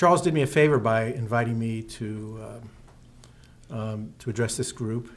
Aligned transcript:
Charles 0.00 0.22
did 0.22 0.32
me 0.32 0.40
a 0.40 0.46
favor 0.46 0.78
by 0.78 1.12
inviting 1.12 1.58
me 1.58 1.82
to, 1.82 2.60
um, 3.70 3.78
um, 3.78 4.14
to 4.18 4.30
address 4.30 4.56
this 4.56 4.72
group. 4.72 5.12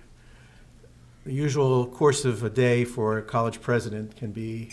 The 1.26 1.32
usual 1.32 1.88
course 1.88 2.26
of 2.26 2.44
a 2.44 2.50
day 2.50 2.84
for 2.84 3.18
a 3.18 3.22
college 3.22 3.62
president 3.62 4.18
can 4.18 4.34
be, 4.34 4.72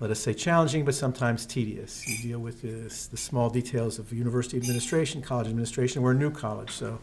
let 0.00 0.10
us 0.10 0.20
say, 0.20 0.32
challenging, 0.32 0.86
but 0.86 0.94
sometimes 0.94 1.44
tedious. 1.44 2.08
You 2.08 2.16
deal 2.30 2.38
with 2.38 2.62
this, 2.62 3.08
the 3.08 3.18
small 3.18 3.50
details 3.50 3.98
of 3.98 4.10
university 4.10 4.56
administration, 4.56 5.20
college 5.20 5.48
administration. 5.48 6.00
We're 6.00 6.12
a 6.12 6.14
new 6.14 6.30
college, 6.30 6.70
so 6.70 6.98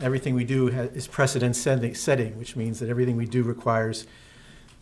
everything 0.00 0.34
we 0.34 0.42
do 0.42 0.70
is 0.70 1.06
precedent 1.06 1.54
setting, 1.54 2.36
which 2.36 2.56
means 2.56 2.80
that 2.80 2.88
everything 2.88 3.16
we 3.16 3.26
do 3.26 3.44
requires 3.44 4.08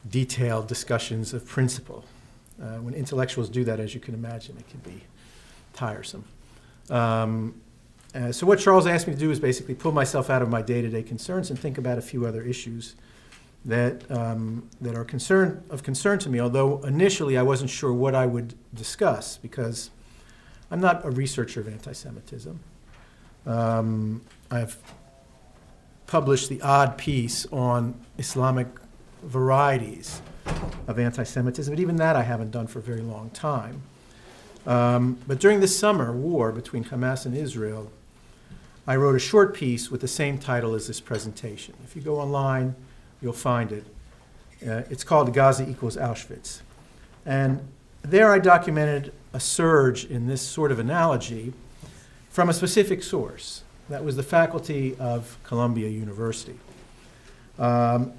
detailed 0.09 0.69
discussions 0.69 1.35
of 1.35 1.45
principle. 1.45 2.07
Uh, 2.59 2.77
when 2.79 2.95
intellectuals 2.95 3.51
do 3.51 3.63
that, 3.65 3.79
as 3.79 3.93
you 3.93 4.01
can 4.01 4.15
imagine, 4.15 4.57
it 4.57 4.67
can 4.71 4.81
be 4.81 5.03
tiresome. 5.81 6.25
Um, 6.91 7.55
uh, 8.15 8.33
so 8.33 8.47
what 8.47 8.59
Charles 8.59 8.87
asked 8.87 9.07
me 9.07 9.15
to 9.15 9.19
do 9.19 9.31
is 9.31 9.41
basically 9.41 9.75
pull 9.75 9.93
myself 9.93 10.29
out 10.29 10.43
of 10.43 10.49
my 10.49 10.63
day-to-day 10.63 11.05
concerns 11.05 11.49
and 11.51 11.59
think 11.59 11.79
about 11.79 11.97
a 11.97 12.03
few 12.03 12.27
other 12.27 12.43
issues 12.43 12.97
that 13.65 14.11
um, 14.11 14.69
that 14.81 14.95
are 14.95 15.05
concern 15.05 15.63
of 15.71 15.83
concern 15.83 16.19
to 16.19 16.29
me. 16.29 16.41
Although 16.41 16.81
initially 16.83 17.39
I 17.39 17.43
wasn't 17.43 17.71
sure 17.71 17.93
what 17.93 18.15
I 18.15 18.27
would 18.27 18.55
discuss 18.75 19.39
because 19.39 19.91
I'm 20.71 20.81
not 20.81 21.05
a 21.05 21.11
researcher 21.11 21.61
of 21.61 21.69
anti-Semitism. 21.69 22.61
Um, 23.47 24.23
I've 24.51 24.77
published 26.07 26.49
the 26.49 26.61
odd 26.63 26.99
piece 26.99 27.47
on 27.53 27.95
Islamic 28.19 28.69
varieties 29.23 30.21
of 30.87 30.99
anti-Semitism, 30.99 31.73
but 31.75 31.81
even 31.81 31.97
that 31.97 32.17
I 32.17 32.23
haven't 32.23 32.51
done 32.51 32.67
for 32.67 32.81
a 32.81 32.83
very 32.83 33.03
long 33.03 33.31
time. 33.31 33.83
Um, 34.67 35.19
but 35.27 35.39
during 35.39 35.61
the 35.61 35.69
summer 35.69 36.13
war 36.13 36.53
between 36.53 36.85
Hamas 36.85 37.25
and 37.27 37.37
Israel, 37.37 37.91
I 38.87 38.97
wrote 38.97 39.15
a 39.15 39.21
short 39.21 39.55
piece 39.55 39.91
with 39.91 40.01
the 40.01 40.09
same 40.09 40.39
title 40.39 40.75
as 40.75 40.87
this 40.87 41.01
presentation. 41.01 41.75
If 41.85 41.95
you 41.95 42.03
go 42.03 42.19
online, 42.19 42.75
you'll 43.23 43.33
find 43.33 43.73
it. 43.73 43.85
Uh, 44.67 44.83
it's 44.91 45.05
called 45.05 45.33
Gaza 45.33 45.69
equals 45.69 45.97
Auschwitz. 45.97 46.61
And 47.25 47.67
there 48.03 48.33
I 48.33 48.39
documented 48.39 49.13
a 49.33 49.41
surge 49.41 50.05
in 50.05 50.27
this 50.27 50.43
sort 50.43 50.73
of 50.73 50.79
analogy 50.79 51.53
from 52.31 52.49
a 52.49 52.53
specific 52.53 53.03
source. 53.03 53.63
That 53.89 54.05
was 54.05 54.17
the 54.17 54.23
faculty 54.23 54.97
of 54.99 55.39
Columbia 55.45 55.89
University. 55.89 56.59
Um, 57.59 58.13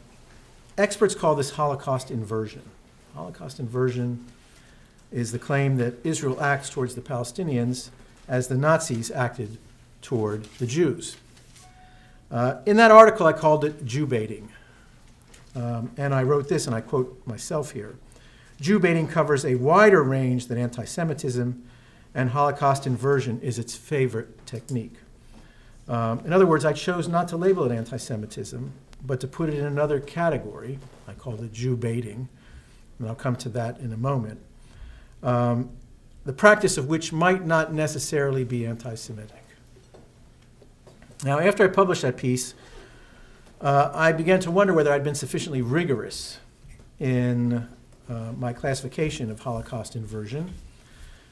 experts 0.78 1.16
call 1.16 1.36
this 1.36 1.52
Holocaust 1.52 2.12
inversion. 2.12 2.64
Holocaust 3.16 3.60
inversion 3.60 4.26
is 5.12 5.32
the 5.32 5.40
claim 5.40 5.78
that 5.78 5.96
Israel 6.06 6.42
acts 6.42 6.70
towards 6.70 6.96
the 6.96 7.02
Palestinians 7.02 7.90
as 8.28 8.48
the 8.48 8.56
Nazis 8.56 9.12
acted 9.12 9.58
toward 10.02 10.46
the 10.58 10.66
Jews. 10.66 11.18
Uh, 12.32 12.62
in 12.66 12.78
that 12.78 12.92
article, 12.92 13.26
I 13.28 13.34
called 13.34 13.66
it 13.66 13.86
Jew 13.86 14.06
baiting. 14.06 14.50
Um, 15.54 15.92
and 15.98 16.16
I 16.16 16.24
wrote 16.24 16.48
this, 16.48 16.66
and 16.66 16.76
I 16.76 16.82
quote 16.82 17.22
myself 17.26 17.72
here 17.72 17.96
Jew 18.62 18.80
baiting 18.80 19.08
covers 19.08 19.44
a 19.44 19.56
wider 19.56 20.02
range 20.02 20.48
than 20.48 20.58
anti 20.58 20.86
Semitism, 20.86 21.62
and 22.16 22.30
Holocaust 22.30 22.88
inversion 22.88 23.42
is 23.42 23.60
its 23.60 23.76
favorite 23.76 24.46
technique. 24.46 24.96
Um, 25.90 26.20
in 26.26 26.32
other 26.32 26.46
words, 26.46 26.64
I 26.64 26.72
chose 26.72 27.08
not 27.08 27.28
to 27.30 27.38
label 27.38 27.70
it 27.70 27.76
anti 27.76 27.98
Semitism, 27.98 28.72
but 29.06 29.20
to 29.20 29.28
put 29.28 29.50
it 29.50 29.56
in 29.56 29.66
another 29.66 30.00
category. 30.00 30.80
I 31.08 31.14
called 31.14 31.42
it 31.42 31.52
Jew 31.52 31.76
baiting, 31.76 32.30
and 32.98 33.10
I'll 33.10 33.16
come 33.16 33.36
to 33.38 33.50
that 33.50 33.80
in 33.80 33.92
a 33.92 33.98
moment. 33.98 34.40
Um, 35.24 35.70
the 36.26 36.34
practice 36.34 36.78
of 36.78 36.88
which 36.88 37.12
might 37.12 37.46
not 37.46 37.74
necessarily 37.74 38.44
be 38.44 38.66
anti 38.66 38.96
Semitic. 38.96 39.44
Now, 41.24 41.40
after 41.40 41.64
I 41.64 41.68
published 41.68 42.02
that 42.02 42.18
piece, 42.18 42.54
uh, 43.60 43.92
I 43.94 44.12
began 44.12 44.40
to 44.42 44.52
wonder 44.52 44.74
whether 44.74 44.92
I'd 44.92 45.04
been 45.04 45.16
sufficiently 45.16 45.62
rigorous 45.62 46.40
in 47.00 47.68
uh, 48.10 48.34
my 48.38 48.54
classification 48.54 49.30
of 49.30 49.40
Holocaust 49.40 49.96
inversion. 49.96 50.54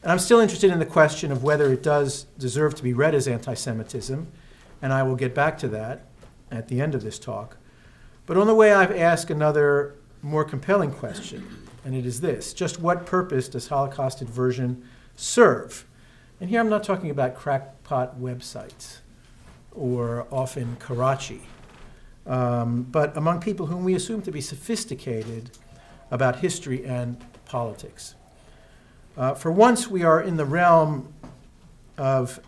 And 0.02 0.12
I'm 0.12 0.20
still 0.20 0.40
interested 0.40 0.72
in 0.72 0.80
the 0.80 0.86
question 0.86 1.32
of 1.32 1.44
whether 1.44 1.74
it 1.74 1.84
does 1.84 2.24
deserve 2.38 2.76
to 2.76 2.84
be 2.84 2.94
read 2.94 3.14
as 3.14 3.28
anti 3.28 3.54
Semitism, 3.54 4.28
and 4.82 4.94
I 4.94 5.04
will 5.04 5.16
get 5.16 5.36
back 5.36 5.58
to 5.60 5.68
that 5.70 6.06
at 6.52 6.68
the 6.68 6.82
end 6.82 6.96
of 6.96 7.04
this 7.04 7.20
talk. 7.20 7.58
But 8.26 8.38
on 8.38 8.48
the 8.48 8.56
way, 8.56 8.74
I've 8.74 8.96
asked 8.96 9.30
another 9.30 9.96
more 10.22 10.46
compelling 10.46 10.92
question, 10.92 11.68
and 11.84 11.96
it 11.96 12.06
is 12.06 12.22
this 12.22 12.54
just 12.54 12.80
what 12.80 13.06
purpose 13.06 13.50
does 13.50 13.68
Holocaust 13.68 14.22
inversion 14.22 14.84
serve? 15.16 15.86
And 16.40 16.50
here 16.50 16.60
I'm 16.60 16.70
not 16.70 16.84
talking 16.84 17.10
about 17.10 17.36
crackpot 17.36 18.20
websites 18.20 19.00
or 19.72 20.26
often 20.32 20.78
Karachi, 20.78 21.42
um, 22.26 22.84
but 22.84 23.16
among 23.18 23.42
people 23.42 23.66
whom 23.66 23.84
we 23.84 23.96
assume 23.96 24.22
to 24.22 24.32
be 24.32 24.42
sophisticated 24.42 25.52
about 26.12 26.38
history 26.38 26.86
and 26.86 27.24
politics. 27.46 28.16
Uh, 29.18 29.34
for 29.34 29.52
once, 29.52 29.88
we 29.88 30.04
are 30.04 30.22
in 30.22 30.38
the 30.38 30.46
realm 30.46 31.14
of 31.98 32.40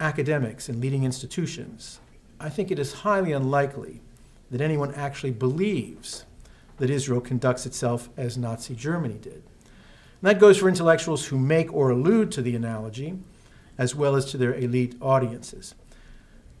academics 0.00 0.68
and 0.68 0.80
leading 0.80 1.04
institutions. 1.04 2.00
I 2.40 2.48
think 2.48 2.70
it 2.70 2.78
is 2.78 2.92
highly 2.92 3.32
unlikely 3.32 4.00
that 4.50 4.60
anyone 4.60 4.94
actually 4.94 5.32
believes 5.32 6.24
that 6.82 6.90
Israel 6.90 7.20
conducts 7.20 7.64
itself 7.64 8.08
as 8.16 8.36
Nazi 8.36 8.74
Germany 8.74 9.14
did. 9.14 9.34
And 9.34 10.22
that 10.22 10.40
goes 10.40 10.58
for 10.58 10.68
intellectuals 10.68 11.26
who 11.26 11.38
make 11.38 11.72
or 11.72 11.90
allude 11.90 12.32
to 12.32 12.42
the 12.42 12.56
analogy, 12.56 13.20
as 13.78 13.94
well 13.94 14.16
as 14.16 14.24
to 14.32 14.36
their 14.36 14.52
elite 14.52 14.96
audiences. 15.00 15.76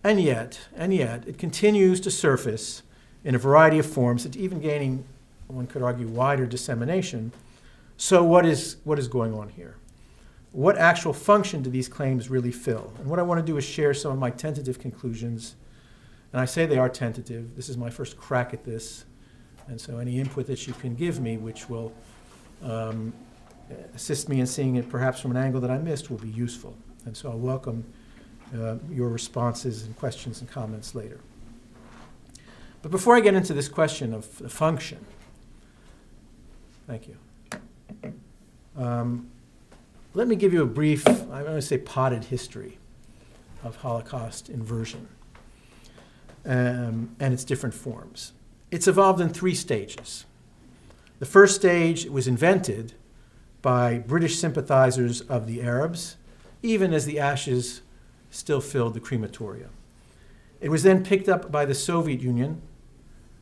And 0.04 0.20
yet, 0.20 0.60
and 0.76 0.94
yet, 0.94 1.26
it 1.26 1.38
continues 1.38 1.98
to 2.02 2.10
surface 2.12 2.84
in 3.24 3.34
a 3.34 3.38
variety 3.38 3.80
of 3.80 3.86
forms, 3.86 4.24
it's 4.24 4.36
even 4.36 4.60
gaining, 4.60 5.04
one 5.48 5.66
could 5.66 5.82
argue, 5.82 6.06
wider 6.06 6.46
dissemination. 6.46 7.32
So, 7.96 8.22
what 8.22 8.46
is, 8.46 8.76
what 8.84 9.00
is 9.00 9.08
going 9.08 9.34
on 9.34 9.48
here? 9.48 9.74
What 10.52 10.78
actual 10.78 11.12
function 11.12 11.64
do 11.64 11.70
these 11.70 11.88
claims 11.88 12.30
really 12.30 12.52
fill? 12.52 12.92
And 13.00 13.08
what 13.08 13.18
I 13.18 13.22
want 13.22 13.44
to 13.44 13.44
do 13.44 13.56
is 13.56 13.64
share 13.64 13.92
some 13.92 14.12
of 14.12 14.20
my 14.20 14.30
tentative 14.30 14.78
conclusions. 14.78 15.56
And 16.32 16.40
I 16.40 16.44
say 16.44 16.64
they 16.64 16.78
are 16.78 16.88
tentative. 16.88 17.56
This 17.56 17.68
is 17.68 17.76
my 17.76 17.90
first 17.90 18.16
crack 18.16 18.54
at 18.54 18.62
this. 18.62 19.04
And 19.68 19.80
so, 19.80 19.98
any 19.98 20.18
input 20.18 20.46
that 20.46 20.66
you 20.66 20.72
can 20.74 20.94
give 20.94 21.20
me, 21.20 21.36
which 21.36 21.68
will 21.68 21.92
um, 22.62 23.12
assist 23.94 24.28
me 24.28 24.40
in 24.40 24.46
seeing 24.46 24.76
it 24.76 24.88
perhaps 24.88 25.20
from 25.20 25.30
an 25.30 25.36
angle 25.36 25.60
that 25.60 25.70
I 25.70 25.78
missed, 25.78 26.10
will 26.10 26.18
be 26.18 26.28
useful. 26.28 26.76
And 27.04 27.16
so, 27.16 27.30
I'll 27.30 27.38
welcome 27.38 27.84
uh, 28.54 28.76
your 28.90 29.08
responses 29.08 29.84
and 29.84 29.96
questions 29.96 30.40
and 30.40 30.50
comments 30.50 30.94
later. 30.94 31.20
But 32.82 32.90
before 32.90 33.16
I 33.16 33.20
get 33.20 33.34
into 33.34 33.54
this 33.54 33.68
question 33.68 34.12
of 34.12 34.38
the 34.38 34.48
function, 34.48 35.04
thank 36.86 37.08
you. 37.08 37.16
Um, 38.76 39.28
let 40.14 40.28
me 40.28 40.36
give 40.36 40.52
you 40.52 40.62
a 40.62 40.66
brief, 40.66 41.06
I'm 41.06 41.44
going 41.44 41.54
to 41.54 41.62
say 41.62 41.78
potted 41.78 42.24
history 42.24 42.78
of 43.62 43.76
Holocaust 43.76 44.48
inversion 44.48 45.08
um, 46.44 47.14
and 47.20 47.32
its 47.32 47.44
different 47.44 47.74
forms. 47.74 48.32
It's 48.72 48.88
evolved 48.88 49.20
in 49.20 49.28
three 49.28 49.54
stages. 49.54 50.24
The 51.18 51.26
first 51.26 51.54
stage 51.54 52.06
was 52.06 52.26
invented 52.26 52.94
by 53.60 53.98
British 53.98 54.38
sympathizers 54.38 55.20
of 55.20 55.46
the 55.46 55.60
Arabs, 55.60 56.16
even 56.62 56.94
as 56.94 57.04
the 57.04 57.20
ashes 57.20 57.82
still 58.30 58.62
filled 58.62 58.94
the 58.94 59.00
crematoria. 59.00 59.68
It 60.62 60.70
was 60.70 60.84
then 60.84 61.04
picked 61.04 61.28
up 61.28 61.52
by 61.52 61.66
the 61.66 61.74
Soviet 61.74 62.22
Union 62.22 62.62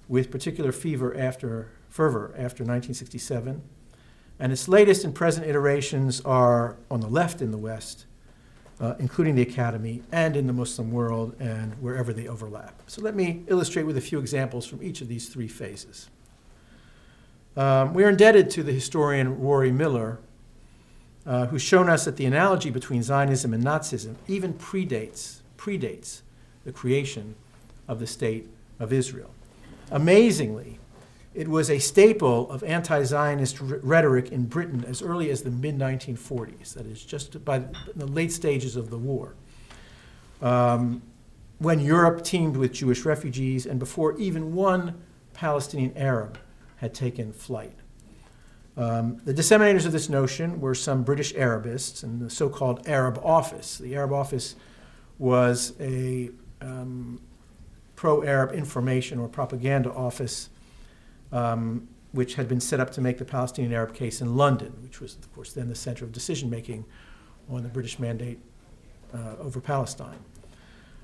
with 0.08 0.32
particular 0.32 0.72
fever 0.72 1.16
after, 1.16 1.70
fervor 1.88 2.30
after 2.30 2.64
1967, 2.64 3.62
and 4.40 4.52
its 4.52 4.66
latest 4.66 5.04
and 5.04 5.14
present 5.14 5.46
iterations 5.46 6.20
are 6.22 6.76
on 6.90 7.00
the 7.00 7.08
left 7.08 7.40
in 7.40 7.52
the 7.52 7.58
West, 7.58 8.04
uh, 8.80 8.94
including 8.98 9.34
the 9.34 9.42
Academy, 9.42 10.02
and 10.10 10.36
in 10.36 10.46
the 10.46 10.52
Muslim 10.52 10.90
world 10.90 11.36
and 11.38 11.74
wherever 11.82 12.12
they 12.12 12.26
overlap. 12.26 12.80
So 12.86 13.02
let 13.02 13.14
me 13.14 13.44
illustrate 13.46 13.84
with 13.84 13.96
a 13.96 14.00
few 14.00 14.18
examples 14.18 14.66
from 14.66 14.82
each 14.82 15.00
of 15.00 15.08
these 15.08 15.28
three 15.28 15.48
phases. 15.48 16.08
Um, 17.56 17.94
we 17.94 18.04
are 18.04 18.08
indebted 18.08 18.50
to 18.50 18.62
the 18.62 18.72
historian 18.72 19.38
Rory 19.38 19.70
Miller 19.70 20.18
uh, 21.30 21.46
who's 21.46 21.62
shown 21.62 21.88
us 21.88 22.04
that 22.06 22.16
the 22.16 22.26
analogy 22.26 22.70
between 22.70 23.04
Zionism 23.04 23.54
and 23.54 23.62
Nazism 23.62 24.16
even 24.26 24.52
predates, 24.54 25.40
predates 25.56 26.22
the 26.64 26.72
creation 26.72 27.36
of 27.86 28.00
the 28.00 28.06
state 28.06 28.48
of 28.80 28.92
Israel. 28.92 29.30
Amazingly, 29.92 30.79
it 31.34 31.48
was 31.48 31.70
a 31.70 31.78
staple 31.78 32.50
of 32.50 32.62
anti 32.64 33.02
Zionist 33.04 33.60
rhetoric 33.60 34.32
in 34.32 34.46
Britain 34.46 34.84
as 34.86 35.00
early 35.00 35.30
as 35.30 35.42
the 35.42 35.50
mid 35.50 35.78
1940s, 35.78 36.74
that 36.74 36.86
is, 36.86 37.04
just 37.04 37.44
by 37.44 37.64
the 37.94 38.06
late 38.06 38.32
stages 38.32 38.76
of 38.76 38.90
the 38.90 38.98
war. 38.98 39.34
Um, 40.42 41.02
when 41.58 41.78
Europe 41.78 42.24
teemed 42.24 42.56
with 42.56 42.72
Jewish 42.72 43.04
refugees 43.04 43.66
and 43.66 43.78
before 43.78 44.18
even 44.18 44.54
one 44.54 45.00
Palestinian 45.34 45.96
Arab 45.96 46.38
had 46.76 46.94
taken 46.94 47.32
flight. 47.32 47.74
Um, 48.76 49.20
the 49.24 49.34
disseminators 49.34 49.84
of 49.84 49.92
this 49.92 50.08
notion 50.08 50.60
were 50.60 50.74
some 50.74 51.02
British 51.02 51.34
Arabists 51.34 52.02
and 52.02 52.20
the 52.20 52.30
so 52.30 52.48
called 52.48 52.88
Arab 52.88 53.20
Office. 53.22 53.76
The 53.76 53.94
Arab 53.94 54.12
Office 54.12 54.56
was 55.18 55.74
a 55.78 56.30
um, 56.62 57.20
pro 57.94 58.22
Arab 58.22 58.52
information 58.52 59.18
or 59.18 59.28
propaganda 59.28 59.92
office 59.92 60.48
um, 61.32 61.88
which 62.12 62.34
had 62.34 62.48
been 62.48 62.60
set 62.60 62.80
up 62.80 62.90
to 62.90 63.00
make 63.00 63.18
the 63.18 63.24
Palestinian 63.24 63.72
Arab 63.72 63.94
case 63.94 64.20
in 64.20 64.36
London, 64.36 64.72
which 64.82 65.00
was, 65.00 65.16
of 65.16 65.32
course, 65.34 65.52
then 65.52 65.68
the 65.68 65.74
center 65.74 66.04
of 66.04 66.12
decision 66.12 66.50
making 66.50 66.84
on 67.48 67.62
the 67.62 67.68
British 67.68 67.98
mandate 67.98 68.38
uh, 69.14 69.36
over 69.40 69.60
Palestine. 69.60 70.18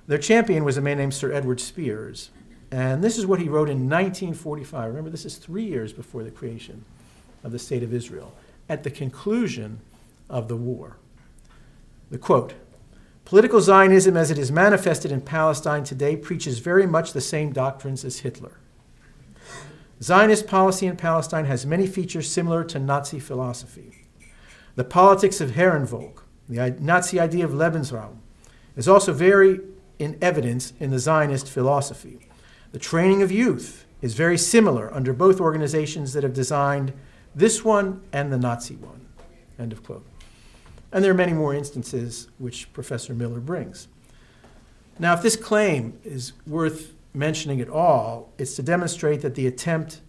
Their 0.07 0.19
champion 0.19 0.65
was 0.65 0.77
a 0.77 0.81
man 0.81 0.99
named 0.99 1.15
Sir 1.15 1.33
Edward 1.33 1.61
Spears, 1.61 2.31
and 2.71 3.03
this 3.03 3.19
is 3.19 3.27
what 3.27 3.41
he 3.41 3.49
wrote 3.49 3.69
in 3.69 3.89
1945. 3.89 4.89
Remember, 4.89 5.11
this 5.11 5.25
is 5.25 5.37
three 5.37 5.65
years 5.65 5.93
before 5.93 6.23
the 6.23 6.31
creation 6.31 6.85
of 7.43 7.53
the 7.53 7.59
State 7.59 7.83
of 7.83 7.93
Israel, 7.93 8.33
at 8.69 8.83
the 8.83 8.91
conclusion 8.91 9.81
of 10.29 10.49
the 10.49 10.57
war. 10.57 10.97
The 12.11 12.19
quote 12.19 12.55
Political 13.25 13.61
Zionism, 13.61 14.17
as 14.17 14.31
it 14.31 14.39
is 14.39 14.53
manifested 14.53 15.11
in 15.11 15.21
Palestine 15.21 15.83
today, 15.83 16.17
preaches 16.17 16.61
very 16.61 16.87
much 16.87 17.13
the 17.13 17.21
same 17.21 17.53
doctrines 17.53 18.05
as 18.05 18.21
Hitler. 18.21 18.59
Zionist 20.03 20.47
policy 20.47 20.87
in 20.87 20.97
Palestine 20.97 21.47
has 21.47 21.65
many 21.65 21.87
features 21.87 22.31
similar 22.31 22.65
to 22.65 22.79
Nazi 22.79 23.19
philosophy. 23.19 23.93
The 24.75 24.85
politics 24.85 25.41
of 25.41 25.53
Herrenvolk, 25.53 26.23
the 26.49 26.77
Nazi 26.79 27.19
idea 27.19 27.45
of 27.45 27.53
Lebensraum, 27.53 28.19
is 28.77 28.89
also 28.89 29.13
very 29.13 29.61
in 29.99 30.19
evidence 30.21 30.75
in 30.79 30.91
the 30.91 30.99
Zionist 30.99 31.49
philosophy. 31.49 32.29
The 32.73 32.79
training 32.79 33.23
of 33.23 33.33
youth 33.33 33.87
is 34.03 34.13
very 34.13 34.37
similar 34.37 34.93
under 34.93 35.15
both 35.15 35.41
organizations 35.41 36.13
that 36.13 36.23
have 36.23 36.35
designed 36.35 36.93
this 37.35 37.65
one 37.65 38.03
and 38.13 38.31
the 38.31 38.39
Nazi 38.39 38.77
one. 38.77 39.07
End 39.59 39.73
of 39.73 39.83
quote. 39.83 40.05
And 40.93 41.03
there 41.03 41.11
are 41.11 41.15
many 41.15 41.33
more 41.33 41.55
instances 41.55 42.29
which 42.39 42.73
Professor 42.75 43.15
Miller 43.15 43.41
brings. 43.41 43.89
Now, 44.99 45.15
if 45.15 45.23
this 45.23 45.37
claim 45.37 45.99
is 46.05 46.33
worth 46.47 46.95
mentioning 47.17 47.61
at 47.61 47.69
all, 47.69 48.33
it's 48.39 48.55
to 48.57 48.63
demonstrate 48.63 49.23
that 49.23 49.35
the 49.35 49.47
attempt 49.47 50.01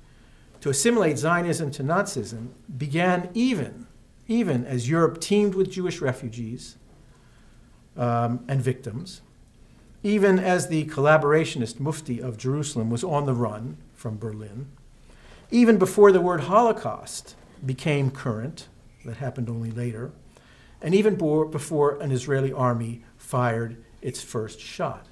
to 0.62 0.70
assimilate 0.70 1.18
Zionism 1.18 1.72
to 1.72 1.84
Nazism 1.84 2.50
began 2.78 3.30
even, 3.34 3.88
even 4.28 4.66
as 4.66 4.90
Europe 4.90 5.22
teemed 5.22 5.56
with 5.56 5.72
Jewish 5.72 6.02
refugees 6.02 6.78
um, 7.96 8.44
and 8.48 8.62
victims, 8.62 9.22
even 10.04 10.38
as 10.38 10.68
the 10.68 10.86
collaborationist 10.86 11.80
Mufti 11.80 12.22
of 12.22 12.38
Jerusalem 12.38 12.90
was 12.90 13.04
on 13.04 13.26
the 13.26 13.34
run 13.34 13.78
from 13.94 14.18
Berlin, 14.18 14.68
even 15.50 15.78
before 15.78 16.12
the 16.12 16.22
word 16.22 16.42
Holocaust 16.42 17.36
became 17.66 18.12
current, 18.12 18.68
that 19.06 19.18
happened 19.18 19.50
only 19.50 19.72
later, 19.72 20.12
and 20.82 20.94
even 20.94 21.16
before 21.16 22.00
an 22.02 22.12
Israeli 22.12 22.52
army 22.52 23.04
fired 23.18 23.78
its 24.02 24.22
first 24.22 24.60
shot. 24.60 25.07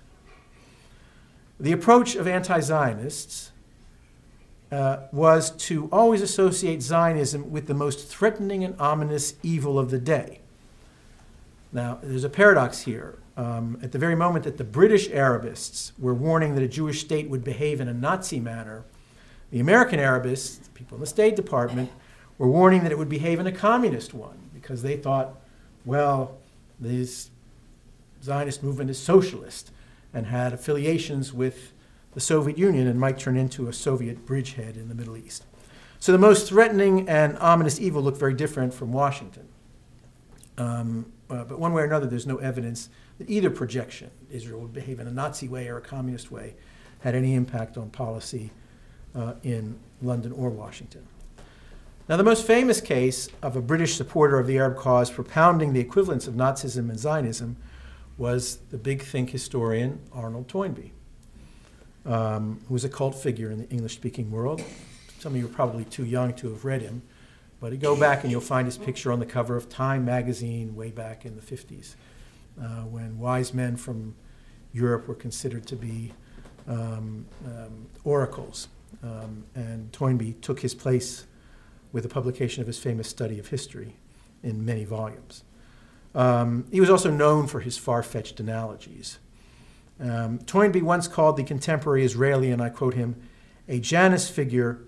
The 1.59 1.71
approach 1.71 2.15
of 2.15 2.27
anti 2.27 2.59
Zionists 2.59 3.51
uh, 4.71 5.07
was 5.11 5.51
to 5.51 5.87
always 5.91 6.21
associate 6.21 6.81
Zionism 6.81 7.51
with 7.51 7.67
the 7.67 7.73
most 7.73 8.07
threatening 8.09 8.63
and 8.63 8.79
ominous 8.79 9.35
evil 9.41 9.79
of 9.79 9.89
the 9.89 9.99
day. 9.99 10.41
Now, 11.71 11.99
there's 12.01 12.23
a 12.23 12.29
paradox 12.29 12.81
here. 12.81 13.19
Um, 13.37 13.77
at 13.83 13.91
the 13.91 13.97
very 13.97 14.15
moment 14.15 14.45
that 14.45 14.57
the 14.57 14.63
British 14.63 15.09
Arabists 15.09 15.91
were 15.99 16.13
warning 16.13 16.55
that 16.55 16.63
a 16.63 16.69
Jewish 16.69 17.01
state 17.01 17.29
would 17.29 17.43
behave 17.43 17.81
in 17.81 17.89
a 17.89 17.93
Nazi 17.93 18.39
manner, 18.39 18.85
the 19.51 19.59
American 19.59 19.99
Arabists, 19.99 20.69
people 20.73 20.95
in 20.95 21.01
the 21.01 21.07
State 21.07 21.35
Department, 21.35 21.91
were 22.37 22.47
warning 22.47 22.83
that 22.83 22.91
it 22.91 22.97
would 22.97 23.09
behave 23.09 23.39
in 23.39 23.47
a 23.47 23.51
communist 23.51 24.13
one 24.13 24.37
because 24.53 24.81
they 24.81 24.95
thought, 24.95 25.35
well, 25.83 26.37
this 26.79 27.29
Zionist 28.23 28.63
movement 28.63 28.89
is 28.89 28.97
socialist 28.97 29.71
and 30.15 30.27
had 30.27 30.53
affiliations 30.53 31.33
with 31.33 31.73
the 32.13 32.21
Soviet 32.21 32.57
Union 32.57 32.87
and 32.87 32.97
might 32.99 33.19
turn 33.19 33.35
into 33.35 33.67
a 33.67 33.73
Soviet 33.73 34.25
bridgehead 34.25 34.77
in 34.77 34.87
the 34.87 34.95
Middle 34.95 35.17
East. 35.17 35.43
So 35.99 36.11
the 36.11 36.17
most 36.17 36.47
threatening 36.47 37.07
and 37.09 37.37
ominous 37.39 37.79
evil 37.79 38.01
looked 38.01 38.17
very 38.17 38.33
different 38.33 38.73
from 38.73 38.93
Washington. 38.93 39.47
Um, 40.57 41.11
uh, 41.29 41.43
but 41.43 41.59
one 41.59 41.73
way 41.73 41.81
or 41.81 41.85
another, 41.85 42.07
there's 42.07 42.25
no 42.25 42.37
evidence 42.37 42.89
that 43.17 43.29
either 43.29 43.49
projection, 43.49 44.09
Israel 44.31 44.61
would 44.61 44.73
behave 44.73 44.99
in 44.99 45.07
a 45.07 45.11
Nazi 45.11 45.49
way 45.49 45.67
or 45.67 45.77
a 45.77 45.81
communist 45.81 46.31
way, 46.31 46.55
had 47.01 47.13
any 47.13 47.33
impact 47.33 47.77
on 47.77 47.89
policy 47.89 48.51
uh, 49.13 49.33
in 49.43 49.77
London 50.01 50.31
or 50.31 50.49
Washington. 50.49 51.05
Now, 52.07 52.17
the 52.17 52.23
most 52.23 52.45
famous 52.45 52.79
case 52.79 53.27
of 53.41 53.55
a 53.55 53.61
British 53.61 53.95
supporter 53.95 54.39
of 54.39 54.47
the 54.47 54.57
Arab 54.57 54.77
cause 54.77 55.09
propounding 55.09 55.73
the 55.73 55.79
equivalence 55.79 56.27
of 56.27 56.35
Nazism 56.35 56.89
and 56.89 56.99
Zionism 56.99 57.57
was 58.17 58.57
the 58.69 58.77
big 58.77 59.01
think 59.01 59.29
historian 59.29 59.99
Arnold 60.13 60.47
Toynbee, 60.47 60.91
um, 62.05 62.61
who 62.67 62.73
was 62.73 62.85
a 62.85 62.89
cult 62.89 63.15
figure 63.15 63.51
in 63.51 63.57
the 63.57 63.69
English 63.69 63.95
speaking 63.95 64.31
world. 64.31 64.61
Some 65.19 65.33
of 65.33 65.39
you 65.39 65.45
are 65.45 65.49
probably 65.49 65.85
too 65.85 66.05
young 66.05 66.33
to 66.35 66.49
have 66.49 66.63
read 66.63 66.81
him, 66.81 67.01
but 67.59 67.71
you 67.71 67.77
go 67.77 67.99
back 67.99 68.23
and 68.23 68.31
you'll 68.31 68.41
find 68.41 68.65
his 68.65 68.77
picture 68.77 69.11
on 69.11 69.19
the 69.19 69.25
cover 69.25 69.55
of 69.55 69.69
Time 69.69 70.05
magazine 70.05 70.75
way 70.75 70.91
back 70.91 71.25
in 71.25 71.35
the 71.35 71.41
50s, 71.41 71.95
uh, 72.61 72.83
when 72.83 73.19
wise 73.19 73.53
men 73.53 73.75
from 73.75 74.15
Europe 74.71 75.07
were 75.07 75.15
considered 75.15 75.65
to 75.67 75.75
be 75.75 76.13
um, 76.67 77.25
um, 77.45 77.87
oracles. 78.03 78.67
Um, 79.03 79.45
and 79.55 79.91
Toynbee 79.91 80.33
took 80.41 80.61
his 80.61 80.73
place 80.73 81.25
with 81.91 82.03
the 82.03 82.09
publication 82.09 82.61
of 82.61 82.67
his 82.67 82.79
famous 82.79 83.07
study 83.07 83.39
of 83.39 83.47
history 83.47 83.95
in 84.43 84.65
many 84.65 84.83
volumes. 84.83 85.43
Um, 86.15 86.65
he 86.71 86.79
was 86.79 86.89
also 86.89 87.11
known 87.11 87.45
for 87.45 87.59
his 87.59 87.77
far 87.77 88.01
fetched 88.01 88.39
analogies. 88.39 89.19
Um, 89.99 90.39
Toynbee 90.39 90.81
once 90.81 91.07
called 91.07 91.37
the 91.37 91.43
contemporary 91.43 92.03
Israeli, 92.03 92.51
and 92.51 92.61
I 92.61 92.69
quote 92.69 92.93
him, 92.93 93.21
a 93.67 93.79
Janus 93.79 94.29
figure, 94.29 94.79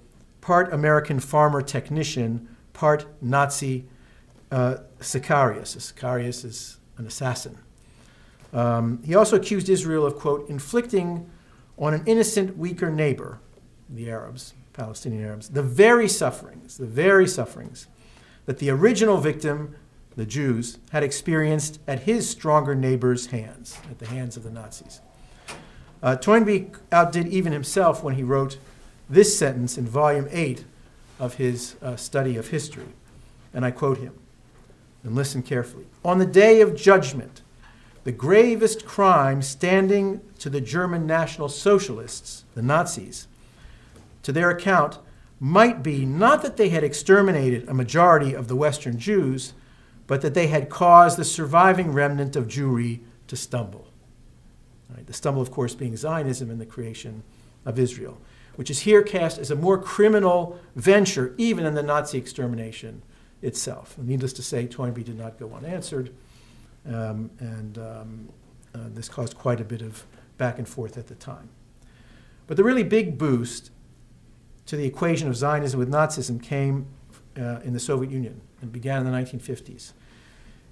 part 0.42 0.72
American 0.74 1.20
farmer 1.20 1.62
technician, 1.62 2.48
part 2.74 3.06
Nazi 3.22 3.86
uh, 4.52 4.78
Sicarius. 5.00 5.76
A 5.76 5.80
Sicarius 5.80 6.46
is 6.46 6.78
an 6.98 7.06
assassin. 7.06 7.58
Um, 8.54 9.02
he 9.04 9.14
also 9.14 9.36
accused 9.36 9.68
Israel 9.68 10.06
of, 10.06 10.16
quote, 10.16 10.48
inflicting 10.50 11.30
on 11.78 11.94
an 11.94 12.04
innocent, 12.06 12.58
weaker 12.58 12.90
neighbor, 12.90 13.40
the 13.90 14.10
Arabs, 14.10 14.54
Palestinian 14.74 15.26
Arabs, 15.26 15.50
the 15.50 15.64
very 15.64 16.08
sufferings, 16.08 16.78
the 16.78 16.86
very 16.86 17.28
sufferings 17.28 17.88
that 18.46 18.60
the 18.60 18.70
original 18.70 19.18
victim 19.18 19.76
the 20.18 20.26
Jews, 20.26 20.80
had 20.92 21.04
experienced 21.04 21.80
at 21.88 22.02
his 22.02 22.28
stronger 22.28 22.76
neighbor's 22.76 23.28
hands, 23.28 23.80
at 23.90 24.00
the 24.00 24.08
hands 24.08 24.36
of 24.36 24.44
the 24.44 24.50
Nazis. 24.50 25.00
Uh, 26.02 26.16
Toynbee 26.16 26.72
outdid 26.92 27.28
even 27.28 27.54
himself 27.54 28.04
when 28.04 28.16
he 28.16 28.24
wrote 28.24 28.58
this 29.08 29.38
sentence 29.38 29.78
in 29.78 29.86
volume 29.86 30.28
8 30.32 30.66
of 31.20 31.36
his 31.36 31.76
uh, 31.82 31.96
study 31.96 32.36
of 32.36 32.48
history. 32.48 32.88
And 33.54 33.64
I 33.64 33.72
quote 33.72 34.00
him, 34.00 34.14
and 35.04 35.16
listen 35.16 35.44
carefully. 35.44 35.86
On 36.04 36.18
the 36.18 36.26
day 36.26 36.62
of 36.62 36.76
judgment, 36.76 37.42
the 38.04 38.12
gravest 38.12 38.86
crime 38.86 39.44
standing 39.44 40.22
to 40.40 40.50
the 40.50 40.62
German 40.62 41.06
National 41.06 41.48
Socialists, 41.48 42.44
the 42.56 42.62
Nazis, 42.64 43.28
to 44.24 44.32
their 44.32 44.50
account, 44.50 44.98
might 45.40 45.84
be 45.84 46.06
not 46.06 46.42
that 46.42 46.58
they 46.58 46.70
had 46.70 46.84
exterminated 46.84 47.70
a 47.70 47.74
majority 47.74 48.34
of 48.34 48.48
the 48.48 48.56
Western 48.56 48.98
Jews, 48.98 49.54
but 50.08 50.22
that 50.22 50.34
they 50.34 50.48
had 50.48 50.70
caused 50.70 51.18
the 51.18 51.26
surviving 51.26 51.92
remnant 51.92 52.36
of 52.36 52.48
Jewry 52.48 53.02
to 53.28 53.36
stumble. 53.36 53.88
Right, 54.90 55.06
the 55.06 55.14
stumble, 55.14 55.42
of 55.42 55.52
course, 55.52 55.76
being 55.76 55.98
Zionism 55.98 56.50
and 56.50 56.62
the 56.62 56.66
creation 56.66 57.24
of 57.66 57.78
Israel, 57.78 58.18
which 58.56 58.70
is 58.70 58.80
here 58.80 59.04
cast 59.04 59.38
as 59.38 59.52
a 59.52 59.56
more 59.56 59.78
criminal 59.78 60.58
venture 60.76 61.36
even 61.38 61.66
than 61.66 61.76
the 61.76 61.84
Nazi 61.84 62.18
extermination 62.18 63.04
itself. 63.42 63.98
Needless 63.98 64.34
to 64.34 64.42
say, 64.42 64.66
Toynbee 64.66 65.04
did 65.04 65.18
not 65.18 65.38
go 65.38 65.54
unanswered, 65.54 66.14
um, 66.86 67.30
and 67.40 67.78
um, 67.78 68.30
uh, 68.74 68.80
this 68.94 69.10
caused 69.10 69.38
quite 69.38 69.60
a 69.60 69.66
bit 69.66 69.82
of 69.82 70.06
back 70.38 70.58
and 70.58 70.68
forth 70.68 70.98
at 70.98 71.08
the 71.08 71.16
time. 71.16 71.50
But 72.48 72.56
the 72.56 72.64
really 72.64 72.84
big 72.84 73.18
boost 73.18 73.72
to 74.68 74.78
the 74.78 74.86
equation 74.86 75.28
of 75.28 75.36
Zionism 75.36 75.80
with 75.80 75.90
Nazism 75.90 76.42
came 76.42 76.88
uh, 77.38 77.60
in 77.64 77.74
the 77.74 77.80
Soviet 77.80 78.12
Union 78.12 78.42
and 78.62 78.72
began 78.72 79.06
in 79.06 79.12
the 79.12 79.18
1950s. 79.18 79.94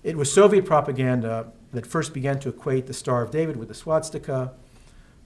It 0.04 0.18
was 0.18 0.32
Soviet 0.32 0.66
propaganda 0.66 1.52
that 1.72 1.86
first 1.86 2.14
began 2.14 2.40
to 2.40 2.50
equate 2.50 2.88
the 2.88 2.94
Star 2.94 3.22
of 3.22 3.32
David 3.32 3.58
with 3.58 3.68
the 3.68 3.74
swastika 3.74 4.54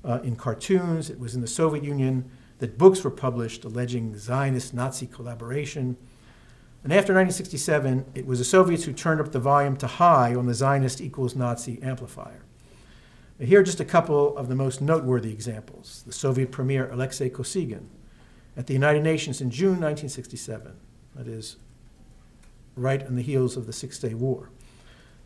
uh, 0.03 0.19
in 0.23 0.35
cartoons. 0.35 1.09
It 1.09 1.19
was 1.19 1.35
in 1.35 1.41
the 1.41 1.47
Soviet 1.47 1.83
Union 1.83 2.29
that 2.59 2.77
books 2.77 3.03
were 3.03 3.11
published 3.11 3.65
alleging 3.65 4.17
Zionist 4.17 4.73
Nazi 4.73 5.07
collaboration. 5.07 5.97
And 6.83 6.93
after 6.93 7.13
1967, 7.13 8.05
it 8.15 8.25
was 8.25 8.39
the 8.39 8.45
Soviets 8.45 8.85
who 8.85 8.93
turned 8.93 9.19
up 9.19 9.31
the 9.31 9.39
volume 9.39 9.75
to 9.77 9.87
high 9.87 10.33
on 10.33 10.45
the 10.45 10.53
Zionist 10.53 11.01
equals 11.01 11.35
Nazi 11.35 11.81
amplifier. 11.83 12.43
Here 13.39 13.61
are 13.61 13.63
just 13.63 13.79
a 13.79 13.85
couple 13.85 14.35
of 14.37 14.49
the 14.49 14.55
most 14.55 14.81
noteworthy 14.81 15.31
examples. 15.31 16.03
The 16.05 16.11
Soviet 16.11 16.51
premier 16.51 16.89
Alexei 16.91 17.29
Kosygin 17.29 17.85
at 18.57 18.67
the 18.67 18.73
United 18.73 19.03
Nations 19.03 19.39
in 19.39 19.49
June 19.49 19.79
1967 19.79 20.73
that 21.15 21.27
is, 21.27 21.57
right 22.75 23.05
on 23.05 23.15
the 23.15 23.21
heels 23.21 23.57
of 23.57 23.65
the 23.65 23.73
Six 23.73 23.99
Day 23.99 24.13
War. 24.13 24.49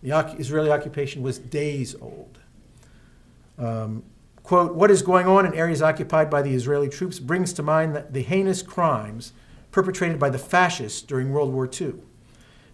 The 0.02 0.36
Israeli 0.38 0.72
occupation 0.72 1.22
was 1.24 1.40
days 1.40 1.96
old. 2.02 2.40
Um, 3.58 4.04
quote, 4.44 4.76
what 4.76 4.92
is 4.92 5.02
going 5.02 5.28
on 5.28 5.46
in 5.46 5.54
areas 5.54 5.82
occupied 5.82 6.30
by 6.30 6.42
the 6.42 6.54
Israeli 6.54 6.90
troops 6.90 7.20
brings 7.20 7.54
to 7.54 7.64
mind 7.64 8.04
the 8.10 8.22
heinous 8.22 8.62
crimes 8.62 9.32
perpetrated 9.72 10.20
by 10.20 10.30
the 10.30 10.38
fascists 10.38 11.02
during 11.02 11.32
World 11.32 11.54
War 11.54 11.70
II. 11.72 11.94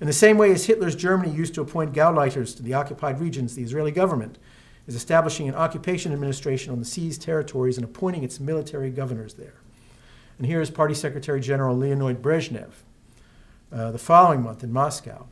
In 0.02 0.08
the 0.08 0.14
same 0.14 0.38
way 0.38 0.52
as 0.52 0.66
Hitler's 0.66 0.96
Germany 0.96 1.32
used 1.32 1.54
to 1.56 1.62
appoint 1.62 1.94
Gauleiters 1.94 2.56
to 2.56 2.64
the 2.64 2.74
occupied 2.74 3.20
regions, 3.20 3.56
the 3.56 3.64
Israeli 3.64 3.92
government 3.92 4.38
is 4.88 4.96
establishing 4.96 5.48
an 5.48 5.56
occupation 5.56 6.12
administration 6.12 6.72
on 6.72 6.80
the 6.80 6.86
seized 6.86 7.22
territories 7.22 7.78
and 7.78 7.86
appointing 7.86 8.24
its 8.24 8.40
military 8.40 8.90
governors 8.90 9.36
there. 9.36 9.56
And 10.38 10.48
here 10.48 10.62
is 10.62 10.72
Party 10.72 10.96
Secretary 10.96 11.42
General 11.42 11.78
Leonid 11.78 12.22
Brezhnev 12.22 12.72
uh, 13.72 13.92
the 13.92 13.98
following 13.98 14.42
month 14.42 14.64
in 14.64 14.72
Moscow. 14.72 15.28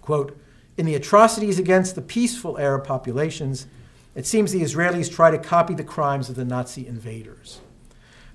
Quote, 0.00 0.38
in 0.76 0.86
the 0.86 0.94
atrocities 0.94 1.58
against 1.58 1.94
the 1.94 2.02
peaceful 2.02 2.58
Arab 2.58 2.84
populations, 2.84 3.66
it 4.14 4.26
seems 4.26 4.52
the 4.52 4.62
Israelis 4.62 5.12
try 5.12 5.30
to 5.30 5.38
copy 5.38 5.74
the 5.74 5.84
crimes 5.84 6.28
of 6.28 6.36
the 6.36 6.44
Nazi 6.44 6.86
invaders. 6.86 7.60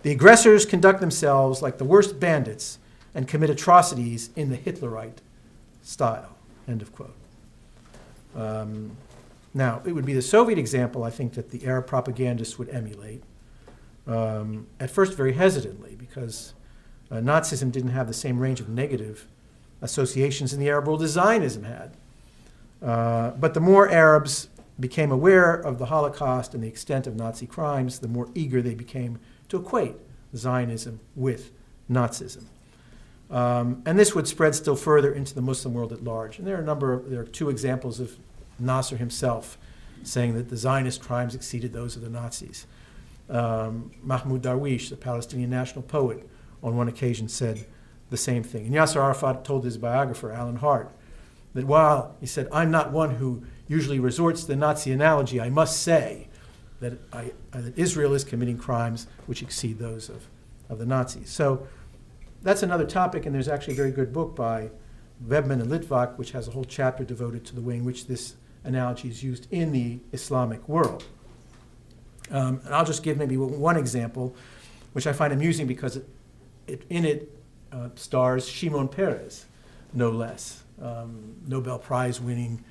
The 0.04 0.12
aggressors 0.12 0.66
conduct 0.66 1.00
themselves 1.00 1.62
like 1.62 1.78
the 1.78 1.86
worst 1.86 2.20
bandits 2.20 2.80
and 3.14 3.28
commit 3.28 3.50
atrocities 3.50 4.30
in 4.36 4.50
the 4.50 4.56
Hitlerite 4.56 5.22
style. 5.84 6.36
End 6.68 6.82
of 6.82 6.94
quote. 6.94 7.16
Um, 8.36 8.98
now, 9.54 9.82
it 9.86 9.92
would 9.92 10.06
be 10.06 10.14
the 10.14 10.22
Soviet 10.22 10.58
example, 10.58 11.04
I 11.04 11.10
think, 11.10 11.34
that 11.34 11.52
the 11.52 11.66
Arab 11.66 11.88
propagandists 11.88 12.58
would 12.58 12.70
emulate, 12.70 13.24
um, 14.08 14.68
at 14.80 14.90
first 14.90 15.14
very 15.14 15.34
hesitantly, 15.34 15.96
because 15.96 16.54
uh, 17.12 17.16
Nazism 17.16 17.72
didn't 17.72 17.92
have 17.92 18.08
the 18.08 18.14
same 18.14 18.40
range 18.40 18.60
of 18.60 18.70
negative 18.70 19.28
associations 19.82 20.54
in 20.54 20.60
the 20.60 20.70
Arab 20.70 20.88
world 20.88 21.04
as 21.04 21.12
Zionism 21.12 21.64
had. 21.64 21.98
Uh, 22.82 23.32
but 23.32 23.54
the 23.54 23.60
more 23.60 23.90
Arabs 23.90 24.50
became 24.80 25.12
aware 25.12 25.54
of 25.54 25.78
the 25.78 25.88
Holocaust 25.88 26.54
and 26.54 26.64
the 26.64 26.68
extent 26.68 27.06
of 27.06 27.16
Nazi 27.16 27.46
crimes, 27.46 28.00
the 28.00 28.08
more 28.08 28.30
eager 28.34 28.62
they 28.62 28.74
became 28.74 29.20
to 29.50 29.58
equate 29.58 29.96
Zionism 30.36 31.00
with 31.16 31.52
Nazism. 31.90 32.46
Um, 33.30 33.82
and 33.86 33.98
this 33.98 34.14
would 34.16 34.28
spread 34.28 34.56
still 34.56 34.76
further 34.76 35.14
into 35.14 35.34
the 35.34 35.42
Muslim 35.42 35.74
world 35.74 35.94
at 35.94 36.04
large. 36.04 36.38
And 36.38 36.48
there 36.48 36.58
are 36.58 36.62
a 36.62 36.66
number 36.66 36.94
of, 36.94 37.10
there 37.10 37.22
are 37.22 37.26
two 37.26 37.50
examples 37.50 38.00
of 38.00 38.18
Nasser 38.60 38.98
himself 38.98 39.58
saying 40.04 40.34
that 40.34 40.50
the 40.50 40.58
Zionist 40.58 41.02
crimes 41.02 41.36
exceeded 41.36 41.74
those 41.74 41.96
of 41.96 42.02
the 42.02 42.10
Nazis. 42.10 42.66
Um, 43.30 43.92
Mahmoud 44.04 44.42
Darwish, 44.42 44.90
the 44.90 44.98
Palestinian 44.98 45.50
national 45.50 45.84
poet, 45.84 46.28
on 46.64 46.76
one 46.76 46.88
occasion 46.88 47.28
said 47.28 47.66
the 48.10 48.18
same 48.18 48.44
thing. 48.44 48.66
And 48.66 48.76
Yasser 48.76 48.98
Arafat 48.98 49.44
told 49.44 49.64
his 49.64 49.78
biographer, 49.78 50.32
Alan 50.32 50.58
Hart, 50.58 50.92
that 51.54 51.66
while 51.66 52.16
he 52.20 52.26
said, 52.26 52.48
I'm 52.52 52.72
not 52.72 52.92
one 52.92 53.16
who 53.16 53.44
usually 53.68 54.00
resorts 54.00 54.42
to 54.42 54.48
the 54.48 54.56
Nazi 54.56 54.92
analogy, 54.92 55.40
I 55.40 55.50
must 55.50 55.82
say 55.82 56.28
that, 56.80 56.94
I, 57.14 57.32
that 57.52 57.78
Israel 57.78 58.14
is 58.14 58.24
committing 58.24 58.58
crimes 58.58 59.08
which 59.28 59.42
exceed 59.42 59.80
those 59.80 60.10
of, 60.10 60.28
of 60.70 60.78
the 60.78 60.86
Nazis. 60.86 61.30
So 61.30 61.68
that's 62.42 62.64
another 62.64 62.86
topic, 62.86 63.26
and 63.26 63.34
there's 63.34 63.48
actually 63.48 63.74
a 63.74 63.78
very 63.78 63.92
good 63.92 64.12
book 64.12 64.36
by 64.36 64.72
Webman 65.28 65.62
and 65.62 65.72
Litvak, 65.72 66.18
which 66.18 66.32
has 66.32 66.48
a 66.48 66.52
whole 66.52 66.64
chapter 66.64 67.04
devoted 67.04 67.46
to 67.46 67.56
the 67.56 67.62
way 67.62 67.76
in 67.76 67.86
which 67.86 68.08
this 68.08 68.36
analogy 68.64 69.10
is 69.10 69.24
used 69.24 69.48
in 69.52 69.72
the 69.72 70.00
Islamic 70.12 70.68
world. 70.68 71.06
Um, 72.32 72.62
and 72.66 72.74
I'll 72.74 72.86
just 72.86 73.04
give 73.04 73.18
maybe 73.18 73.38
one 73.38 73.78
example, 73.78 74.36
which 74.94 75.06
I 75.06 75.14
find 75.14 75.34
amusing 75.34 75.68
because 75.68 75.98
it, 75.98 76.08
it, 76.68 76.84
in 76.90 77.06
it 77.06 77.30
uh, 77.72 77.90
stars 77.96 78.48
Shimon 78.48 78.88
Peres, 78.88 79.46
no 79.94 80.10
less, 80.10 80.64
um, 80.82 81.36
Nobel 81.48 81.80
Prize 81.80 82.20
winning 82.20 82.64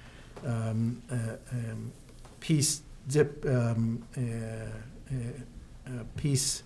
um, 0.44 1.02
uh, 1.10 1.36
um, 1.52 1.92
peace 2.40 2.82
dip, 3.08 3.44
um, 3.46 4.02
uh, 4.16 4.20
uh, 4.20 5.16
uh, 5.86 6.04
peace. 6.16 6.62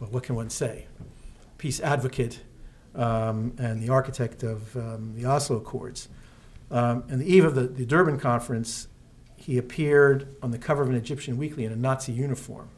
Well, 0.00 0.10
what 0.10 0.22
can 0.24 0.34
one 0.34 0.50
say? 0.50 0.86
Peace 1.58 1.80
advocate 1.80 2.40
um, 2.94 3.54
and 3.58 3.82
the 3.82 3.90
architect 3.90 4.42
of 4.42 4.76
um, 4.76 5.14
the 5.16 5.24
Oslo 5.24 5.56
Accords. 5.56 6.08
Um, 6.70 7.04
and 7.08 7.20
the 7.20 7.26
eve 7.26 7.44
of 7.44 7.54
the, 7.54 7.62
the 7.62 7.84
Durban 7.84 8.18
conference, 8.18 8.88
he 9.36 9.58
appeared 9.58 10.34
on 10.42 10.50
the 10.50 10.58
cover 10.58 10.82
of 10.82 10.88
an 10.88 10.94
Egyptian 10.94 11.36
weekly 11.36 11.64
in 11.64 11.72
a 11.72 11.76
Nazi 11.76 12.12
uniform. 12.12 12.68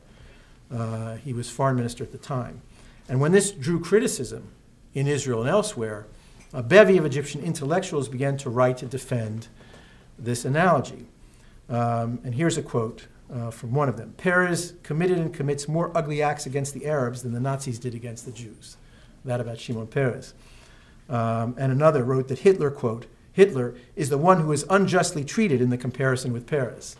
Uh, 0.70 1.16
he 1.16 1.32
was 1.32 1.48
foreign 1.48 1.76
minister 1.76 2.02
at 2.02 2.10
the 2.10 2.18
time. 2.18 2.62
And 3.08 3.20
when 3.20 3.32
this 3.32 3.50
drew 3.50 3.80
criticism 3.80 4.48
in 4.94 5.06
Israel 5.06 5.40
and 5.40 5.50
elsewhere, 5.50 6.06
a 6.52 6.62
bevy 6.62 6.96
of 6.96 7.04
Egyptian 7.04 7.42
intellectuals 7.42 8.08
began 8.08 8.36
to 8.38 8.50
write 8.50 8.78
to 8.78 8.86
defend 8.86 9.48
this 10.18 10.44
analogy. 10.44 11.06
Um, 11.68 12.20
and 12.24 12.34
here's 12.34 12.56
a 12.56 12.62
quote 12.62 13.06
uh, 13.32 13.50
from 13.50 13.72
one 13.72 13.88
of 13.88 13.96
them 13.96 14.14
Peres 14.16 14.74
committed 14.82 15.18
and 15.18 15.32
commits 15.32 15.66
more 15.66 15.90
ugly 15.96 16.22
acts 16.22 16.46
against 16.46 16.74
the 16.74 16.86
Arabs 16.86 17.22
than 17.22 17.32
the 17.32 17.40
Nazis 17.40 17.78
did 17.78 17.94
against 17.94 18.24
the 18.24 18.32
Jews. 18.32 18.76
That 19.24 19.40
about 19.40 19.58
Shimon 19.58 19.86
Peres. 19.86 20.34
Um, 21.08 21.54
and 21.58 21.72
another 21.72 22.04
wrote 22.04 22.28
that 22.28 22.40
Hitler, 22.40 22.70
quote, 22.70 23.06
Hitler 23.32 23.74
is 23.96 24.10
the 24.10 24.18
one 24.18 24.40
who 24.40 24.52
is 24.52 24.64
unjustly 24.70 25.24
treated 25.24 25.60
in 25.60 25.70
the 25.70 25.78
comparison 25.78 26.32
with 26.32 26.46
Peres. 26.46 26.96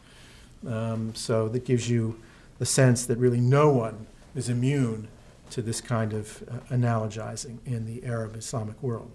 Um, 0.66 1.14
so 1.14 1.49
that 1.49 1.64
gives 1.64 1.88
you 1.88 2.18
the 2.58 2.66
sense 2.66 3.06
that 3.06 3.18
really 3.18 3.40
no 3.40 3.70
one 3.70 4.06
is 4.34 4.49
immune 4.49 5.08
to 5.54 5.62
this 5.62 5.80
kind 5.80 6.12
of 6.12 6.42
uh, 6.50 6.75
analogizing 6.75 7.58
in 7.64 7.87
the 7.87 8.04
Arab 8.04 8.34
Islamic 8.34 8.82
world. 8.82 9.12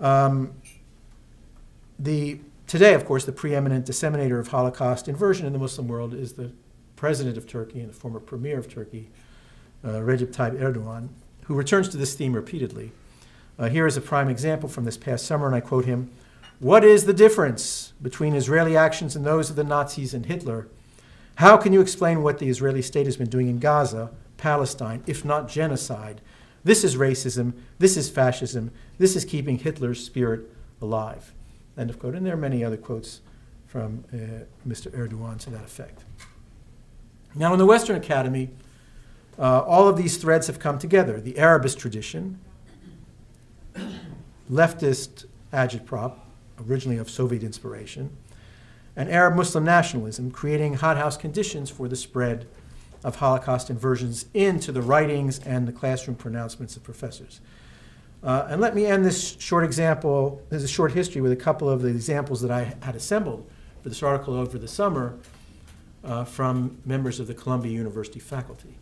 Um, 0.00 0.54
the, 1.98 2.40
today, 2.66 2.94
of 2.94 3.04
course, 3.04 3.26
the 3.26 3.32
preeminent 3.32 3.84
disseminator 3.84 4.38
of 4.38 4.48
Holocaust 4.48 5.06
inversion 5.06 5.46
in 5.46 5.52
the 5.52 5.58
Muslim 5.58 5.86
world 5.86 6.14
is 6.14 6.32
the 6.32 6.50
president 6.96 7.36
of 7.36 7.46
Turkey 7.46 7.80
and 7.80 7.90
the 7.90 7.94
former 7.94 8.20
premier 8.20 8.58
of 8.58 8.72
Turkey, 8.72 9.10
uh, 9.84 9.88
Recep 10.00 10.32
Tayyip 10.32 10.58
Erdogan, 10.58 11.08
who 11.44 11.54
returns 11.54 11.90
to 11.90 11.98
this 11.98 12.14
theme 12.14 12.32
repeatedly. 12.32 12.92
Uh, 13.58 13.68
here 13.68 13.86
is 13.86 13.98
a 13.98 14.00
prime 14.00 14.30
example 14.30 14.66
from 14.66 14.86
this 14.86 14.96
past 14.96 15.26
summer, 15.26 15.46
and 15.46 15.54
I 15.54 15.60
quote 15.60 15.84
him 15.84 16.10
What 16.58 16.84
is 16.84 17.04
the 17.04 17.12
difference 17.12 17.92
between 18.00 18.34
Israeli 18.34 18.78
actions 18.78 19.14
and 19.14 19.26
those 19.26 19.50
of 19.50 19.56
the 19.56 19.64
Nazis 19.64 20.14
and 20.14 20.24
Hitler? 20.24 20.68
How 21.34 21.58
can 21.58 21.74
you 21.74 21.82
explain 21.82 22.22
what 22.22 22.38
the 22.38 22.48
Israeli 22.48 22.80
state 22.80 23.04
has 23.04 23.18
been 23.18 23.28
doing 23.28 23.48
in 23.48 23.58
Gaza, 23.58 24.10
Palestine, 24.38 25.02
if 25.06 25.24
not 25.24 25.48
genocide? 25.48 26.22
This 26.64 26.84
is 26.84 26.96
racism. 26.96 27.52
This 27.78 27.96
is 27.96 28.08
fascism. 28.08 28.70
This 28.96 29.14
is 29.14 29.24
keeping 29.24 29.58
Hitler's 29.58 30.04
spirit 30.04 30.50
alive. 30.80 31.32
End 31.76 31.90
of 31.90 31.98
quote. 31.98 32.14
And 32.14 32.24
there 32.24 32.34
are 32.34 32.38
many 32.38 32.64
other 32.64 32.76
quotes 32.76 33.20
from 33.66 34.04
uh, 34.12 34.44
Mr. 34.66 34.90
Erdogan 34.90 35.38
to 35.40 35.50
that 35.50 35.64
effect. 35.64 36.04
Now, 37.34 37.52
in 37.52 37.58
the 37.58 37.66
Western 37.66 37.96
Academy, 37.96 38.50
uh, 39.38 39.60
all 39.60 39.86
of 39.86 39.96
these 39.96 40.16
threads 40.16 40.46
have 40.46 40.58
come 40.58 40.78
together 40.78 41.20
the 41.20 41.38
Arabist 41.38 41.78
tradition, 41.78 42.40
leftist 44.50 45.26
agitprop, 45.52 46.16
originally 46.66 46.98
of 46.98 47.08
Soviet 47.08 47.42
inspiration, 47.42 48.16
and 48.96 49.08
Arab 49.08 49.36
Muslim 49.36 49.64
nationalism, 49.64 50.30
creating 50.30 50.74
hothouse 50.74 51.16
conditions 51.16 51.70
for 51.70 51.86
the 51.86 51.94
spread 51.94 52.48
of 53.04 53.16
Holocaust 53.16 53.70
inversions 53.70 54.26
into 54.34 54.72
the 54.72 54.82
writings 54.82 55.38
and 55.40 55.66
the 55.66 55.72
classroom 55.72 56.16
pronouncements 56.16 56.76
of 56.76 56.82
professors. 56.82 57.40
Uh, 58.22 58.48
and 58.48 58.60
let 58.60 58.74
me 58.74 58.86
end 58.86 59.04
this 59.04 59.36
short 59.38 59.64
example, 59.64 60.42
there's 60.48 60.64
a 60.64 60.68
short 60.68 60.92
history 60.92 61.20
with 61.20 61.30
a 61.30 61.36
couple 61.36 61.68
of 61.68 61.82
the 61.82 61.88
examples 61.88 62.40
that 62.40 62.50
I 62.50 62.74
had 62.80 62.96
assembled 62.96 63.48
for 63.82 63.88
this 63.88 64.02
article 64.02 64.34
over 64.34 64.58
the 64.58 64.66
summer 64.66 65.16
uh, 66.04 66.24
from 66.24 66.78
members 66.84 67.20
of 67.20 67.28
the 67.28 67.34
Columbia 67.34 67.72
University 67.72 68.18
faculty. 68.18 68.76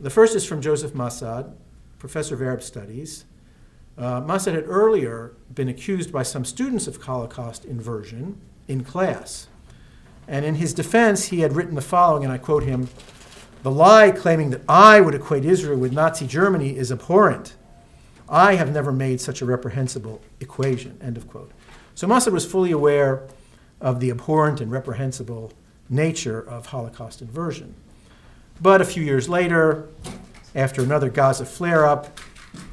The 0.00 0.10
first 0.10 0.34
is 0.34 0.44
from 0.44 0.60
Joseph 0.60 0.92
Massad, 0.92 1.52
professor 1.98 2.34
of 2.34 2.42
Arab 2.42 2.62
Studies, 2.62 3.24
uh, 3.98 4.20
Massad 4.22 4.54
had 4.54 4.64
earlier 4.66 5.32
been 5.52 5.68
accused 5.68 6.12
by 6.12 6.22
some 6.22 6.44
students 6.44 6.86
of 6.86 7.00
Holocaust 7.02 7.64
inversion 7.64 8.40
in 8.66 8.84
class. 8.84 9.48
And 10.28 10.44
in 10.44 10.56
his 10.56 10.72
defense, 10.72 11.26
he 11.26 11.40
had 11.40 11.54
written 11.54 11.74
the 11.74 11.80
following, 11.80 12.24
and 12.24 12.32
I 12.32 12.38
quote 12.38 12.62
him 12.62 12.88
The 13.62 13.70
lie 13.70 14.10
claiming 14.10 14.50
that 14.50 14.62
I 14.68 15.00
would 15.00 15.14
equate 15.14 15.44
Israel 15.44 15.78
with 15.78 15.92
Nazi 15.92 16.26
Germany 16.26 16.76
is 16.76 16.92
abhorrent. 16.92 17.54
I 18.28 18.54
have 18.54 18.72
never 18.72 18.92
made 18.92 19.20
such 19.20 19.42
a 19.42 19.44
reprehensible 19.44 20.22
equation. 20.40 20.98
End 21.02 21.16
of 21.16 21.28
quote. 21.28 21.50
So 21.94 22.06
Massad 22.06 22.32
was 22.32 22.46
fully 22.46 22.70
aware 22.70 23.22
of 23.80 24.00
the 24.00 24.10
abhorrent 24.10 24.60
and 24.60 24.70
reprehensible 24.70 25.52
nature 25.90 26.40
of 26.40 26.66
Holocaust 26.66 27.20
inversion. 27.20 27.74
But 28.60 28.80
a 28.80 28.84
few 28.84 29.02
years 29.02 29.28
later, 29.28 29.88
after 30.54 30.82
another 30.82 31.10
Gaza 31.10 31.44
flare 31.44 31.84
up, 31.84 32.18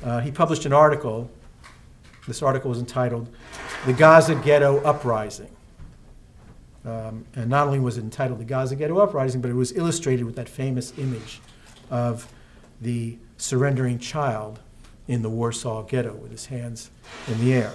uh, 0.04 0.20
he 0.20 0.32
published 0.32 0.66
an 0.66 0.74
article. 0.74 1.30
This 2.28 2.42
article 2.42 2.70
was 2.70 2.80
entitled 2.80 3.28
The 3.86 3.94
Gaza 3.94 4.36
Ghetto 4.36 4.82
Uprising. 4.84 5.50
Um, 6.86 7.26
and 7.36 7.50
not 7.50 7.68
only 7.68 7.80
was 7.80 7.98
it 7.98 8.02
entitled 8.02 8.40
The 8.40 8.46
Gaza 8.46 8.76
Ghetto 8.76 8.98
Uprising, 9.00 9.42
but 9.42 9.52
it 9.52 9.56
was 9.56 9.74
illustrated 9.74 10.24
with 10.26 10.36
that 10.36 10.48
famous 10.48 10.98
image 10.98 11.42
of 11.90 12.32
the 12.82 13.18
surrendering 13.38 14.00
child 14.00 14.60
in 15.08 15.22
the 15.22 15.30
Warsaw 15.30 15.84
Ghetto 15.84 16.14
with 16.14 16.32
his 16.32 16.46
hands 16.46 16.92
in 17.28 17.40
the 17.42 17.54
air. 17.54 17.74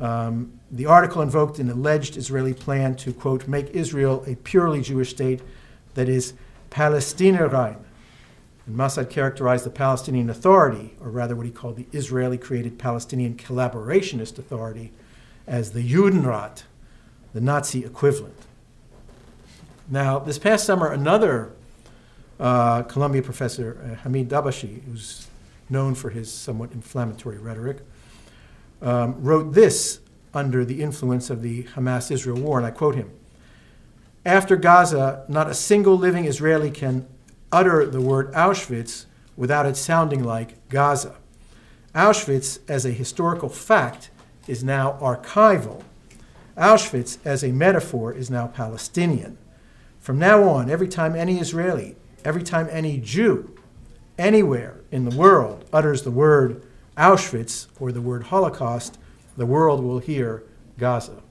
Um, 0.00 0.52
the 0.70 0.86
article 0.86 1.22
invoked 1.22 1.58
an 1.58 1.70
alleged 1.70 2.16
Israeli 2.16 2.54
plan 2.54 2.94
to, 2.96 3.12
quote, 3.12 3.48
make 3.48 3.70
Israel 3.70 4.22
a 4.26 4.36
purely 4.36 4.80
Jewish 4.80 5.10
state 5.10 5.40
that 5.94 6.08
is 6.08 6.34
Palästinierrein. 6.70 7.78
And 8.66 8.76
Massad 8.76 9.08
characterized 9.10 9.64
the 9.64 9.70
Palestinian 9.70 10.30
Authority, 10.30 10.94
or 11.00 11.10
rather 11.10 11.34
what 11.34 11.46
he 11.46 11.52
called 11.52 11.76
the 11.76 11.86
Israeli 11.92 12.38
created 12.38 12.78
Palestinian 12.78 13.34
Collaborationist 13.34 14.38
Authority, 14.38 14.92
as 15.46 15.72
the 15.72 15.82
Judenrat, 15.82 16.64
the 17.32 17.40
Nazi 17.40 17.84
equivalent. 17.84 18.34
Now, 19.88 20.18
this 20.18 20.38
past 20.38 20.64
summer, 20.66 20.92
another 20.92 21.52
uh, 22.38 22.82
Columbia 22.82 23.22
professor, 23.22 23.80
uh, 23.82 23.94
Hamid 24.02 24.28
Dabashi, 24.28 24.84
who's 24.84 25.26
known 25.70 25.94
for 25.94 26.10
his 26.10 26.32
somewhat 26.32 26.72
inflammatory 26.72 27.38
rhetoric, 27.38 27.78
um, 28.80 29.22
wrote 29.22 29.54
this 29.54 30.00
under 30.34 30.64
the 30.64 30.82
influence 30.82 31.30
of 31.30 31.42
the 31.42 31.64
Hamas 31.64 32.10
Israel 32.10 32.38
war, 32.40 32.58
and 32.58 32.66
I 32.66 32.70
quote 32.70 32.94
him 32.94 33.10
After 34.24 34.56
Gaza, 34.56 35.24
not 35.28 35.48
a 35.48 35.54
single 35.54 35.96
living 35.96 36.26
Israeli 36.26 36.70
can 36.70 37.06
utter 37.50 37.86
the 37.86 38.00
word 38.00 38.32
Auschwitz 38.34 39.06
without 39.36 39.66
it 39.66 39.76
sounding 39.76 40.22
like 40.22 40.68
Gaza. 40.68 41.16
Auschwitz, 41.94 42.60
as 42.68 42.84
a 42.84 42.90
historical 42.90 43.48
fact, 43.48 44.10
is 44.46 44.62
now 44.62 44.98
archival. 45.00 45.82
Auschwitz, 46.58 47.18
as 47.24 47.44
a 47.44 47.52
metaphor, 47.52 48.12
is 48.12 48.30
now 48.30 48.48
Palestinian. 48.48 49.38
From 50.00 50.18
now 50.18 50.42
on, 50.44 50.70
every 50.70 50.88
time 50.88 51.14
any 51.14 51.38
Israeli, 51.38 51.96
every 52.24 52.42
time 52.42 52.68
any 52.70 52.98
Jew, 52.98 53.54
anywhere 54.18 54.80
in 54.90 55.08
the 55.08 55.16
world 55.16 55.64
utters 55.72 56.02
the 56.02 56.10
word 56.10 56.62
Auschwitz 56.96 57.68
or 57.78 57.92
the 57.92 58.00
word 58.00 58.24
Holocaust, 58.24 58.98
the 59.36 59.46
world 59.46 59.84
will 59.84 60.00
hear 60.00 60.42
Gaza. 60.78 61.22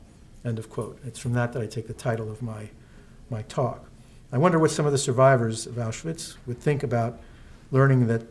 End 0.46 0.60
of 0.60 0.70
quote. 0.70 1.00
It's 1.06 1.20
from 1.20 1.34
that 1.34 1.52
that 1.54 1.62
I 1.62 1.66
take 1.66 1.88
the 1.88 1.94
title 1.94 2.32
of 2.32 2.42
my, 2.42 2.70
my 3.30 3.42
talk. 3.44 3.90
I 4.32 4.38
wonder 4.38 4.60
what 4.60 4.72
some 4.72 4.86
of 4.86 4.92
the 4.92 4.98
survivors 4.98 5.68
of 5.68 5.76
Auschwitz 5.76 6.36
would 6.46 6.60
think 6.60 6.84
about 6.84 7.20
learning 7.72 8.08
that, 8.08 8.24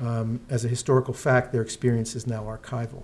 um, 0.00 0.40
as 0.48 0.64
a 0.64 0.68
historical 0.68 1.12
fact, 1.12 1.52
their 1.52 1.62
experience 1.62 2.16
is 2.16 2.26
now 2.26 2.44
archival. 2.44 3.02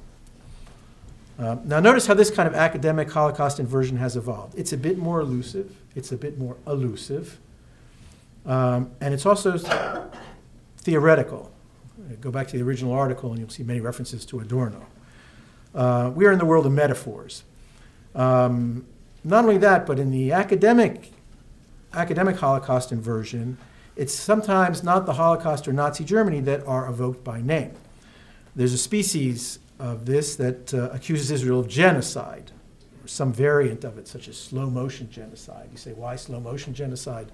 Uh, 1.38 1.56
now, 1.64 1.80
notice 1.80 2.06
how 2.06 2.14
this 2.14 2.30
kind 2.30 2.48
of 2.48 2.54
academic 2.54 3.10
Holocaust 3.10 3.60
inversion 3.60 3.98
has 3.98 4.16
evolved. 4.16 4.58
It's 4.58 4.72
a 4.72 4.76
bit 4.76 4.96
more 4.96 5.20
elusive, 5.20 5.76
it's 5.94 6.10
a 6.10 6.16
bit 6.16 6.38
more 6.38 6.56
elusive, 6.66 7.38
um, 8.46 8.90
and 9.02 9.12
it's 9.12 9.26
also 9.26 9.58
theoretical. 10.78 11.52
Go 12.20 12.30
back 12.30 12.48
to 12.48 12.56
the 12.56 12.62
original 12.62 12.92
article, 12.92 13.30
and 13.30 13.38
you'll 13.38 13.50
see 13.50 13.64
many 13.64 13.80
references 13.80 14.24
to 14.26 14.40
Adorno. 14.40 14.86
Uh, 15.74 16.10
we 16.14 16.24
are 16.24 16.32
in 16.32 16.38
the 16.38 16.46
world 16.46 16.64
of 16.64 16.72
metaphors. 16.72 17.44
Um, 18.14 18.86
not 19.22 19.44
only 19.44 19.58
that, 19.58 19.84
but 19.84 19.98
in 19.98 20.10
the 20.10 20.32
academic, 20.32 21.12
academic 21.92 22.36
Holocaust 22.36 22.92
inversion, 22.92 23.58
it's 23.94 24.14
sometimes 24.14 24.82
not 24.82 25.04
the 25.04 25.14
Holocaust 25.14 25.68
or 25.68 25.72
Nazi 25.74 26.04
Germany 26.04 26.40
that 26.40 26.66
are 26.66 26.88
evoked 26.88 27.24
by 27.24 27.42
name. 27.42 27.72
There's 28.54 28.72
a 28.72 28.78
species 28.78 29.58
of 29.78 30.06
this 30.06 30.36
that 30.36 30.72
uh, 30.72 30.90
accuses 30.92 31.30
Israel 31.30 31.60
of 31.60 31.68
genocide, 31.68 32.50
or 33.02 33.08
some 33.08 33.32
variant 33.32 33.84
of 33.84 33.98
it, 33.98 34.08
such 34.08 34.28
as 34.28 34.38
slow 34.38 34.70
motion 34.70 35.10
genocide. 35.10 35.68
You 35.70 35.78
say, 35.78 35.92
why 35.92 36.16
slow 36.16 36.40
motion 36.40 36.74
genocide? 36.74 37.30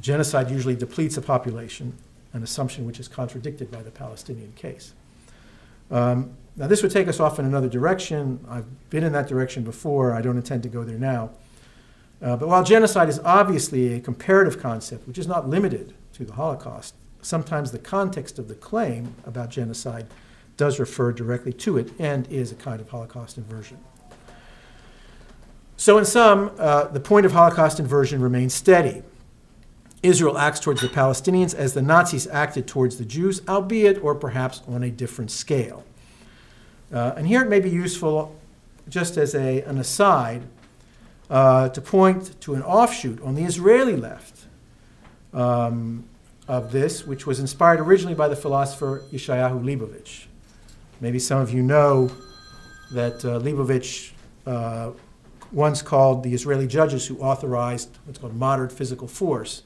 Genocide 0.00 0.50
usually 0.50 0.74
depletes 0.74 1.16
a 1.16 1.22
population, 1.22 1.94
an 2.32 2.42
assumption 2.42 2.86
which 2.86 2.98
is 2.98 3.08
contradicted 3.08 3.70
by 3.70 3.82
the 3.82 3.90
Palestinian 3.90 4.52
case. 4.52 4.94
Um, 5.90 6.32
now, 6.56 6.66
this 6.66 6.82
would 6.82 6.92
take 6.92 7.08
us 7.08 7.20
off 7.20 7.38
in 7.38 7.44
another 7.44 7.68
direction. 7.68 8.44
I've 8.48 8.90
been 8.90 9.04
in 9.04 9.12
that 9.12 9.26
direction 9.26 9.64
before. 9.64 10.12
I 10.12 10.20
don't 10.20 10.36
intend 10.36 10.62
to 10.64 10.68
go 10.68 10.84
there 10.84 10.98
now. 10.98 11.30
Uh, 12.20 12.36
but 12.36 12.48
while 12.48 12.62
genocide 12.62 13.08
is 13.08 13.18
obviously 13.20 13.94
a 13.94 14.00
comparative 14.00 14.60
concept, 14.60 15.08
which 15.08 15.18
is 15.18 15.26
not 15.26 15.48
limited 15.48 15.94
to 16.14 16.24
the 16.24 16.34
Holocaust, 16.34 16.94
sometimes 17.20 17.72
the 17.72 17.78
context 17.78 18.38
of 18.38 18.48
the 18.48 18.54
claim 18.54 19.14
about 19.26 19.50
genocide 19.50 20.06
does 20.56 20.78
refer 20.78 21.12
directly 21.12 21.52
to 21.52 21.78
it 21.78 21.90
and 21.98 22.26
is 22.28 22.52
a 22.52 22.54
kind 22.54 22.80
of 22.80 22.88
Holocaust 22.90 23.38
inversion. 23.38 23.78
So, 25.76 25.98
in 25.98 26.04
sum, 26.04 26.52
uh, 26.58 26.84
the 26.84 27.00
point 27.00 27.26
of 27.26 27.32
Holocaust 27.32 27.80
inversion 27.80 28.20
remains 28.20 28.54
steady. 28.54 29.02
Israel 30.02 30.36
acts 30.36 30.60
towards 30.60 30.80
the 30.80 30.88
Palestinians 30.88 31.54
as 31.54 31.74
the 31.74 31.82
Nazis 31.82 32.26
acted 32.28 32.66
towards 32.66 32.98
the 32.98 33.04
Jews, 33.04 33.40
albeit 33.48 34.02
or 34.02 34.14
perhaps 34.14 34.62
on 34.68 34.82
a 34.82 34.90
different 34.90 35.30
scale. 35.30 35.84
Uh, 36.92 37.14
and 37.16 37.26
here 37.26 37.42
it 37.42 37.48
may 37.48 37.60
be 37.60 37.70
useful, 37.70 38.36
just 38.88 39.16
as 39.16 39.34
a, 39.34 39.62
an 39.62 39.78
aside, 39.78 40.42
uh, 41.30 41.68
to 41.70 41.80
point 41.80 42.40
to 42.42 42.54
an 42.54 42.62
offshoot 42.62 43.20
on 43.22 43.34
the 43.34 43.44
Israeli 43.44 43.96
left 43.96 44.46
um, 45.32 46.04
of 46.46 46.72
this, 46.72 47.06
which 47.06 47.26
was 47.26 47.40
inspired 47.40 47.80
originally 47.80 48.14
by 48.14 48.28
the 48.28 48.36
philosopher 48.36 49.02
Yeshayahu 49.12 49.64
Leibowitz. 49.64 50.26
Maybe 51.02 51.18
some 51.18 51.40
of 51.40 51.52
you 51.52 51.64
know 51.64 52.12
that 52.92 53.24
uh, 53.24 54.50
uh, 54.50 54.92
once 55.50 55.82
called 55.82 56.22
the 56.22 56.32
Israeli 56.32 56.68
judges 56.68 57.08
who 57.08 57.18
authorized 57.18 57.98
what's 58.04 58.20
called 58.20 58.36
moderate 58.36 58.70
physical 58.70 59.08
force 59.08 59.64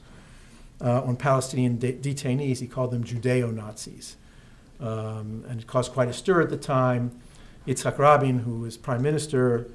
uh, 0.81 1.03
on 1.03 1.15
Palestinian 1.15 1.77
de- 1.77 1.93
detainees, 1.93 2.57
he 2.57 2.65
called 2.65 2.89
them 2.89 3.03
Judeo 3.03 3.53
Nazis. 3.53 4.15
Um, 4.79 5.45
and 5.47 5.61
it 5.61 5.67
caused 5.67 5.91
quite 5.91 6.07
a 6.07 6.13
stir 6.13 6.41
at 6.41 6.49
the 6.49 6.57
time. 6.57 7.11
Yitzhak 7.67 7.99
Rabin, 7.99 8.39
who 8.39 8.61
was 8.61 8.75
prime 8.75 9.03
minister, 9.03 9.69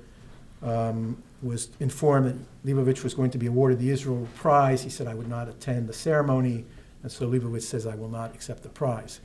um, 0.65 1.23
was 1.43 1.69
informed 1.79 2.27
that 2.27 2.37
Leibowitz 2.65 3.05
was 3.05 3.15
going 3.15 3.31
to 3.31 3.39
be 3.39 3.47
awarded 3.47 3.79
the 3.79 3.91
Israel 3.91 4.27
Prize. 4.35 4.83
He 4.83 4.91
said, 4.91 5.07
I 5.07 5.15
would 5.15 5.29
not 5.29 5.47
attend 5.47 5.89
the 5.89 5.93
ceremony. 5.93 6.65
And 7.05 7.13
so 7.13 7.29
Leibowitz 7.29 7.69
says, 7.69 7.87
I 7.87 7.95
will 7.95 8.09
not 8.09 8.35
accept 8.35 8.65
the 8.65 8.69
prize. 8.69 9.21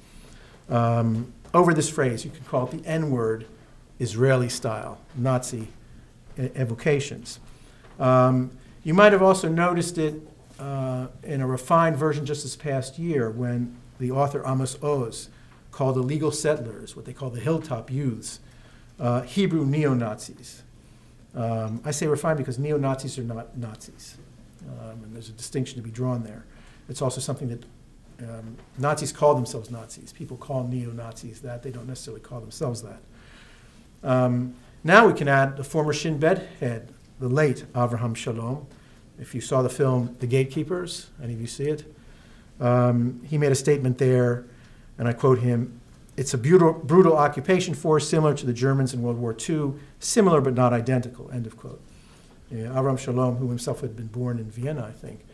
Um, 0.69 1.33
over 1.53 1.73
this 1.73 1.89
phrase. 1.89 2.25
You 2.25 2.31
can 2.31 2.43
call 2.45 2.67
it 2.67 2.83
the 2.83 2.87
N 2.87 3.11
word, 3.11 3.45
Israeli 3.99 4.49
style, 4.49 4.99
Nazi 5.15 5.69
evocations. 6.37 7.39
Um, 7.99 8.51
you 8.83 8.93
might 8.93 9.11
have 9.11 9.23
also 9.23 9.49
noticed 9.49 9.97
it 9.97 10.15
uh, 10.59 11.07
in 11.23 11.41
a 11.41 11.47
refined 11.47 11.97
version 11.97 12.25
just 12.25 12.43
this 12.43 12.55
past 12.55 12.97
year 12.97 13.29
when 13.29 13.75
the 13.99 14.11
author 14.11 14.43
Amos 14.45 14.81
Oz 14.83 15.29
called 15.71 15.95
the 15.95 16.01
legal 16.01 16.31
settlers, 16.31 16.95
what 16.95 17.05
they 17.05 17.13
call 17.13 17.29
the 17.29 17.39
hilltop 17.39 17.91
youths, 17.91 18.39
uh, 18.99 19.21
Hebrew 19.21 19.65
neo 19.65 19.93
Nazis. 19.93 20.63
Um, 21.35 21.81
I 21.85 21.91
say 21.91 22.07
refined 22.07 22.37
because 22.37 22.57
neo 22.57 22.77
Nazis 22.77 23.19
are 23.19 23.23
not 23.23 23.57
Nazis, 23.57 24.17
um, 24.67 25.03
and 25.03 25.13
there's 25.13 25.29
a 25.29 25.33
distinction 25.33 25.77
to 25.77 25.83
be 25.83 25.91
drawn 25.91 26.23
there. 26.23 26.45
It's 26.89 27.01
also 27.01 27.21
something 27.21 27.49
that 27.49 27.63
um, 28.19 28.57
Nazis 28.77 29.11
call 29.11 29.35
themselves 29.35 29.69
Nazis. 29.69 30.11
People 30.11 30.37
call 30.37 30.67
neo 30.67 30.91
Nazis 30.91 31.41
that. 31.41 31.63
They 31.63 31.71
don't 31.71 31.87
necessarily 31.87 32.21
call 32.21 32.39
themselves 32.39 32.83
that. 32.83 32.99
Um, 34.03 34.55
now 34.83 35.07
we 35.07 35.13
can 35.13 35.27
add 35.27 35.57
the 35.57 35.63
former 35.63 35.93
Shin 35.93 36.17
Bet 36.17 36.47
head, 36.59 36.93
the 37.19 37.27
late 37.27 37.65
Avraham 37.73 38.15
Shalom. 38.15 38.65
If 39.19 39.33
you 39.33 39.41
saw 39.41 39.61
the 39.61 39.69
film 39.69 40.15
The 40.19 40.27
Gatekeepers, 40.27 41.07
any 41.21 41.33
of 41.33 41.41
you 41.41 41.47
see 41.47 41.69
it? 41.69 41.93
Um, 42.59 43.21
he 43.25 43.37
made 43.37 43.51
a 43.51 43.55
statement 43.55 43.97
there, 43.97 44.45
and 44.97 45.07
I 45.07 45.13
quote 45.13 45.39
him 45.39 45.79
It's 46.15 46.33
a 46.33 46.37
brutal, 46.37 46.73
brutal 46.73 47.17
occupation 47.17 47.73
force 47.73 48.07
similar 48.07 48.33
to 48.35 48.45
the 48.45 48.53
Germans 48.53 48.93
in 48.93 49.01
World 49.01 49.17
War 49.17 49.35
II, 49.37 49.73
similar 49.99 50.41
but 50.41 50.53
not 50.53 50.73
identical, 50.73 51.29
end 51.31 51.45
of 51.47 51.57
quote. 51.57 51.81
Yeah, 52.51 52.95
Shalom, 52.95 53.37
who 53.37 53.49
himself 53.49 53.81
had 53.81 53.95
been 53.95 54.07
born 54.07 54.39
in 54.39 54.49
Vienna, 54.49 54.85
I 54.85 54.91
think, 54.91 55.25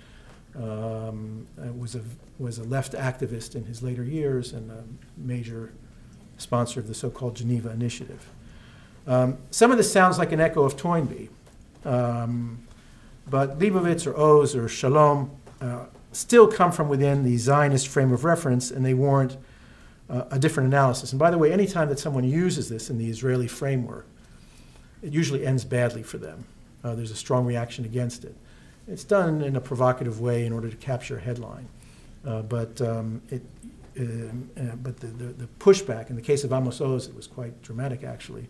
um, 0.55 1.47
was, 1.77 1.95
a, 1.95 2.01
was 2.39 2.59
a 2.59 2.63
left 2.63 2.93
activist 2.93 3.55
in 3.55 3.63
his 3.65 3.81
later 3.81 4.03
years 4.03 4.53
and 4.53 4.69
a 4.71 4.83
major 5.17 5.73
sponsor 6.37 6.79
of 6.79 6.87
the 6.87 6.93
so 6.93 7.09
called 7.09 7.35
Geneva 7.35 7.71
Initiative. 7.71 8.29
Um, 9.07 9.37
some 9.51 9.71
of 9.71 9.77
this 9.77 9.91
sounds 9.91 10.17
like 10.17 10.31
an 10.31 10.39
echo 10.39 10.63
of 10.63 10.77
Toynbee, 10.77 11.29
um, 11.85 12.65
but 13.29 13.59
Leibowitz 13.59 14.07
or 14.07 14.17
Oz 14.17 14.55
or 14.55 14.67
Shalom 14.67 15.31
uh, 15.61 15.85
still 16.11 16.47
come 16.47 16.71
from 16.71 16.89
within 16.89 17.23
the 17.23 17.37
Zionist 17.37 17.87
frame 17.87 18.13
of 18.13 18.23
reference 18.23 18.71
and 18.71 18.85
they 18.85 18.93
warrant 18.93 19.37
uh, 20.09 20.23
a 20.31 20.39
different 20.39 20.67
analysis. 20.67 21.11
And 21.11 21.19
by 21.19 21.31
the 21.31 21.37
way, 21.37 21.51
anytime 21.51 21.89
that 21.89 21.99
someone 21.99 22.23
uses 22.23 22.69
this 22.69 22.89
in 22.89 22.97
the 22.97 23.09
Israeli 23.09 23.47
framework, 23.47 24.05
it 25.01 25.11
usually 25.11 25.45
ends 25.45 25.65
badly 25.65 26.03
for 26.03 26.17
them. 26.17 26.45
Uh, 26.83 26.95
there's 26.95 27.11
a 27.11 27.15
strong 27.15 27.45
reaction 27.45 27.85
against 27.85 28.23
it. 28.23 28.35
It's 28.87 29.03
done 29.03 29.41
in 29.41 29.55
a 29.55 29.61
provocative 29.61 30.19
way 30.19 30.45
in 30.45 30.53
order 30.53 30.69
to 30.69 30.75
capture 30.75 31.17
a 31.17 31.21
headline. 31.21 31.67
Uh, 32.25 32.41
but 32.41 32.81
um, 32.81 33.21
it, 33.29 33.41
uh, 33.99 34.03
uh, 34.03 34.75
but 34.81 34.99
the, 34.99 35.07
the, 35.07 35.25
the, 35.25 35.47
pushback, 35.59 36.09
in 36.09 36.15
the 36.15 36.21
case 36.21 36.43
of 36.43 36.51
Amos 36.51 36.81
Oz, 36.81 37.07
it 37.07 37.15
was 37.15 37.27
quite 37.27 37.61
dramatic 37.61 38.03
actually, 38.03 38.47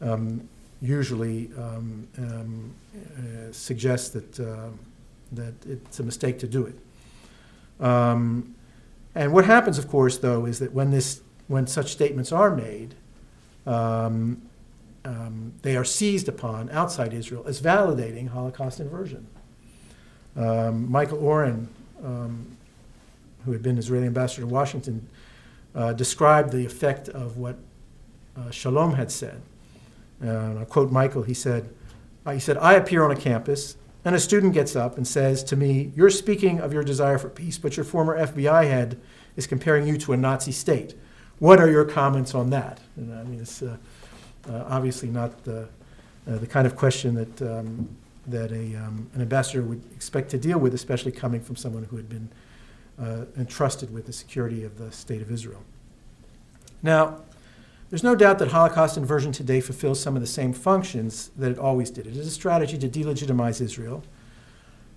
um, 0.00 0.48
usually 0.80 1.50
um, 1.56 2.06
um 2.18 2.74
uh, 2.94 3.52
suggests 3.52 4.10
that, 4.10 4.40
uh, 4.40 4.68
that 5.32 5.54
it's 5.66 6.00
a 6.00 6.02
mistake 6.02 6.38
to 6.40 6.46
do 6.46 6.66
it. 6.66 7.84
Um, 7.84 8.54
and 9.14 9.32
what 9.32 9.46
happens, 9.46 9.78
of 9.78 9.88
course, 9.88 10.18
though, 10.18 10.44
is 10.44 10.58
that 10.58 10.72
when 10.72 10.90
this 10.90 11.22
when 11.48 11.66
such 11.66 11.92
statements 11.92 12.32
are 12.32 12.54
made, 12.54 12.94
um, 13.66 14.42
um, 15.04 15.52
they 15.62 15.76
are 15.76 15.84
seized 15.84 16.28
upon 16.28 16.68
outside 16.70 17.14
Israel 17.14 17.44
as 17.46 17.60
validating 17.60 18.28
Holocaust 18.28 18.80
inversion. 18.80 19.26
Um, 20.36 20.90
Michael 20.90 21.18
Oren, 21.18 21.68
um, 22.04 22.46
who 23.44 23.52
had 23.52 23.62
been 23.62 23.78
Israeli 23.78 24.06
ambassador 24.06 24.42
to 24.42 24.46
Washington, 24.46 25.08
uh, 25.74 25.92
described 25.92 26.52
the 26.52 26.64
effect 26.64 27.08
of 27.08 27.36
what 27.36 27.56
uh, 28.36 28.50
Shalom 28.50 28.94
had 28.94 29.10
said. 29.10 29.40
I 30.22 30.64
quote 30.68 30.90
Michael, 30.90 31.22
he 31.22 31.34
said, 31.34 31.68
uh, 32.24 32.32
he 32.32 32.40
said, 32.40 32.56
I 32.58 32.74
appear 32.74 33.04
on 33.04 33.10
a 33.10 33.16
campus 33.16 33.76
and 34.04 34.14
a 34.14 34.20
student 34.20 34.54
gets 34.54 34.74
up 34.74 34.96
and 34.96 35.06
says 35.06 35.44
to 35.44 35.56
me, 35.56 35.92
You're 35.94 36.10
speaking 36.10 36.60
of 36.60 36.72
your 36.72 36.82
desire 36.82 37.18
for 37.18 37.28
peace, 37.28 37.58
but 37.58 37.76
your 37.76 37.84
former 37.84 38.18
FBI 38.18 38.64
head 38.64 39.00
is 39.36 39.46
comparing 39.46 39.86
you 39.86 39.98
to 39.98 40.12
a 40.12 40.16
Nazi 40.16 40.52
state. 40.52 40.94
What 41.38 41.60
are 41.60 41.70
your 41.70 41.84
comments 41.84 42.34
on 42.34 42.50
that? 42.50 42.80
And 42.96 43.12
I 43.12 43.24
mean, 43.24 43.40
it's 43.40 43.62
uh, 43.62 43.76
uh, 44.48 44.64
obviously 44.68 45.08
not 45.08 45.44
the, 45.44 45.68
the 46.24 46.46
kind 46.46 46.66
of 46.66 46.76
question 46.76 47.14
that, 47.14 47.42
um, 47.42 47.88
that 48.28 48.52
a, 48.52 48.76
um, 48.76 49.10
an 49.14 49.22
ambassador 49.22 49.62
would 49.62 49.82
expect 49.94 50.30
to 50.30 50.38
deal 50.38 50.58
with, 50.58 50.74
especially 50.74 51.12
coming 51.12 51.40
from 51.40 51.56
someone 51.56 51.84
who 51.84 51.96
had 51.96 52.08
been 52.08 52.28
uh, 53.00 53.24
entrusted 53.38 53.92
with 53.92 54.06
the 54.06 54.12
security 54.12 54.64
of 54.64 54.78
the 54.78 54.90
state 54.90 55.22
of 55.22 55.30
Israel. 55.30 55.62
Now, 56.82 57.20
there's 57.90 58.02
no 58.02 58.16
doubt 58.16 58.38
that 58.40 58.48
Holocaust 58.48 58.96
inversion 58.96 59.32
today 59.32 59.60
fulfills 59.60 60.00
some 60.00 60.16
of 60.16 60.20
the 60.20 60.26
same 60.26 60.52
functions 60.52 61.30
that 61.36 61.52
it 61.52 61.58
always 61.58 61.90
did. 61.90 62.06
It 62.06 62.16
is 62.16 62.26
a 62.26 62.30
strategy 62.30 62.76
to 62.78 62.88
delegitimize 62.88 63.60
Israel, 63.60 64.02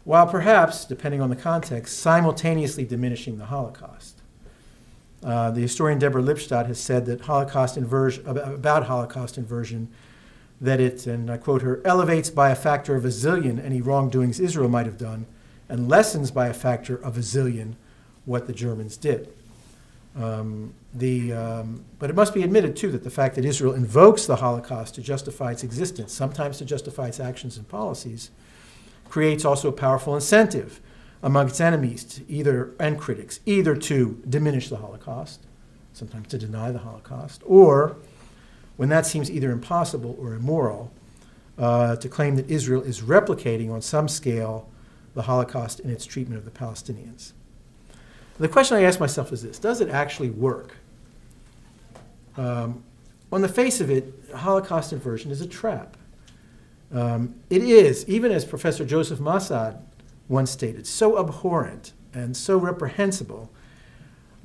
while 0.05 0.25
perhaps, 0.25 0.85
depending 0.85 1.21
on 1.21 1.29
the 1.29 1.35
context, 1.35 1.99
simultaneously 1.99 2.85
diminishing 2.85 3.37
the 3.37 3.45
Holocaust. 3.45 4.21
Uh, 5.23 5.51
the 5.51 5.61
historian 5.61 5.99
Deborah 5.99 6.23
Lipstadt 6.23 6.65
has 6.65 6.79
said 6.79 7.05
that 7.05 7.21
Holocaust 7.21 7.77
inversion, 7.77 8.25
about 8.25 8.85
Holocaust 8.85 9.37
inversion 9.37 9.89
that 10.61 10.79
it, 10.79 11.07
and 11.07 11.31
I 11.31 11.37
quote 11.37 11.61
her, 11.61 11.81
elevates 11.85 12.29
by 12.29 12.49
a 12.49 12.55
factor 12.55 12.95
of 12.95 13.05
a 13.05 13.09
zillion 13.09 13.63
any 13.63 13.81
wrongdoings 13.81 14.39
Israel 14.39 14.69
might 14.69 14.85
have 14.85 14.97
done, 14.97 15.25
and 15.69 15.87
lessens 15.87 16.31
by 16.31 16.47
a 16.47 16.53
factor 16.53 16.95
of 16.95 17.17
a 17.17 17.21
zillion 17.21 17.75
what 18.25 18.47
the 18.47 18.53
Germans 18.53 18.97
did. 18.97 19.29
Um, 20.15 20.73
the, 20.93 21.31
um, 21.33 21.85
but 21.99 22.09
it 22.09 22.15
must 22.15 22.33
be 22.33 22.43
admitted, 22.43 22.75
too, 22.75 22.91
that 22.91 23.03
the 23.03 23.09
fact 23.09 23.35
that 23.35 23.45
Israel 23.45 23.73
invokes 23.73 24.25
the 24.25 24.37
Holocaust 24.37 24.95
to 24.95 25.01
justify 25.01 25.51
its 25.51 25.63
existence, 25.63 26.11
sometimes 26.11 26.57
to 26.57 26.65
justify 26.65 27.07
its 27.07 27.19
actions 27.19 27.57
and 27.57 27.67
policies, 27.67 28.31
creates 29.07 29.45
also 29.45 29.69
a 29.69 29.71
powerful 29.71 30.15
incentive 30.15 30.81
among 31.21 31.47
its 31.47 31.61
enemies 31.61 32.21
either, 32.27 32.71
and 32.79 32.99
critics, 32.99 33.39
either 33.45 33.75
to 33.75 34.21
diminish 34.27 34.69
the 34.69 34.77
Holocaust, 34.77 35.45
sometimes 35.93 36.27
to 36.29 36.37
deny 36.37 36.71
the 36.71 36.79
Holocaust, 36.79 37.41
or, 37.45 37.97
when 38.79 38.87
that 38.87 39.05
seems 39.05 39.29
either 39.29 39.51
impossible 39.51 40.15
or 40.21 40.33
immoral, 40.33 40.89
uh, 41.57 41.97
to 41.97 42.07
claim 42.07 42.37
that 42.37 42.49
Israel 42.49 42.81
is 42.81 43.01
replicating 43.01 43.69
on 43.69 43.81
some 43.81 44.07
scale 44.07 44.69
the 45.15 45.23
Holocaust 45.23 45.81
in 45.81 45.89
its 45.89 46.05
treatment 46.05 46.39
of 46.39 46.45
the 46.45 46.51
Palestinians. 46.57 47.33
The 48.37 48.47
question 48.47 48.77
I 48.77 48.83
ask 48.83 48.97
myself 48.97 49.33
is 49.33 49.41
this 49.41 49.59
Does 49.59 49.81
it 49.81 49.89
actually 49.89 50.29
work? 50.29 50.77
Um, 52.37 52.81
on 53.33 53.41
the 53.41 53.49
face 53.49 53.81
of 53.81 53.89
it, 53.89 54.13
Holocaust 54.33 54.93
inversion 54.93 55.29
is 55.29 55.41
a 55.41 55.47
trap. 55.47 55.97
Um, 56.93 57.35
it 57.49 57.61
is, 57.61 58.07
even 58.07 58.31
as 58.31 58.45
Professor 58.45 58.85
Joseph 58.85 59.19
Massad 59.19 59.77
once 60.29 60.51
stated, 60.51 60.87
so 60.87 61.19
abhorrent 61.19 61.91
and 62.13 62.37
so 62.37 62.55
reprehensible 62.55 63.51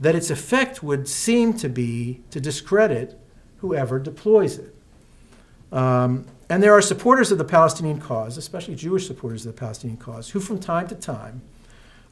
that 0.01 0.16
its 0.16 0.29
effect 0.29 0.83
would 0.83 1.07
seem 1.07 1.53
to 1.59 1.68
be 1.68 2.20
to 2.33 2.40
discredit 2.40 3.16
whoever 3.64 3.98
deploys 3.98 4.59
it. 4.59 4.74
Um, 5.72 6.27
and 6.50 6.62
there 6.62 6.74
are 6.74 6.83
supporters 6.83 7.33
of 7.33 7.38
the 7.38 7.44
Palestinian 7.44 7.98
cause, 7.98 8.37
especially 8.37 8.74
Jewish 8.74 9.07
supporters 9.07 9.46
of 9.46 9.55
the 9.55 9.59
Palestinian 9.59 9.96
cause, 9.96 10.29
who 10.29 10.38
from 10.38 10.61
time 10.61 10.87
to 10.88 10.94
time 10.94 11.40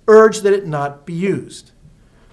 urge 0.09 0.41
that 0.41 0.55
it 0.55 0.67
not 0.67 1.05
be 1.05 1.13
used 1.13 1.73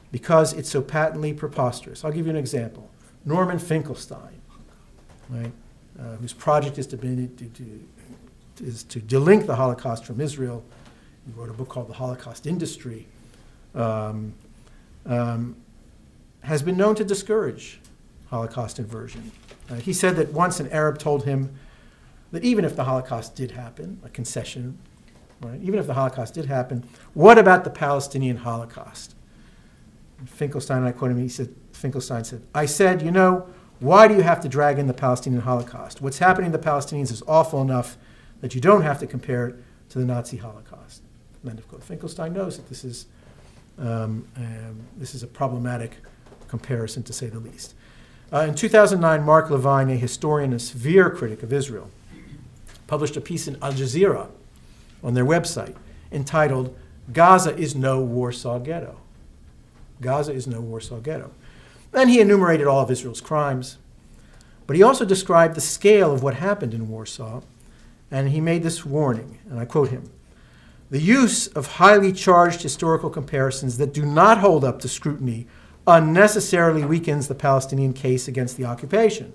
because 0.09 0.53
it's 0.53 0.69
so 0.69 0.81
patently 0.81 1.33
preposterous. 1.33 2.05
I'll 2.05 2.13
give 2.13 2.27
you 2.27 2.31
an 2.31 2.37
example. 2.37 2.89
Norman 3.25 3.59
Finkelstein, 3.59 4.39
right, 5.29 5.51
uh, 5.99 6.15
whose 6.15 6.31
project 6.31 6.77
is 6.77 6.87
to, 6.87 6.97
be, 6.97 7.27
to, 7.27 7.45
to, 7.45 7.87
is 8.61 8.83
to 8.85 9.01
delink 9.01 9.47
the 9.47 9.55
Holocaust 9.57 10.05
from 10.05 10.21
Israel. 10.21 10.63
He 11.25 11.33
wrote 11.33 11.49
a 11.49 11.53
book 11.53 11.67
called 11.67 11.89
The 11.89 11.93
Holocaust 11.93 12.47
Industry. 12.47 13.05
Um, 13.75 14.33
um, 15.05 15.57
has 16.41 16.63
been 16.63 16.77
known 16.77 16.95
to 16.95 17.03
discourage 17.03 17.79
Holocaust 18.29 18.79
inversion. 18.79 19.31
Uh, 19.69 19.75
he 19.75 19.93
said 19.93 20.15
that 20.15 20.31
once 20.31 20.59
an 20.59 20.69
Arab 20.71 20.97
told 20.97 21.25
him 21.25 21.53
that 22.31 22.43
even 22.43 22.63
if 22.65 22.75
the 22.75 22.83
Holocaust 22.83 23.35
did 23.35 23.51
happen, 23.51 23.99
a 24.03 24.09
concession, 24.09 24.77
right, 25.41 25.59
even 25.61 25.79
if 25.79 25.87
the 25.87 25.95
Holocaust 25.95 26.33
did 26.33 26.45
happen, 26.45 26.87
what 27.13 27.37
about 27.37 27.63
the 27.63 27.69
Palestinian 27.69 28.37
Holocaust? 28.37 29.15
Finkelstein, 30.25 30.83
I 30.83 30.91
quote 30.91 31.11
him, 31.11 31.17
he 31.17 31.29
said, 31.29 31.53
Finkelstein 31.71 32.23
said, 32.23 32.41
I 32.53 32.65
said, 32.65 33.01
you 33.01 33.11
know, 33.11 33.47
why 33.79 34.07
do 34.07 34.15
you 34.15 34.21
have 34.21 34.41
to 34.41 34.49
drag 34.49 34.77
in 34.77 34.87
the 34.87 34.93
Palestinian 34.93 35.41
Holocaust? 35.41 36.01
What's 36.01 36.19
happening 36.19 36.51
to 36.51 36.57
the 36.57 36.63
Palestinians 36.63 37.11
is 37.11 37.23
awful 37.27 37.61
enough 37.61 37.97
that 38.41 38.53
you 38.53 38.61
don't 38.61 38.81
have 38.81 38.99
to 38.99 39.07
compare 39.07 39.47
it 39.47 39.55
to 39.89 39.99
the 39.99 40.05
Nazi 40.05 40.37
Holocaust. 40.37 41.01
End 41.47 41.59
of. 41.59 41.83
Finkelstein 41.83 42.33
knows 42.33 42.57
that 42.57 42.67
this 42.67 42.83
is, 42.83 43.05
um, 43.79 44.27
um, 44.35 44.79
this 44.97 45.15
is 45.15 45.23
a 45.23 45.27
problematic 45.27 45.97
comparison, 46.49 47.01
to 47.03 47.13
say 47.13 47.27
the 47.27 47.39
least. 47.39 47.75
Uh, 48.31 48.41
in 48.41 48.53
2009, 48.53 49.23
Mark 49.23 49.49
LeVine, 49.49 49.91
a 49.91 49.95
historian 49.95 50.51
and 50.51 50.61
severe 50.61 51.09
critic 51.09 51.41
of 51.41 51.51
Israel, 51.51 51.89
published 52.85 53.17
a 53.17 53.21
piece 53.21 53.47
in 53.47 53.57
Al 53.61 53.73
Jazeera 53.73 54.29
on 55.03 55.15
their 55.15 55.25
website 55.25 55.75
entitled, 56.11 56.75
Gaza 57.11 57.55
is 57.55 57.75
no 57.75 58.01
Warsaw 58.01 58.59
Ghetto. 58.59 58.99
Gaza 59.99 60.31
is 60.31 60.45
no 60.45 60.61
Warsaw 60.61 60.99
Ghetto. 60.99 61.31
And 61.91 62.09
he 62.09 62.19
enumerated 62.19 62.67
all 62.67 62.81
of 62.81 62.91
Israel's 62.91 63.21
crimes. 63.21 63.77
But 64.67 64.75
he 64.75 64.83
also 64.83 65.05
described 65.05 65.55
the 65.55 65.61
scale 65.61 66.13
of 66.13 66.21
what 66.21 66.35
happened 66.35 66.75
in 66.75 66.87
Warsaw, 66.87 67.41
and 68.11 68.29
he 68.29 68.39
made 68.41 68.61
this 68.61 68.85
warning, 68.85 69.39
and 69.49 69.59
I 69.59 69.65
quote 69.65 69.89
him 69.89 70.11
The 70.91 71.01
use 71.01 71.47
of 71.47 71.65
highly 71.65 72.13
charged 72.13 72.61
historical 72.61 73.09
comparisons 73.09 73.77
that 73.79 73.93
do 73.93 74.05
not 74.05 74.37
hold 74.37 74.63
up 74.63 74.79
to 74.81 74.87
scrutiny 74.87 75.47
unnecessarily 75.89 76.85
weakens 76.85 77.27
the 77.27 77.35
Palestinian 77.35 77.93
case 77.93 78.27
against 78.27 78.57
the 78.57 78.65
occupation. 78.65 79.33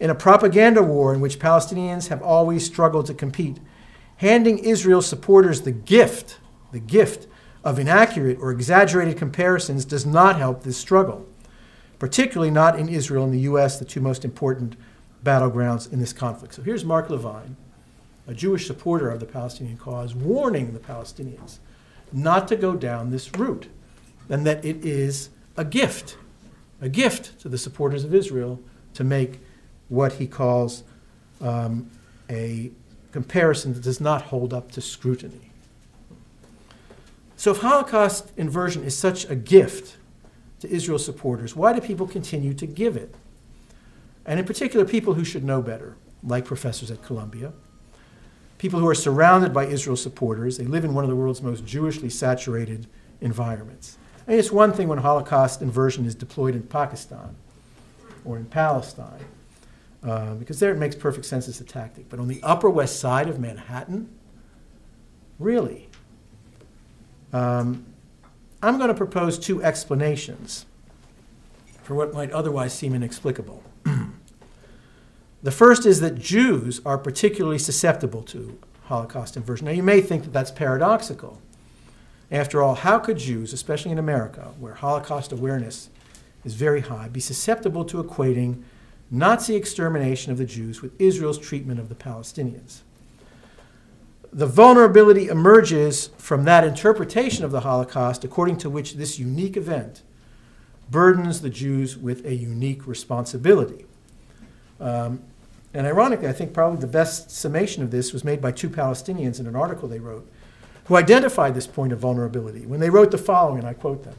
In 0.00 0.10
a 0.10 0.14
propaganda 0.14 0.82
war 0.82 1.14
in 1.14 1.20
which 1.20 1.38
Palestinians 1.38 2.08
have 2.08 2.22
always 2.22 2.66
struggled 2.66 3.06
to 3.06 3.14
compete, 3.14 3.58
handing 4.16 4.58
Israel 4.58 5.02
supporters 5.02 5.62
the 5.62 5.72
gift, 5.72 6.38
the 6.72 6.80
gift 6.80 7.26
of 7.64 7.78
inaccurate 7.78 8.38
or 8.40 8.50
exaggerated 8.50 9.16
comparisons 9.16 9.84
does 9.84 10.06
not 10.06 10.36
help 10.36 10.62
this 10.62 10.76
struggle, 10.76 11.26
particularly 11.98 12.50
not 12.50 12.78
in 12.78 12.88
Israel 12.88 13.24
and 13.24 13.34
the 13.34 13.40
U.S., 13.40 13.78
the 13.78 13.84
two 13.84 14.00
most 14.00 14.24
important 14.24 14.76
battlegrounds 15.24 15.92
in 15.92 15.98
this 15.98 16.12
conflict. 16.12 16.54
So 16.54 16.62
here's 16.62 16.84
Mark 16.84 17.08
LeVine, 17.08 17.56
a 18.26 18.34
Jewish 18.34 18.66
supporter 18.66 19.10
of 19.10 19.20
the 19.20 19.26
Palestinian 19.26 19.76
cause, 19.76 20.14
warning 20.14 20.72
the 20.72 20.78
Palestinians 20.78 21.58
not 22.12 22.46
to 22.48 22.56
go 22.56 22.76
down 22.76 23.10
this 23.10 23.32
route, 23.34 23.66
and 24.28 24.46
that 24.46 24.64
it 24.64 24.84
is 24.84 25.30
a 25.56 25.64
gift, 25.64 26.16
a 26.80 26.88
gift 26.88 27.38
to 27.40 27.48
the 27.48 27.58
supporters 27.58 28.04
of 28.04 28.14
Israel 28.14 28.60
to 28.94 29.04
make 29.04 29.40
what 29.88 30.14
he 30.14 30.26
calls 30.26 30.82
um, 31.40 31.90
a 32.28 32.70
comparison 33.12 33.72
that 33.74 33.82
does 33.82 34.00
not 34.00 34.22
hold 34.22 34.52
up 34.52 34.70
to 34.72 34.80
scrutiny. 34.80 35.50
So, 37.36 37.50
if 37.50 37.58
Holocaust 37.58 38.32
inversion 38.36 38.82
is 38.82 38.96
such 38.96 39.28
a 39.28 39.34
gift 39.34 39.96
to 40.60 40.68
Israel 40.68 40.98
supporters, 40.98 41.54
why 41.54 41.72
do 41.72 41.80
people 41.80 42.06
continue 42.06 42.54
to 42.54 42.66
give 42.66 42.96
it? 42.96 43.14
And 44.24 44.40
in 44.40 44.46
particular, 44.46 44.84
people 44.84 45.14
who 45.14 45.24
should 45.24 45.44
know 45.44 45.62
better, 45.62 45.96
like 46.22 46.44
professors 46.44 46.90
at 46.90 47.02
Columbia, 47.02 47.52
people 48.58 48.80
who 48.80 48.88
are 48.88 48.94
surrounded 48.94 49.52
by 49.52 49.66
Israel 49.66 49.96
supporters. 49.96 50.56
They 50.56 50.64
live 50.64 50.84
in 50.84 50.94
one 50.94 51.04
of 51.04 51.10
the 51.10 51.16
world's 51.16 51.42
most 51.42 51.64
Jewishly 51.64 52.10
saturated 52.10 52.86
environments. 53.20 53.98
I 54.26 54.32
mean, 54.32 54.38
it's 54.38 54.50
one 54.50 54.72
thing 54.72 54.88
when 54.88 54.98
Holocaust 54.98 55.62
inversion 55.62 56.04
is 56.04 56.14
deployed 56.14 56.54
in 56.54 56.62
Pakistan 56.62 57.36
or 58.24 58.36
in 58.36 58.46
Palestine, 58.46 59.24
uh, 60.02 60.34
because 60.34 60.58
there 60.58 60.72
it 60.72 60.78
makes 60.78 60.96
perfect 60.96 61.26
sense 61.26 61.46
as 61.46 61.60
a 61.60 61.64
tactic. 61.64 62.08
But 62.08 62.18
on 62.18 62.26
the 62.26 62.40
Upper 62.42 62.68
West 62.68 62.98
Side 62.98 63.28
of 63.28 63.38
Manhattan, 63.38 64.08
really? 65.38 65.88
Um, 67.32 67.86
I'm 68.62 68.78
going 68.78 68.88
to 68.88 68.94
propose 68.94 69.38
two 69.38 69.62
explanations 69.62 70.66
for 71.82 71.94
what 71.94 72.12
might 72.12 72.32
otherwise 72.32 72.72
seem 72.72 72.94
inexplicable. 72.94 73.62
the 75.42 75.52
first 75.52 75.86
is 75.86 76.00
that 76.00 76.16
Jews 76.16 76.80
are 76.84 76.98
particularly 76.98 77.58
susceptible 77.58 78.22
to 78.24 78.58
Holocaust 78.86 79.36
inversion. 79.36 79.66
Now, 79.66 79.72
you 79.72 79.84
may 79.84 80.00
think 80.00 80.24
that 80.24 80.32
that's 80.32 80.50
paradoxical. 80.50 81.40
After 82.30 82.62
all, 82.62 82.74
how 82.74 82.98
could 82.98 83.18
Jews, 83.18 83.52
especially 83.52 83.92
in 83.92 83.98
America, 83.98 84.52
where 84.58 84.74
Holocaust 84.74 85.32
awareness 85.32 85.90
is 86.44 86.54
very 86.54 86.80
high, 86.80 87.08
be 87.08 87.20
susceptible 87.20 87.84
to 87.84 88.02
equating 88.02 88.62
Nazi 89.10 89.54
extermination 89.54 90.32
of 90.32 90.38
the 90.38 90.44
Jews 90.44 90.82
with 90.82 91.00
Israel's 91.00 91.38
treatment 91.38 91.78
of 91.78 91.88
the 91.88 91.94
Palestinians. 91.94 92.80
The 94.32 94.46
vulnerability 94.46 95.28
emerges 95.28 96.08
from 96.18 96.44
that 96.44 96.64
interpretation 96.64 97.44
of 97.44 97.52
the 97.52 97.60
Holocaust 97.60 98.24
according 98.24 98.58
to 98.58 98.70
which 98.70 98.94
this 98.94 99.18
unique 99.18 99.56
event 99.56 100.02
burdens 100.90 101.40
the 101.40 101.50
Jews 101.50 101.96
with 101.96 102.24
a 102.26 102.34
unique 102.34 102.86
responsibility. 102.86 103.86
Um, 104.80 105.22
and 105.72 105.86
ironically, 105.86 106.28
I 106.28 106.32
think 106.32 106.52
probably 106.52 106.80
the 106.80 106.86
best 106.86 107.30
summation 107.30 107.82
of 107.82 107.90
this 107.90 108.12
was 108.12 108.24
made 108.24 108.40
by 108.40 108.52
two 108.52 108.68
Palestinians 108.68 109.40
in 109.40 109.46
an 109.46 109.56
article 109.56 109.88
they 109.88 109.98
wrote, 109.98 110.28
who 110.86 110.96
identified 110.96 111.54
this 111.54 111.66
point 111.66 111.92
of 111.92 111.98
vulnerability 111.98 112.64
when 112.64 112.80
they 112.80 112.90
wrote 112.90 113.10
the 113.10 113.18
following, 113.18 113.58
and 113.58 113.66
I 113.66 113.74
quote 113.74 114.04
them 114.04 114.16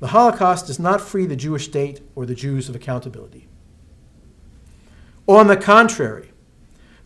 The 0.00 0.08
Holocaust 0.08 0.66
does 0.66 0.78
not 0.78 1.00
free 1.00 1.26
the 1.26 1.36
Jewish 1.36 1.66
state 1.66 2.00
or 2.14 2.26
the 2.26 2.34
Jews 2.34 2.68
of 2.68 2.74
accountability. 2.74 3.46
On 5.26 5.46
the 5.46 5.56
contrary, 5.56 6.32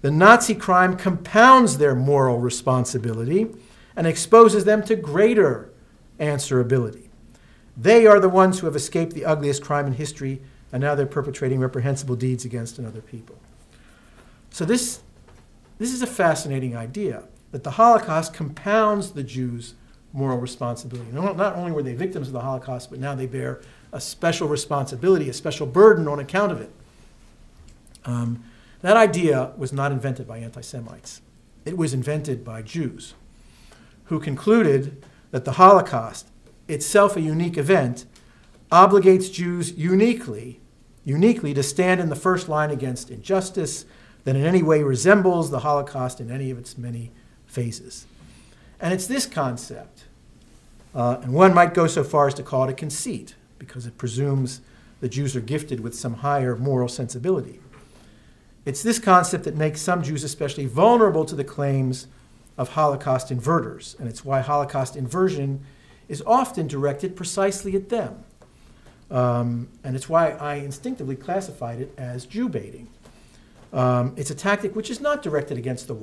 the 0.01 0.11
Nazi 0.11 0.55
crime 0.55 0.97
compounds 0.97 1.79
their 1.79 1.95
moral 1.95 2.39
responsibility 2.39 3.49
and 3.97 4.07
exposes 4.07 4.65
them 4.65 4.83
to 4.85 4.97
greater 4.97 5.71
answerability. 6.21 7.09
They 7.77 8.07
are 8.07 8.21
the 8.21 8.29
ones 8.29 8.61
who 8.61 8.67
have 8.67 8.77
escaped 8.77 9.15
the 9.15 9.25
ugliest 9.25 9.63
crime 9.63 9.87
in 9.87 9.95
history, 9.95 10.41
and 10.73 10.81
now 10.81 10.95
they're 10.95 11.07
perpetrating 11.07 11.59
reprehensible 11.59 12.17
deeds 12.17 12.45
against 12.45 12.79
another 12.79 13.01
people. 13.01 13.37
So, 14.51 14.65
this, 14.65 15.01
this 15.79 15.93
is 15.93 16.01
a 16.01 16.07
fascinating 16.07 16.77
idea 16.77 17.25
that 17.55 17.63
the 17.63 17.71
Holocaust 17.71 18.35
compounds 18.35 19.13
the 19.13 19.23
Jews' 19.23 19.75
moral 20.13 20.39
responsibility. 20.39 21.09
Not 21.13 21.55
only 21.55 21.71
were 21.71 21.85
they 21.85 21.95
victims 21.95 22.27
of 22.27 22.33
the 22.33 22.41
Holocaust, 22.41 22.91
but 22.91 22.99
now 22.99 23.15
they 23.15 23.27
bear 23.27 23.61
a 23.93 24.01
special 24.01 24.49
responsibility, 24.49 25.29
a 25.29 25.33
special 25.33 25.65
burden 25.65 26.09
on 26.09 26.19
account 26.19 26.51
of 26.51 26.61
it. 26.61 26.73
Um, 28.05 28.43
that 28.83 28.97
idea 28.97 29.53
was 29.57 29.73
not 29.73 29.93
invented 29.93 30.27
by 30.27 30.39
anti 30.39 30.63
Semites, 30.63 31.21
it 31.65 31.77
was 31.77 31.95
invented 31.95 32.45
by 32.45 32.61
Jews 32.61 33.15
who 34.07 34.19
concluded 34.19 35.07
that 35.31 35.45
the 35.45 35.53
Holocaust, 35.53 36.27
itself 36.67 37.17
a 37.17 37.21
unique 37.21 37.57
event, 37.57 38.05
obligates 38.73 39.33
Jews 39.33 39.71
uniquely, 39.75 40.61
uniquely 41.05 41.55
to 41.55 41.63
stand 41.63 42.01
in 42.01 42.09
the 42.09 42.17
first 42.17 42.49
line 42.49 42.73
against 42.73 43.13
injustice 43.13 43.85
that 44.25 44.35
in 44.35 44.45
any 44.45 44.65
way 44.65 44.83
resembles 44.83 45.53
the 45.53 45.61
Holocaust 45.61 46.21
in 46.21 46.33
any 46.33 46.51
of 46.51 46.59
its 46.59 46.77
many 46.77 47.13
phases. 47.55 48.07
And 48.81 48.93
it's 48.93 49.07
this 49.07 49.27
concept, 49.27 50.05
uh, 50.95 51.19
and 51.23 51.33
one 51.33 51.55
might 51.55 51.73
go 51.73 51.87
so 51.87 52.05
far 52.05 52.27
as 52.27 52.35
to 52.35 52.43
call 52.43 52.65
it 52.65 52.71
a 52.71 52.75
conceit, 52.75 53.35
because 53.59 53.87
it 53.87 53.97
presumes 53.97 54.61
the 55.01 55.09
Jews 55.09 55.37
are 55.37 55.41
gifted 55.41 55.81
with 55.81 55.95
some 55.95 56.15
higher 56.15 56.57
moral 56.57 56.89
sensibility. 56.89 57.61
It's 58.65 58.83
this 58.83 58.99
concept 58.99 59.45
that 59.45 59.57
makes 59.57 59.81
some 59.81 60.03
Jews 60.03 60.25
especially 60.25 60.67
vulnerable 60.67 61.25
to 61.25 61.37
the 61.37 61.45
claims 61.45 62.07
of 62.57 62.71
Holocaust 62.71 63.29
inverters, 63.31 63.99
and 63.99 64.09
it's 64.09 64.25
why 64.25 64.41
Holocaust 64.41 64.97
inversion 64.97 65.61
is 66.09 66.23
often 66.27 66.67
directed 66.67 67.17
precisely 67.17 67.75
at 67.77 67.89
them. 67.89 68.25
Um, 69.11 69.69
and 69.83 69.95
it's 69.95 70.09
why 70.09 70.31
I 70.31 70.57
instinctively 70.57 71.17
classified 71.17 71.81
it 71.81 71.95
as 71.97 72.27
Jew 72.27 72.49
baiting. 72.49 72.89
Um, 73.75 74.15
it's 74.17 74.31
a 74.31 74.37
tactic 74.37 74.77
which 74.77 74.89
is 74.89 75.01
not 75.01 75.21
directed 75.21 75.59
against 75.59 75.89
the, 75.89 75.95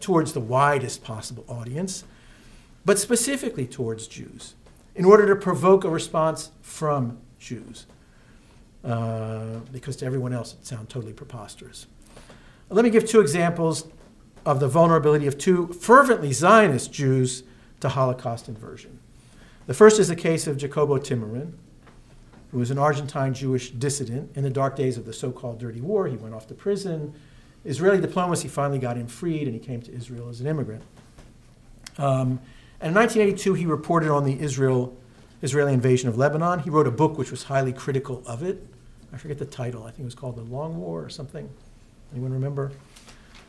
towards 0.00 0.32
the 0.32 0.40
widest 0.40 1.04
possible 1.04 1.44
audience, 1.46 2.04
but 2.86 2.98
specifically 2.98 3.66
towards 3.66 4.06
Jews, 4.06 4.54
in 4.96 5.04
order 5.04 5.26
to 5.26 5.36
provoke 5.36 5.84
a 5.84 5.90
response 5.90 6.52
from 6.62 7.18
Jews, 7.38 7.84
uh, 8.82 9.58
because 9.70 9.94
to 9.96 10.06
everyone 10.06 10.32
else 10.32 10.54
it 10.54 10.66
sounds 10.66 10.88
totally 10.88 11.12
preposterous. 11.12 11.86
Let 12.70 12.82
me 12.82 12.90
give 12.90 13.06
two 13.06 13.20
examples 13.20 13.88
of 14.46 14.58
the 14.58 14.68
vulnerability 14.68 15.26
of 15.26 15.36
two 15.36 15.66
fervently 15.68 16.32
Zionist 16.32 16.90
Jews 16.92 17.42
to 17.80 17.90
Holocaust 17.90 18.48
inversion. 18.48 19.00
The 19.66 19.74
first 19.74 20.00
is 20.00 20.08
the 20.08 20.16
case 20.16 20.46
of 20.46 20.56
Jacobo 20.56 20.96
Timmerman, 20.96 21.52
who 22.50 22.58
was 22.58 22.70
an 22.70 22.78
Argentine 22.78 23.34
Jewish 23.34 23.70
dissident 23.70 24.36
in 24.36 24.42
the 24.42 24.50
dark 24.50 24.74
days 24.76 24.96
of 24.96 25.04
the 25.04 25.12
so 25.12 25.30
called 25.30 25.58
Dirty 25.58 25.80
War. 25.80 26.08
He 26.08 26.16
went 26.16 26.34
off 26.34 26.46
to 26.48 26.54
prison. 26.54 27.14
Israeli 27.64 28.00
diplomacy 28.00 28.48
finally 28.48 28.78
got 28.78 28.96
him 28.96 29.06
freed, 29.06 29.42
and 29.42 29.52
he 29.52 29.60
came 29.60 29.82
to 29.82 29.92
Israel 29.92 30.28
as 30.28 30.40
an 30.40 30.46
immigrant. 30.46 30.82
Um, 31.98 32.40
and 32.80 32.90
in 32.90 32.94
1982, 32.94 33.54
he 33.54 33.66
reported 33.66 34.10
on 34.10 34.24
the 34.24 34.40
Israel, 34.40 34.96
Israeli 35.42 35.74
invasion 35.74 36.08
of 36.08 36.16
Lebanon. 36.16 36.60
He 36.60 36.70
wrote 36.70 36.86
a 36.86 36.92
book 36.92 37.18
which 37.18 37.30
was 37.30 37.44
highly 37.44 37.72
critical 37.72 38.22
of 38.26 38.42
it. 38.42 38.64
I 39.12 39.16
forget 39.16 39.38
the 39.38 39.46
title. 39.46 39.82
I 39.82 39.90
think 39.90 40.00
it 40.00 40.04
was 40.04 40.14
called 40.14 40.36
The 40.36 40.42
Long 40.42 40.78
War 40.78 41.04
or 41.04 41.08
something. 41.08 41.48
Anyone 42.12 42.32
remember? 42.32 42.72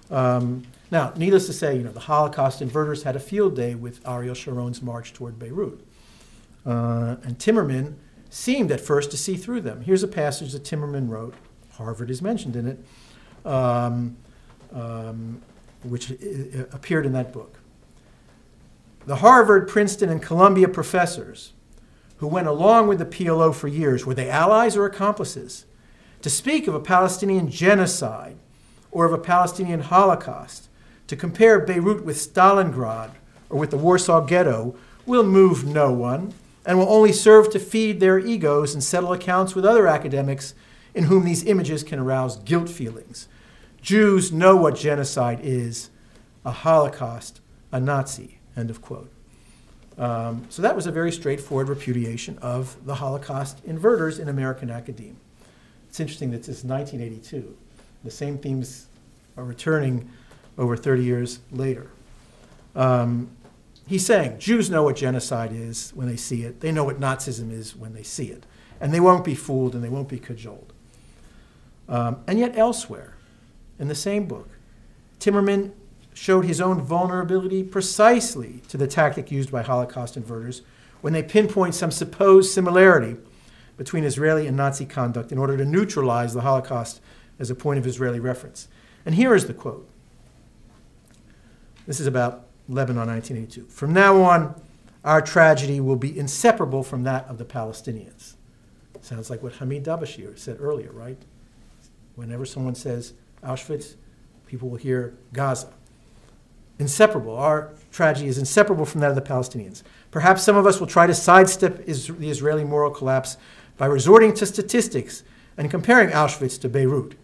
Um, 0.09 0.63
now, 0.91 1.13
needless 1.15 1.45
to 1.45 1.53
say, 1.53 1.77
you 1.77 1.83
know, 1.83 1.91
the 1.91 1.99
Holocaust 1.99 2.61
inverters 2.61 3.03
had 3.03 3.15
a 3.15 3.19
field 3.19 3.55
day 3.55 3.75
with 3.75 4.05
Ariel 4.07 4.33
Sharon's 4.33 4.81
march 4.81 5.13
toward 5.13 5.37
Beirut. 5.37 5.79
Uh, 6.65 7.17
and 7.23 7.37
Timerman 7.37 7.93
seemed 8.29 8.71
at 8.71 8.79
first 8.79 9.11
to 9.11 9.17
see 9.17 9.35
through 9.35 9.61
them. 9.61 9.81
Here's 9.81 10.03
a 10.03 10.07
passage 10.07 10.53
that 10.53 10.63
Timerman 10.63 11.09
wrote, 11.09 11.33
Harvard 11.73 12.09
is 12.09 12.21
mentioned 12.21 12.55
in 12.55 12.67
it, 12.67 12.79
um, 13.45 14.17
um, 14.73 15.41
which 15.83 16.11
appeared 16.71 17.05
in 17.05 17.13
that 17.13 17.33
book. 17.33 17.59
The 19.05 19.17
Harvard, 19.17 19.67
Princeton, 19.67 20.09
and 20.09 20.21
Columbia 20.21 20.67
professors 20.67 21.53
who 22.17 22.27
went 22.27 22.47
along 22.47 22.87
with 22.87 22.99
the 22.99 23.05
PLO 23.05 23.55
for 23.55 23.67
years, 23.67 24.05
were 24.05 24.13
they 24.13 24.29
allies 24.29 24.75
or 24.75 24.85
accomplices? 24.85 25.65
To 26.21 26.29
speak 26.29 26.67
of 26.67 26.75
a 26.75 26.79
Palestinian 26.79 27.49
genocide 27.49 28.35
or 28.91 29.05
of 29.05 29.13
a 29.13 29.17
Palestinian 29.17 29.79
Holocaust, 29.79 30.67
to 31.07 31.15
compare 31.15 31.59
Beirut 31.59 32.03
with 32.03 32.17
Stalingrad 32.17 33.11
or 33.49 33.57
with 33.57 33.71
the 33.71 33.77
Warsaw 33.77 34.21
Ghetto 34.25 34.75
will 35.05 35.23
move 35.23 35.65
no 35.65 35.91
one 35.93 36.33
and 36.65 36.77
will 36.77 36.89
only 36.89 37.11
serve 37.11 37.49
to 37.51 37.59
feed 37.59 37.99
their 37.99 38.19
egos 38.19 38.73
and 38.73 38.83
settle 38.83 39.13
accounts 39.13 39.55
with 39.55 39.65
other 39.65 39.87
academics 39.87 40.53
in 40.93 41.05
whom 41.05 41.25
these 41.25 41.45
images 41.45 41.83
can 41.83 41.99
arouse 41.99 42.37
guilt 42.37 42.69
feelings. 42.69 43.27
Jews 43.81 44.31
know 44.31 44.55
what 44.55 44.75
genocide 44.75 45.39
is 45.41 45.89
a 46.45 46.51
Holocaust, 46.51 47.41
a 47.71 47.79
Nazi. 47.79 48.39
End 48.57 48.69
of 48.69 48.81
quote. 48.81 49.09
Um, 49.97 50.45
so 50.49 50.61
that 50.61 50.75
was 50.75 50.87
a 50.87 50.91
very 50.91 51.11
straightforward 51.11 51.69
repudiation 51.69 52.37
of 52.39 52.75
the 52.85 52.95
Holocaust 52.95 53.65
inverters 53.65 54.19
in 54.19 54.29
American 54.29 54.69
academia. 54.69 55.13
It's 55.89 55.99
interesting 55.99 56.31
that 56.31 56.43
this 56.43 56.59
is 56.59 56.63
1982. 56.63 57.55
The 58.03 58.11
same 58.11 58.37
themes 58.37 58.87
are 59.37 59.43
returning 59.43 60.09
over 60.57 60.77
30 60.77 61.03
years 61.03 61.39
later. 61.51 61.87
Um, 62.75 63.29
he's 63.89 64.05
saying 64.05 64.37
Jews 64.37 64.69
know 64.69 64.83
what 64.83 64.95
genocide 64.95 65.51
is 65.51 65.91
when 65.95 66.07
they 66.07 66.15
see 66.15 66.43
it. 66.43 66.61
They 66.61 66.71
know 66.71 66.83
what 66.83 66.99
Nazism 66.99 67.51
is 67.51 67.75
when 67.75 67.93
they 67.93 68.03
see 68.03 68.27
it. 68.27 68.45
And 68.79 68.93
they 68.93 68.99
won't 68.99 69.25
be 69.25 69.33
fooled 69.33 69.73
and 69.73 69.83
they 69.83 69.89
won't 69.89 70.07
be 70.07 70.19
cajoled. 70.19 70.71
Um, 71.89 72.23
and 72.27 72.37
yet, 72.37 72.55
elsewhere, 72.55 73.15
in 73.79 73.87
the 73.87 73.95
same 73.95 74.27
book, 74.27 74.47
Timerman 75.19 75.71
showed 76.13 76.45
his 76.45 76.61
own 76.61 76.79
vulnerability 76.81 77.63
precisely 77.63 78.61
to 78.67 78.77
the 78.77 78.85
tactic 78.85 79.31
used 79.31 79.51
by 79.51 79.63
Holocaust 79.63 80.19
inverters 80.19 80.61
when 81.01 81.13
they 81.13 81.23
pinpoint 81.23 81.73
some 81.73 81.89
supposed 81.89 82.51
similarity 82.51 83.17
between 83.75 84.03
Israeli 84.03 84.45
and 84.45 84.55
Nazi 84.55 84.85
conduct 84.85 85.31
in 85.31 85.39
order 85.39 85.57
to 85.57 85.65
neutralize 85.65 86.33
the 86.33 86.41
Holocaust 86.41 87.01
as 87.39 87.49
a 87.49 87.55
point 87.55 87.79
of 87.79 87.87
Israeli 87.87 88.19
reference. 88.19 88.67
And 89.05 89.15
here 89.15 89.33
is 89.33 89.47
the 89.47 89.53
quote. 89.53 89.89
This 91.87 91.99
is 91.99 92.05
about 92.05 92.48
Lebanon 92.69 93.07
1982. 93.07 93.65
From 93.69 93.93
now 93.93 94.21
on, 94.21 94.61
our 95.03 95.21
tragedy 95.21 95.79
will 95.79 95.95
be 95.95 96.17
inseparable 96.17 96.83
from 96.83 97.03
that 97.03 97.25
of 97.27 97.37
the 97.37 97.45
Palestinians. 97.45 98.35
Sounds 99.01 99.29
like 99.29 99.41
what 99.41 99.53
Hamid 99.53 99.83
Dabashir 99.83 100.37
said 100.37 100.57
earlier, 100.59 100.91
right? 100.91 101.17
Whenever 102.15 102.45
someone 102.45 102.75
says 102.75 103.13
Auschwitz, 103.43 103.95
people 104.45 104.69
will 104.69 104.77
hear 104.77 105.15
Gaza. 105.33 105.73
Inseparable. 106.77 107.35
Our 107.35 107.73
tragedy 107.91 108.27
is 108.27 108.37
inseparable 108.37 108.85
from 108.85 109.01
that 109.01 109.09
of 109.09 109.15
the 109.15 109.21
Palestinians. 109.21 109.83
Perhaps 110.11 110.43
some 110.43 110.55
of 110.55 110.67
us 110.67 110.79
will 110.79 110.87
try 110.87 111.07
to 111.07 111.13
sidestep 111.15 111.81
is 111.87 112.07
the 112.07 112.29
Israeli 112.29 112.63
moral 112.63 112.91
collapse 112.91 113.37
by 113.77 113.85
resorting 113.85 114.33
to 114.35 114.45
statistics 114.45 115.23
and 115.57 115.71
comparing 115.71 116.09
Auschwitz 116.09 116.59
to 116.61 116.69
Beirut. 116.69 117.15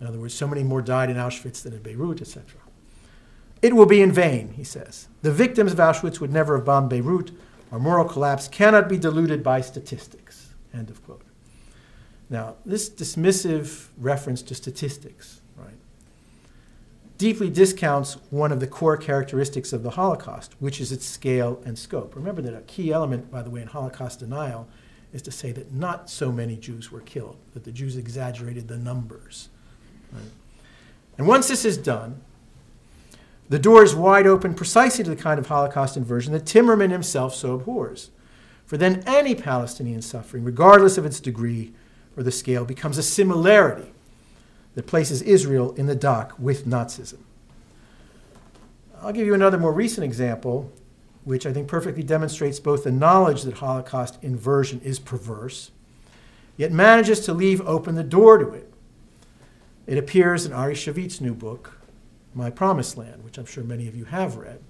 In 0.00 0.06
other 0.06 0.18
words, 0.18 0.34
so 0.34 0.46
many 0.46 0.62
more 0.62 0.82
died 0.82 1.10
in 1.10 1.16
Auschwitz 1.16 1.62
than 1.62 1.72
in 1.72 1.82
Beirut, 1.82 2.20
etc. 2.20 2.44
It 3.66 3.74
will 3.74 3.86
be 3.86 4.00
in 4.00 4.12
vain, 4.12 4.50
he 4.50 4.62
says. 4.62 5.08
The 5.22 5.32
victims 5.32 5.72
of 5.72 5.78
Auschwitz 5.78 6.20
would 6.20 6.32
never 6.32 6.54
have 6.54 6.64
bombed 6.64 6.88
Beirut. 6.88 7.32
Our 7.72 7.80
moral 7.80 8.04
collapse 8.04 8.46
cannot 8.46 8.88
be 8.88 8.96
diluted 8.96 9.42
by 9.42 9.60
statistics. 9.60 10.50
End 10.72 10.88
of 10.88 11.04
quote. 11.04 11.22
Now, 12.30 12.54
this 12.64 12.88
dismissive 12.88 13.88
reference 13.98 14.42
to 14.42 14.54
statistics, 14.54 15.40
right, 15.56 15.74
deeply 17.18 17.50
discounts 17.50 18.18
one 18.30 18.52
of 18.52 18.60
the 18.60 18.68
core 18.68 18.96
characteristics 18.96 19.72
of 19.72 19.82
the 19.82 19.90
Holocaust, 19.90 20.54
which 20.60 20.80
is 20.80 20.92
its 20.92 21.04
scale 21.04 21.60
and 21.64 21.76
scope. 21.76 22.14
Remember 22.14 22.42
that 22.42 22.54
a 22.54 22.60
key 22.60 22.92
element, 22.92 23.32
by 23.32 23.42
the 23.42 23.50
way, 23.50 23.62
in 23.62 23.66
Holocaust 23.66 24.20
denial 24.20 24.68
is 25.12 25.22
to 25.22 25.32
say 25.32 25.50
that 25.50 25.72
not 25.72 26.08
so 26.08 26.30
many 26.30 26.54
Jews 26.54 26.92
were 26.92 27.00
killed, 27.00 27.36
that 27.52 27.64
the 27.64 27.72
Jews 27.72 27.96
exaggerated 27.96 28.68
the 28.68 28.78
numbers. 28.78 29.48
Right? 30.12 30.22
And 31.18 31.26
once 31.26 31.48
this 31.48 31.64
is 31.64 31.76
done, 31.76 32.20
the 33.48 33.58
door 33.58 33.84
is 33.84 33.94
wide 33.94 34.26
open 34.26 34.54
precisely 34.54 35.04
to 35.04 35.10
the 35.10 35.16
kind 35.16 35.38
of 35.38 35.46
Holocaust 35.46 35.96
inversion 35.96 36.32
that 36.32 36.44
Timerman 36.44 36.90
himself 36.90 37.34
so 37.34 37.54
abhors. 37.54 38.10
For 38.64 38.76
then 38.76 39.04
any 39.06 39.34
Palestinian 39.34 40.02
suffering, 40.02 40.42
regardless 40.42 40.98
of 40.98 41.06
its 41.06 41.20
degree 41.20 41.72
or 42.16 42.24
the 42.24 42.32
scale, 42.32 42.64
becomes 42.64 42.98
a 42.98 43.02
similarity 43.02 43.92
that 44.74 44.86
places 44.86 45.22
Israel 45.22 45.72
in 45.74 45.86
the 45.86 45.94
dock 45.94 46.34
with 46.38 46.66
Nazism. 46.66 47.18
I'll 49.00 49.12
give 49.12 49.26
you 49.26 49.34
another 49.34 49.58
more 49.58 49.72
recent 49.72 50.04
example, 50.04 50.72
which 51.24 51.46
I 51.46 51.52
think 51.52 51.68
perfectly 51.68 52.02
demonstrates 52.02 52.58
both 52.58 52.82
the 52.84 52.90
knowledge 52.90 53.42
that 53.42 53.58
Holocaust 53.58 54.18
inversion 54.22 54.80
is 54.82 54.98
perverse, 54.98 55.70
yet 56.56 56.72
manages 56.72 57.20
to 57.20 57.32
leave 57.32 57.60
open 57.62 57.94
the 57.94 58.02
door 58.02 58.38
to 58.38 58.50
it. 58.50 58.72
It 59.86 59.98
appears 59.98 60.44
in 60.44 60.52
Ari 60.52 60.74
Shavit's 60.74 61.20
new 61.20 61.34
book, 61.34 61.78
My 62.36 62.50
Promised 62.50 62.98
Land, 62.98 63.24
which 63.24 63.38
I'm 63.38 63.46
sure 63.46 63.64
many 63.64 63.88
of 63.88 63.96
you 63.96 64.04
have 64.04 64.36
read. 64.36 64.60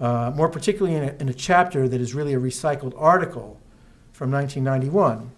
Uh, 0.00 0.32
more 0.34 0.48
particularly 0.48 0.96
in 0.96 1.04
a, 1.04 1.14
in 1.20 1.28
a 1.28 1.34
chapter 1.34 1.86
that 1.86 2.00
is 2.00 2.14
really 2.14 2.32
a 2.32 2.40
recycled 2.40 2.94
article 2.96 3.60
from 4.12 4.32
1991, 4.32 5.30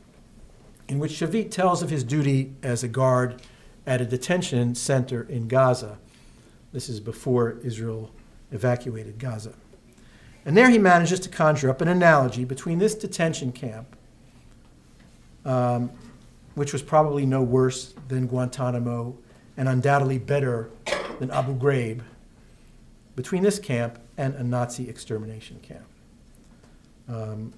in 0.89 0.99
which 1.01 1.12
Shavit 1.12 1.51
tells 1.51 1.83
of 1.83 1.91
his 1.91 2.05
duty 2.05 2.55
as 2.62 2.85
a 2.85 2.89
guard 2.89 3.43
at 3.87 4.01
a 4.01 4.05
detention 4.05 4.75
center 4.75 5.25
in 5.25 5.49
Gaza. 5.49 5.99
This 6.73 6.89
is 6.89 7.01
before 7.01 7.59
Israel 7.65 8.12
evacuated 8.53 9.19
Gaza. 9.19 9.53
And 10.45 10.57
there 10.57 10.71
he 10.71 10.79
manages 10.79 11.19
to 11.21 11.29
conjure 11.29 11.69
up 11.69 11.81
an 11.81 11.89
analogy 11.89 12.45
between 12.45 12.79
this 12.79 12.95
detention 12.95 13.51
camp, 13.51 13.97
um, 15.45 15.91
which 16.55 16.73
was 16.73 16.83
probably 16.83 17.27
no 17.27 17.43
worse 17.43 17.95
than 18.07 18.29
Guantanamo 18.29 19.17
and 19.57 19.69
undoubtedly 19.69 20.19
better 20.19 20.71
than 21.18 21.31
Abu 21.31 21.55
Ghraib, 21.55 22.02
between 23.14 23.42
this 23.42 23.59
camp 23.59 23.98
and 24.16 24.35
a 24.35 24.44
Nazi 24.44 24.88
extermination 24.88 25.61
camp. 25.61 25.87
Um, 27.09 27.52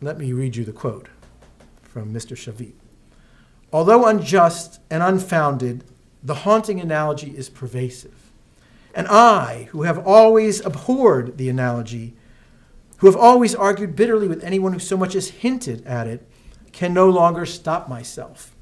let 0.00 0.18
me 0.18 0.32
read 0.32 0.56
you 0.56 0.64
the 0.64 0.72
quote 0.72 1.08
from 1.82 2.12
Mr. 2.12 2.36
Shavit. 2.36 2.74
Although 3.72 4.06
unjust 4.06 4.80
and 4.90 5.02
unfounded, 5.02 5.84
the 6.22 6.34
haunting 6.34 6.80
analogy 6.80 7.36
is 7.36 7.48
pervasive. 7.48 8.14
And 8.94 9.06
I, 9.08 9.68
who 9.70 9.82
have 9.82 10.06
always 10.06 10.64
abhorred 10.64 11.36
the 11.36 11.48
analogy, 11.48 12.14
who 12.98 13.06
have 13.06 13.16
always 13.16 13.54
argued 13.54 13.94
bitterly 13.94 14.26
with 14.26 14.42
anyone 14.42 14.72
who 14.72 14.78
so 14.78 14.96
much 14.96 15.14
as 15.14 15.28
hinted 15.28 15.86
at 15.86 16.06
it, 16.06 16.26
can 16.72 16.94
no 16.94 17.08
longer 17.08 17.44
stop 17.44 17.88
myself. 17.88 18.54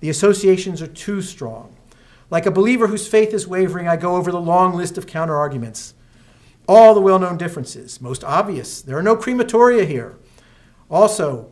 The 0.00 0.10
associations 0.10 0.80
are 0.80 0.86
too 0.86 1.22
strong. 1.22 1.74
Like 2.30 2.46
a 2.46 2.50
believer 2.50 2.88
whose 2.88 3.08
faith 3.08 3.32
is 3.32 3.46
wavering, 3.46 3.88
I 3.88 3.96
go 3.96 4.16
over 4.16 4.30
the 4.30 4.40
long 4.40 4.74
list 4.74 4.98
of 4.98 5.06
counterarguments. 5.06 5.94
All 6.66 6.94
the 6.94 7.00
well 7.00 7.18
known 7.18 7.38
differences, 7.38 8.00
most 8.00 8.22
obvious. 8.22 8.82
There 8.82 8.98
are 8.98 9.02
no 9.02 9.16
crematoria 9.16 9.86
here. 9.86 10.18
Also, 10.90 11.50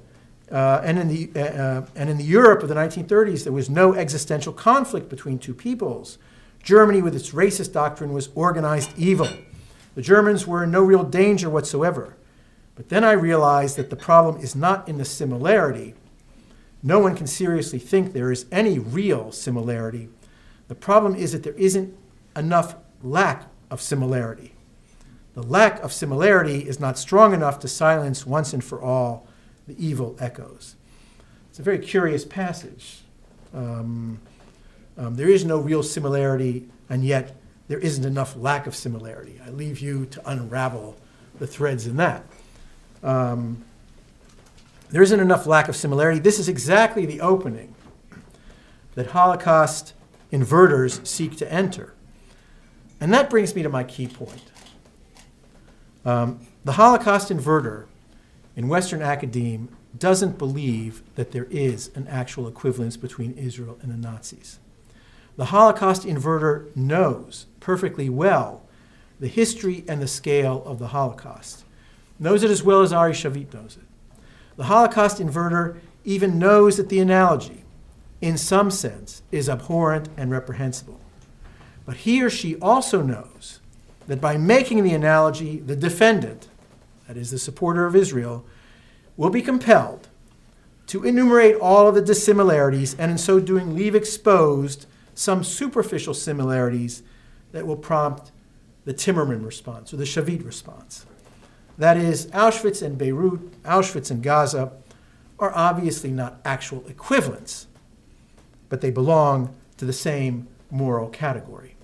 uh, 0.53 0.81
and, 0.85 0.99
in 0.99 1.09
the, 1.09 1.31
uh, 1.35 1.41
uh 1.41 1.87
and 1.95 2.11
in 2.11 2.19
the 2.19 2.25
Europe 2.25 2.63
of 2.63 2.69
the 2.69 2.75
1930s, 2.75 3.45
there 3.45 3.53
was 3.53 3.71
no 3.71 3.95
existential 3.95 4.53
conflict 4.53 5.09
between 5.09 5.39
two 5.39 5.55
peoples. 5.55 6.19
Germany, 6.63 7.01
with 7.01 7.17
its 7.17 7.31
racist 7.31 7.73
doctrine, 7.73 8.13
was 8.13 8.29
organized 8.35 8.91
evil. 8.99 9.29
The 9.95 10.03
Germans 10.03 10.47
were 10.47 10.65
in 10.65 10.71
no 10.71 10.83
real 10.83 11.05
danger 11.05 11.49
whatsoever. 11.49 12.17
But 12.75 12.91
then 12.91 13.03
I 13.03 13.13
realized 13.13 13.77
that 13.77 13.89
the 13.89 13.97
problem 13.97 14.43
is 14.43 14.55
not 14.55 14.87
in 14.87 14.99
the 14.99 15.05
similarity. 15.05 15.95
No 16.83 16.99
one 16.99 17.17
can 17.17 17.27
seriously 17.27 17.79
think 17.79 18.13
there 18.13 18.31
is 18.31 18.45
any 18.53 18.79
real 18.79 19.33
similarity. 19.33 20.11
The 20.69 20.75
problem 20.75 21.15
is 21.15 21.33
that 21.33 21.43
there 21.43 21.55
isn't 21.55 21.97
enough 22.35 22.75
lack 23.03 23.49
of 23.71 23.81
similarity. 23.81 24.53
The 25.35 25.43
lack 25.43 25.83
of 25.83 25.93
similarity 25.93 26.67
is 26.67 26.81
not 26.81 26.99
strong 26.99 27.35
enough 27.35 27.59
to 27.61 27.69
silence 27.69 28.27
once 28.27 28.53
and 28.53 28.65
for 28.65 28.81
all 28.81 29.27
the 29.69 29.77
evil 29.85 30.17
echoes. 30.19 30.77
It's 31.51 31.59
a 31.59 31.63
very 31.63 31.79
curious 31.79 32.25
passage. 32.25 33.03
Um, 33.55 34.21
um, 34.97 35.17
there 35.17 35.29
is 35.29 35.45
no 35.45 35.59
real 35.59 35.83
similarity, 35.83 36.69
and 36.89 37.05
yet 37.05 37.37
there 37.69 37.79
isn't 37.79 38.05
enough 38.05 38.37
lack 38.37 38.67
of 38.67 38.75
similarity. 38.75 39.41
I 39.45 39.51
leave 39.51 39.81
you 39.81 40.07
to 40.07 40.29
unravel 40.29 40.97
the 41.39 41.47
threads 41.47 41.87
in 41.87 41.97
that. 41.97 42.25
Um, 43.03 43.65
there 44.91 45.03
isn't 45.03 45.21
enough 45.21 45.47
lack 45.47 45.69
of 45.69 45.77
similarity. 45.77 46.21
This 46.21 46.39
is 46.39 46.49
exactly 46.49 47.05
the 47.07 47.21
opening 47.21 47.75
that 48.95 49.09
Holocaust 49.09 49.93
inverters 50.37 51.05
seek 51.07 51.37
to 51.37 51.53
enter. 51.53 51.95
And 53.01 53.13
that 53.13 53.31
brings 53.31 53.55
me 53.55 53.63
to 53.63 53.69
my 53.69 53.85
key 53.85 54.07
point. 54.07 54.43
Um, 56.05 56.41
the 56.65 56.73
Holocaust 56.73 57.31
inverter 57.31 57.87
in 58.55 58.69
Western 58.69 59.03
academe 59.03 59.69
doesn't 59.99 60.39
believe 60.39 61.03
that 61.15 61.33
there 61.33 61.47
is 61.51 61.91
an 61.95 62.07
actual 62.09 62.49
equivalence 62.49 62.97
between 62.97 63.33
Israel 63.33 63.79
and 63.83 63.91
the 63.91 63.97
Nazis. 63.97 64.59
The 65.37 65.47
Holocaust 65.47 66.05
inverter 66.05 66.75
knows 66.77 67.47
perfectly 67.61 68.09
well 68.09 68.63
the 69.21 69.29
history 69.29 69.85
and 69.89 70.01
the 70.01 70.09
scale 70.09 70.63
of 70.65 70.79
the 70.79 70.89
Holocaust, 70.89 71.65
knows 72.19 72.43
it 72.43 72.51
as 72.51 72.63
well 72.63 72.83
as 72.83 72.93
Ari 72.93 73.13
Shavit 73.13 73.53
knows 73.53 73.77
it. 73.77 74.19
The 74.57 74.65
Holocaust 74.65 75.19
inverter 75.19 75.79
even 76.05 76.39
knows 76.39 76.77
that 76.77 76.89
the 76.89 77.01
analogy, 77.01 77.65
in 78.27 78.37
some 78.37 78.73
sense, 78.73 79.23
is 79.31 79.49
abhorrent 79.49 80.09
and 80.17 80.33
reprehensible. 80.33 81.01
But 81.85 81.99
he 81.99 82.23
or 82.25 82.29
she 82.29 82.57
also 82.57 83.01
knows 83.01 83.61
that 84.09 84.21
by 84.21 84.37
making 84.37 84.83
the 84.83 84.95
analogy, 84.95 85.59
the 85.59 85.77
defendant, 85.77 86.49
that 87.07 87.17
is, 87.17 87.31
the 87.31 87.39
supporter 87.39 87.87
of 87.87 87.95
Israel, 87.95 88.45
will 89.17 89.31
be 89.31 89.43
compelled 89.43 90.09
to 90.89 91.05
enumerate 91.05 91.55
all 91.57 91.87
of 91.87 91.95
the 91.95 92.03
dissimilarities 92.03 92.97
and 92.99 93.13
in 93.13 93.19
so 93.19 93.39
doing 93.39 93.77
leave 93.77 93.95
exposed 93.95 94.87
some 95.15 95.45
superficial 95.45 96.15
similarities 96.15 97.05
that 97.53 97.65
will 97.65 97.77
prompt 97.77 98.33
the 98.85 98.95
Timerman 98.95 99.45
response 99.45 99.95
or 99.95 99.99
the 99.99 100.05
Shavit 100.05 100.45
response. 100.45 101.07
That 101.79 101.97
is, 101.97 102.27
Auschwitz 102.27 102.83
and 102.83 102.99
Beirut, 102.99 103.63
Auschwitz 103.63 104.11
and 104.11 104.21
Gaza 104.21 104.73
are 105.39 105.53
obviously 105.55 106.11
not 106.11 106.41
actual 106.45 106.85
equivalents, 106.89 107.69
but 108.69 108.81
they 108.81 108.91
belong 108.91 109.55
to 109.77 109.85
the 109.85 109.93
same 109.93 110.49
moral 110.71 111.09
category. 111.09 111.77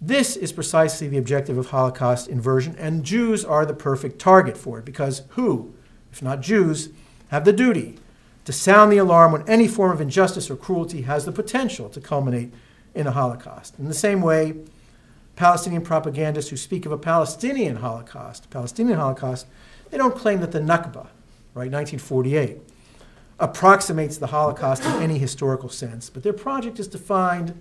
This 0.00 0.36
is 0.36 0.52
precisely 0.52 1.08
the 1.08 1.18
objective 1.18 1.58
of 1.58 1.70
Holocaust 1.70 2.28
inversion, 2.28 2.76
and 2.78 3.04
Jews 3.04 3.44
are 3.44 3.66
the 3.66 3.74
perfect 3.74 4.20
target 4.20 4.56
for 4.56 4.78
it 4.78 4.84
because 4.84 5.22
who, 5.30 5.74
if 6.12 6.22
not 6.22 6.40
Jews, 6.40 6.90
have 7.28 7.44
the 7.44 7.52
duty 7.52 7.98
to 8.44 8.52
sound 8.52 8.92
the 8.92 8.98
alarm 8.98 9.32
when 9.32 9.46
any 9.48 9.66
form 9.66 9.90
of 9.90 10.00
injustice 10.00 10.50
or 10.50 10.56
cruelty 10.56 11.02
has 11.02 11.24
the 11.24 11.32
potential 11.32 11.88
to 11.90 12.00
culminate 12.00 12.52
in 12.94 13.06
a 13.06 13.10
Holocaust. 13.10 13.78
In 13.78 13.88
the 13.88 13.94
same 13.94 14.20
way, 14.20 14.54
Palestinian 15.36 15.82
propagandists 15.82 16.50
who 16.50 16.56
speak 16.56 16.86
of 16.86 16.92
a 16.92 16.98
Palestinian 16.98 17.76
Holocaust, 17.76 18.50
Palestinian 18.50 18.98
Holocaust, 18.98 19.46
they 19.90 19.98
don't 19.98 20.16
claim 20.16 20.40
that 20.40 20.52
the 20.52 20.60
Nakba, 20.60 21.08
right, 21.54 21.70
1948, 21.70 22.58
approximates 23.38 24.18
the 24.18 24.28
Holocaust 24.28 24.84
in 24.84 24.92
any 25.02 25.18
historical 25.18 25.68
sense, 25.68 26.10
but 26.10 26.22
their 26.22 26.32
project 26.32 26.78
is 26.80 26.88
to 26.88 26.98
find 26.98 27.60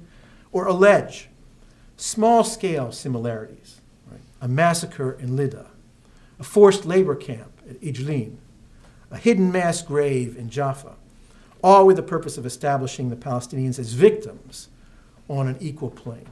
or 0.52 0.66
allege 0.66 1.30
small 1.98 2.44
scale 2.44 2.92
similarities. 2.92 3.82
Right? 4.10 4.20
A 4.42 4.48
massacre 4.48 5.14
in 5.14 5.36
Lydda, 5.36 5.68
a 6.40 6.44
forced 6.44 6.86
labor 6.86 7.16
camp 7.16 7.52
at 7.70 7.80
Ijlin, 7.82 8.38
a 9.12 9.18
hidden 9.18 9.52
mass 9.52 9.82
grave 9.82 10.38
in 10.38 10.50
Jaffa, 10.50 10.96
all 11.64 11.86
with 11.86 11.96
the 11.96 12.04
purpose 12.04 12.38
of 12.38 12.46
establishing 12.46 13.10
the 13.10 13.16
Palestinians 13.16 13.80
as 13.80 13.94
victims 13.94 14.70
on 15.28 15.48
an 15.48 15.58
equal 15.60 15.90
plane. 15.90 16.30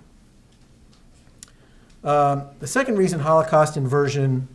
Um, 2.04 2.44
the 2.60 2.68
second 2.68 2.98
reason 2.98 3.20
Holocaust 3.20 3.78
inversion 3.78 4.48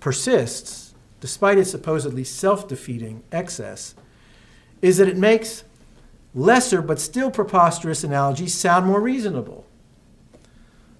persists, 0.00 0.94
despite 1.20 1.58
its 1.58 1.70
supposedly 1.70 2.24
self 2.24 2.68
defeating 2.68 3.22
excess, 3.32 3.94
is 4.82 4.98
that 4.98 5.08
it 5.08 5.16
makes 5.16 5.64
lesser 6.34 6.80
but 6.82 7.00
still 7.00 7.30
preposterous 7.30 8.04
analogies 8.04 8.54
sound 8.54 8.86
more 8.86 9.00
reasonable. 9.00 9.66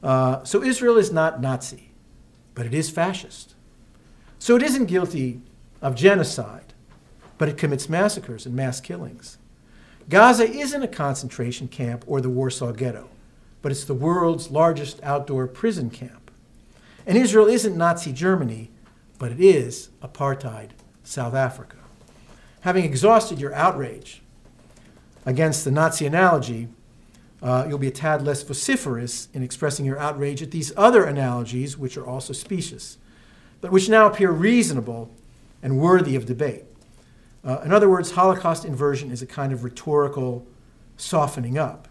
Uh, 0.03 0.43
so 0.45 0.62
Israel 0.62 0.97
is 0.97 1.12
not 1.12 1.41
Nazi, 1.41 1.91
but 2.55 2.66
it 2.66 2.74
is 2.74 2.91
fascist. 2.91 3.55
So 4.39 4.57
it 4.57 4.62
isn't 4.62 4.87
guilty 4.87 5.41
of 5.83 5.95
genocide, 5.95 6.72
but 7.37 7.49
it 7.49 7.57
commits 7.57 7.89
massacres 7.89 8.47
and 8.47 8.55
mass 8.55 8.81
killings. 8.81 9.39
Gaza 10.09 10.49
isn't 10.49 10.83
a 10.83 10.89
concentration 10.89 11.68
camp 11.68 12.05
or 12.07 12.20
the 12.20 12.31
Warsaw 12.31 12.72
Ghetto, 12.72 13.09
but 13.61 13.72
it's 13.72 13.85
the 13.85 13.95
world's 13.95 14.51
largest 14.51 15.03
outdoor 15.03 15.47
prison 15.47 15.91
camp. 15.91 16.31
And 17.07 17.18
Israel 17.18 17.47
isn't 17.47 17.76
Nazi 17.76 18.12
Germany, 18.12 18.70
but 19.18 19.33
it 19.33 19.41
is 19.41 19.91
apartheid 20.03 20.70
South 21.03 21.35
Africa. 21.35 21.76
Having 22.62 22.84
exhausted 22.84 23.40
your 23.40 23.54
outrage 23.54 24.22
against 25.24 25.64
the 25.64 25.70
Nazi 25.70 26.06
analogy, 26.06 26.68
uh, 27.42 27.66
you'll 27.68 27.78
be 27.78 27.88
a 27.88 27.92
tad 27.92 28.22
less 28.22 28.42
vociferous 28.42 29.28
in 29.32 29.42
expressing 29.42 29.86
your 29.86 29.98
outrage 29.98 30.42
at 30.42 30.50
these 30.50 30.72
other 30.76 31.04
analogies, 31.04 31.78
which 31.78 31.96
are 31.96 32.06
also 32.06 32.32
specious, 32.32 32.98
but 33.61 33.70
which 33.70 33.88
now 33.88 34.06
appear 34.06 34.30
reasonable 34.30 35.11
and 35.62 35.78
worthy 35.78 36.16
of 36.16 36.26
debate. 36.26 36.64
Uh, 37.44 37.61
in 37.64 37.72
other 37.72 37.88
words, 37.88 38.12
Holocaust 38.12 38.64
inversion 38.64 39.11
is 39.12 39.22
a 39.22 39.26
kind 39.26 39.52
of 39.52 39.62
rhetorical 39.62 40.46
softening 40.96 41.56
up. 41.56 41.86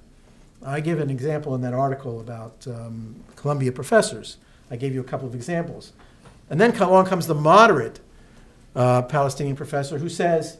I 0.65 0.81
give 0.81 0.99
an 0.99 1.09
example 1.09 1.55
in 1.55 1.61
that 1.61 1.73
article 1.73 2.19
about 2.19 2.65
um, 2.67 3.23
Columbia 3.35 3.71
professors. 3.71 4.37
I 4.69 4.75
gave 4.75 4.93
you 4.93 4.99
a 4.99 5.03
couple 5.05 5.27
of 5.27 5.35
examples. 5.35 5.93
And 6.49 6.59
then 6.59 6.75
along 6.75 7.05
comes 7.05 7.27
the 7.27 7.35
moderate 7.35 7.99
uh, 8.77 9.01
Palestinian 9.01 9.55
professor 9.55 9.97
who 9.97 10.07
says, 10.07 10.59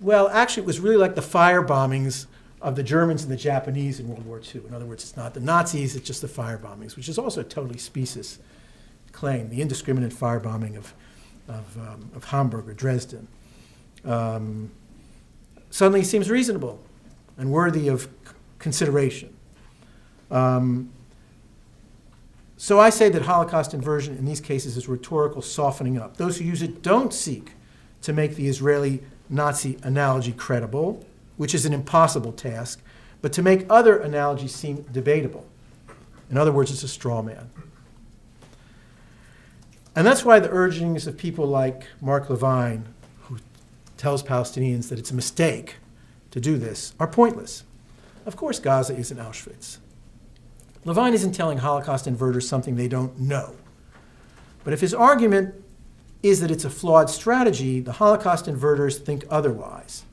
well, 0.00 0.28
actually, 0.30 0.62
it 0.62 0.66
was 0.66 0.80
really 0.80 0.96
like 0.96 1.14
the 1.14 1.22
fire 1.22 1.62
bombings 1.62 2.26
of 2.62 2.74
the 2.74 2.82
Germans 2.82 3.22
and 3.22 3.30
the 3.30 3.36
Japanese 3.36 4.00
in 4.00 4.08
World 4.08 4.24
War 4.24 4.40
II. 4.40 4.62
In 4.66 4.74
other 4.74 4.86
words, 4.86 5.04
it's 5.04 5.16
not 5.16 5.34
the 5.34 5.40
Nazis, 5.40 5.94
it's 5.94 6.06
just 6.06 6.22
the 6.22 6.28
fire 6.28 6.58
bombings, 6.58 6.96
which 6.96 7.08
is 7.08 7.18
also 7.18 7.42
a 7.42 7.44
totally 7.44 7.78
specious 7.78 8.38
claim, 9.12 9.50
the 9.50 9.60
indiscriminate 9.60 10.12
firebombing 10.12 10.76
of, 10.76 10.94
of, 11.48 11.76
um, 11.76 12.10
of 12.16 12.24
Hamburg 12.24 12.68
or 12.68 12.72
Dresden. 12.72 13.28
Um, 14.04 14.70
suddenly 15.70 16.04
seems 16.04 16.30
reasonable 16.30 16.80
and 17.36 17.50
worthy 17.50 17.88
of 17.88 18.08
consideration. 18.58 19.36
Um, 20.30 20.90
so 22.60 22.80
I 22.80 22.90
say 22.90 23.08
that 23.10 23.22
Holocaust 23.22 23.72
inversion 23.72 24.18
in 24.18 24.24
these 24.24 24.40
cases 24.40 24.76
is 24.76 24.88
rhetorical 24.88 25.42
softening 25.42 25.96
up. 25.96 26.16
Those 26.16 26.38
who 26.38 26.44
use 26.44 26.60
it 26.60 26.82
don't 26.82 27.14
seek 27.14 27.52
to 28.02 28.12
make 28.12 28.34
the 28.34 28.48
Israeli 28.48 29.00
Nazi 29.28 29.78
analogy 29.84 30.32
credible, 30.32 31.06
which 31.36 31.54
is 31.54 31.64
an 31.64 31.72
impossible 31.72 32.32
task, 32.32 32.82
but 33.22 33.32
to 33.34 33.42
make 33.42 33.64
other 33.70 33.98
analogies 33.98 34.56
seem 34.56 34.82
debatable. 34.90 35.46
In 36.32 36.36
other 36.36 36.50
words, 36.50 36.72
it's 36.72 36.82
a 36.82 36.88
straw 36.88 37.22
man. 37.22 37.48
And 39.94 40.04
that's 40.04 40.24
why 40.24 40.40
the 40.40 40.50
urgings 40.50 41.06
of 41.06 41.16
people 41.16 41.46
like 41.46 41.86
Mark 42.00 42.26
LeVine, 42.26 42.82
who 43.22 43.38
tells 43.96 44.24
Palestinians 44.24 44.88
that 44.88 44.98
it's 44.98 45.12
a 45.12 45.14
mistake 45.14 45.76
to 46.32 46.40
do 46.40 46.58
this, 46.58 46.92
are 46.98 47.06
pointless. 47.06 47.62
Of 48.26 48.34
course, 48.34 48.58
Gaza 48.58 48.96
isn't 48.96 49.16
Auschwitz. 49.16 49.78
LeVine 50.84 51.12
isn't 51.14 51.32
telling 51.32 51.58
Holocaust 51.58 52.06
inverters 52.06 52.44
something 52.44 52.76
they 52.76 52.88
don't 52.88 53.18
know. 53.18 53.54
But 54.64 54.72
if 54.72 54.80
his 54.80 54.94
argument 54.94 55.54
is 56.22 56.40
that 56.40 56.50
it's 56.50 56.64
a 56.64 56.70
flawed 56.70 57.10
strategy, 57.10 57.80
the 57.80 57.92
Holocaust 57.92 58.46
inverters 58.46 58.98
think 58.98 59.24
otherwise, 59.30 60.04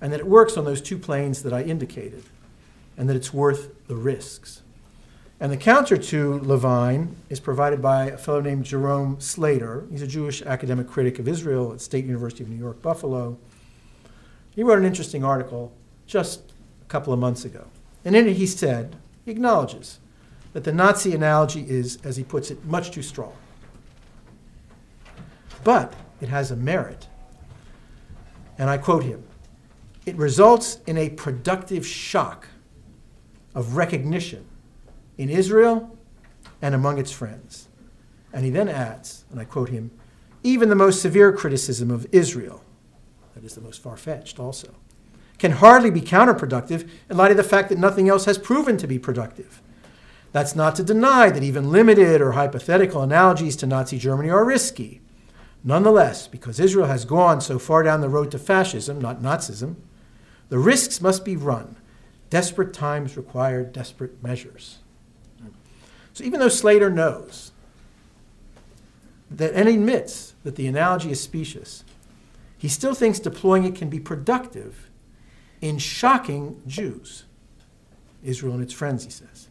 and 0.00 0.12
that 0.12 0.20
it 0.20 0.26
works 0.26 0.56
on 0.56 0.64
those 0.64 0.80
two 0.80 0.98
planes 0.98 1.42
that 1.42 1.52
I 1.52 1.62
indicated, 1.62 2.24
and 2.96 3.08
that 3.08 3.16
it's 3.16 3.32
worth 3.32 3.86
the 3.86 3.96
risks. 3.96 4.62
And 5.40 5.50
the 5.50 5.56
counter 5.56 5.96
to 5.96 6.38
LeVine 6.38 7.16
is 7.28 7.40
provided 7.40 7.82
by 7.82 8.06
a 8.06 8.16
fellow 8.16 8.40
named 8.40 8.64
Jerome 8.64 9.20
Slater. 9.20 9.84
He's 9.90 10.02
a 10.02 10.06
Jewish 10.06 10.40
academic 10.42 10.88
critic 10.88 11.18
of 11.18 11.26
Israel 11.26 11.72
at 11.72 11.80
State 11.80 12.04
University 12.04 12.44
of 12.44 12.50
New 12.50 12.56
York, 12.56 12.80
Buffalo. 12.80 13.36
He 14.54 14.62
wrote 14.62 14.78
an 14.78 14.84
interesting 14.84 15.24
article 15.24 15.72
just 16.06 16.52
a 16.82 16.84
couple 16.86 17.12
of 17.12 17.18
months 17.18 17.44
ago. 17.44 17.66
And 18.04 18.14
in 18.14 18.28
it, 18.28 18.36
he 18.36 18.46
said, 18.46 18.96
he 19.24 19.30
acknowledges 19.30 20.00
that 20.52 20.64
the 20.64 20.72
Nazi 20.72 21.14
analogy 21.14 21.68
is, 21.68 21.98
as 22.04 22.16
he 22.16 22.24
puts 22.24 22.50
it, 22.50 22.64
much 22.64 22.90
too 22.90 23.02
strong. 23.02 23.32
But 25.64 25.94
it 26.20 26.28
has 26.28 26.50
a 26.50 26.56
merit. 26.56 27.08
And 28.58 28.70
I 28.70 28.78
quote 28.78 29.02
him 29.02 29.24
it 30.06 30.16
results 30.16 30.80
in 30.86 30.98
a 30.98 31.08
productive 31.08 31.86
shock 31.86 32.48
of 33.54 33.76
recognition 33.76 34.44
in 35.16 35.30
Israel 35.30 35.96
and 36.60 36.74
among 36.74 36.98
its 36.98 37.10
friends. 37.10 37.68
And 38.32 38.44
he 38.44 38.50
then 38.50 38.68
adds, 38.68 39.24
and 39.30 39.40
I 39.40 39.44
quote 39.44 39.70
him, 39.70 39.90
even 40.42 40.68
the 40.68 40.74
most 40.74 41.00
severe 41.00 41.32
criticism 41.32 41.90
of 41.90 42.06
Israel, 42.12 42.62
that 43.34 43.44
is 43.44 43.54
the 43.54 43.60
most 43.60 43.80
far 43.80 43.96
fetched 43.96 44.38
also, 44.38 44.74
can 45.38 45.52
hardly 45.52 45.90
be 45.90 46.00
counterproductive 46.00 46.88
in 47.10 47.16
light 47.16 47.30
of 47.30 47.36
the 47.36 47.42
fact 47.42 47.68
that 47.68 47.78
nothing 47.78 48.08
else 48.08 48.24
has 48.24 48.38
proven 48.38 48.76
to 48.78 48.86
be 48.86 48.98
productive. 48.98 49.60
That's 50.32 50.56
not 50.56 50.74
to 50.76 50.82
deny 50.82 51.30
that 51.30 51.42
even 51.42 51.70
limited 51.70 52.20
or 52.20 52.32
hypothetical 52.32 53.02
analogies 53.02 53.56
to 53.56 53.66
Nazi 53.66 53.98
Germany 53.98 54.30
are 54.30 54.44
risky. 54.44 55.00
Nonetheless, 55.62 56.26
because 56.28 56.60
Israel 56.60 56.86
has 56.86 57.04
gone 57.04 57.40
so 57.40 57.58
far 57.58 57.82
down 57.82 58.00
the 58.00 58.08
road 58.08 58.30
to 58.32 58.38
fascism, 58.38 59.00
not 59.00 59.22
Nazism, 59.22 59.76
the 60.48 60.58
risks 60.58 61.00
must 61.00 61.24
be 61.24 61.36
run. 61.36 61.76
Desperate 62.30 62.72
times 62.72 63.16
require 63.16 63.62
desperate 63.62 64.22
measures. 64.22 64.78
So 66.12 66.24
even 66.24 66.40
though 66.40 66.48
Slater 66.48 66.90
knows 66.90 67.52
that 69.30 69.54
and 69.54 69.68
admits 69.68 70.34
that 70.44 70.56
the 70.56 70.66
analogy 70.66 71.10
is 71.10 71.20
specious, 71.20 71.84
he 72.58 72.68
still 72.68 72.94
thinks 72.94 73.18
deploying 73.18 73.64
it 73.64 73.74
can 73.74 73.88
be 73.88 74.00
productive 74.00 74.90
in 75.64 75.78
shocking 75.78 76.60
Jews, 76.66 77.24
Israel 78.22 78.52
and 78.52 78.62
its 78.62 78.74
friends, 78.74 79.02
he 79.02 79.10
says, 79.10 79.48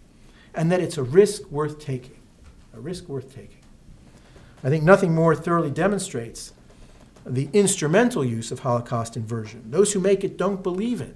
and 0.53 0.71
that 0.71 0.79
it's 0.79 0.99
a 0.99 1.01
risk 1.01 1.49
worth 1.49 1.79
taking. 1.79 2.19
A 2.75 2.79
risk 2.79 3.09
worth 3.09 3.33
taking. 3.33 3.57
I 4.63 4.69
think 4.69 4.83
nothing 4.83 5.15
more 5.15 5.35
thoroughly 5.35 5.71
demonstrates 5.71 6.53
the 7.25 7.49
instrumental 7.51 8.23
use 8.23 8.51
of 8.51 8.59
Holocaust 8.59 9.17
inversion. 9.17 9.71
Those 9.71 9.93
who 9.93 9.99
make 9.99 10.23
it 10.23 10.37
don't 10.37 10.61
believe 10.61 11.01
it, 11.01 11.15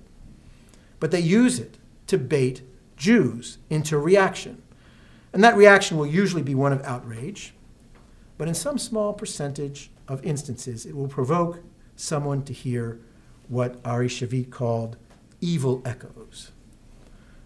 but 0.99 1.11
they 1.11 1.19
use 1.19 1.59
it 1.59 1.77
to 2.07 2.17
bait 2.17 2.63
Jews 2.95 3.59
into 3.69 3.99
reaction. 3.99 4.63
And 5.31 5.43
that 5.43 5.55
reaction 5.55 5.97
will 5.97 6.07
usually 6.07 6.41
be 6.41 6.55
one 6.55 6.73
of 6.73 6.81
outrage, 6.81 7.53
but 8.39 8.47
in 8.47 8.55
some 8.55 8.79
small 8.79 9.13
percentage 9.13 9.91
of 10.07 10.25
instances, 10.25 10.87
it 10.87 10.95
will 10.95 11.07
provoke 11.07 11.59
someone 11.95 12.43
to 12.45 12.53
hear 12.53 12.99
what 13.47 13.79
Ari 13.85 14.07
Shavit 14.07 14.49
called 14.49 14.97
evil 15.41 15.81
echoes. 15.85 16.51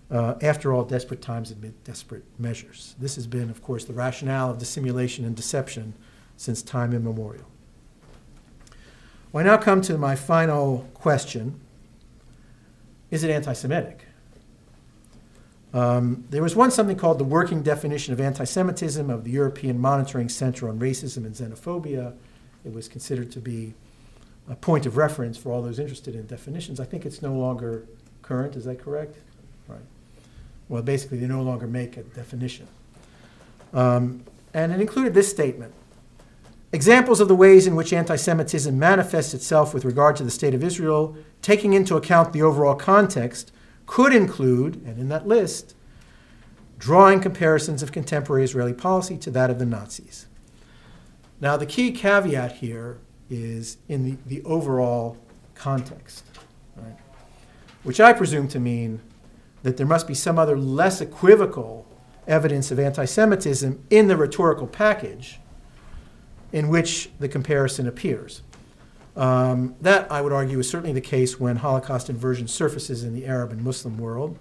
Uh, 0.10 0.36
after 0.42 0.74
all, 0.74 0.84
desperate 0.84 1.22
times 1.22 1.52
admit 1.52 1.84
desperate 1.84 2.24
measures. 2.38 2.96
This 3.00 3.16
has 3.16 3.28
been, 3.28 3.50
of 3.50 3.64
course, 3.64 3.86
the 3.86 3.94
rationale 3.94 4.50
of 4.50 4.58
dissimulation 4.58 5.24
and 5.24 5.36
deception 5.36 5.94
since 6.36 6.62
time 6.62 6.94
immemorial. 6.94 7.46
Well, 9.32 9.46
I 9.46 9.48
now 9.48 9.58
come 9.58 9.82
to 9.84 9.98
my 9.98 10.16
final 10.16 10.90
question 10.94 11.62
Is 13.10 13.24
it 13.24 13.30
anti 13.30 13.54
Semitic? 13.54 14.06
Um, 15.74 16.26
there 16.30 16.42
was 16.42 16.54
once 16.54 16.76
something 16.76 16.98
called 16.98 17.18
the 17.18 17.24
Working 17.24 17.64
Definition 17.64 18.14
of 18.14 18.20
Anti 18.20 18.44
Semitism 18.44 19.10
of 19.10 19.24
the 19.24 19.32
European 19.32 19.80
Monitoring 19.80 20.28
Center 20.28 20.68
on 20.68 20.80
Racism 20.80 21.26
and 21.26 21.34
Xenophobia. 21.34 22.14
It 22.66 22.74
was 22.74 22.90
considered 22.90 23.32
to 23.32 23.40
be 23.40 23.74
a 24.50 24.56
point 24.56 24.86
of 24.86 24.98
reference 24.98 25.38
for 25.38 25.52
all 25.52 25.62
those 25.62 25.80
interested 25.80 26.16
in 26.16 26.26
definitions. 26.28 26.80
I 26.80 26.86
think 26.86 27.06
it's 27.06 27.22
no 27.22 27.34
longer 27.34 27.86
current, 28.22 28.56
is 28.56 28.66
that 28.66 28.82
correct? 28.82 29.18
Right. 29.68 29.80
Well, 30.70 30.82
basically, 30.82 31.20
they 31.20 31.28
no 31.28 31.42
longer 31.42 31.68
make 31.68 31.98
a 31.98 32.04
definition. 32.04 32.68
Um, 33.74 34.24
and 34.54 34.72
it 34.72 34.82
included 34.82 35.14
this 35.14 35.30
statement 35.30 35.74
Examples 36.74 37.20
of 37.20 37.28
the 37.28 37.36
ways 37.36 37.68
in 37.68 37.76
which 37.76 37.92
anti 37.92 38.16
Semitism 38.16 38.78
manifests 38.78 39.34
itself 39.34 39.74
with 39.74 39.84
regard 39.84 40.16
to 40.16 40.24
the 40.24 40.32
State 40.32 40.54
of 40.54 40.64
Israel, 40.64 41.18
taking 41.42 41.74
into 41.74 41.98
account 41.98 42.32
the 42.32 42.42
overall 42.42 42.76
context, 42.76 43.52
could 43.86 44.14
include, 44.14 44.76
and 44.86 44.98
in 44.98 45.10
that 45.10 45.28
list, 45.28 45.76
drawing 46.80 47.20
comparisons 47.20 47.84
of 47.84 47.92
contemporary 47.92 48.46
Israeli 48.46 48.74
policy 48.74 49.18
to 49.18 49.30
that 49.32 49.50
of 49.50 49.60
the 49.60 49.66
Nazis. 49.66 50.28
Now, 51.42 51.58
the 51.58 51.66
key 51.66 51.92
caveat 51.92 52.54
here 52.54 53.00
is 53.32 53.78
in 53.88 54.04
the, 54.04 54.18
the 54.28 54.44
overall 54.44 55.18
context, 55.56 56.26
right? 56.76 56.98
which 57.84 58.00
I 58.00 58.14
presume 58.14 58.48
to 58.50 58.60
mean 58.60 59.02
that 59.64 59.78
there 59.78 59.88
must 59.88 60.08
be 60.08 60.14
some 60.14 60.38
other 60.38 60.58
less 60.58 61.02
equivocal 61.02 61.88
evidence 62.28 62.72
of 62.72 62.80
anti 62.80 63.06
Semitism 63.06 63.84
in 63.90 64.08
the 64.08 64.18
rhetorical 64.18 64.68
package 64.68 65.40
in 66.52 66.68
which 66.68 67.10
the 67.20 67.30
comparison 67.30 67.88
appears. 67.88 68.42
Um, 69.16 69.76
that, 69.82 70.12
I 70.12 70.22
would 70.22 70.34
argue, 70.34 70.60
is 70.60 70.70
certainly 70.70 70.94
the 70.94 71.02
case 71.02 71.40
when 71.40 71.58
Holocaust 71.58 72.10
inversion 72.10 72.48
surfaces 72.48 73.04
in 73.04 73.14
the 73.14 73.26
Arab 73.26 73.52
and 73.52 73.64
Muslim 73.64 73.98
world, 73.98 74.38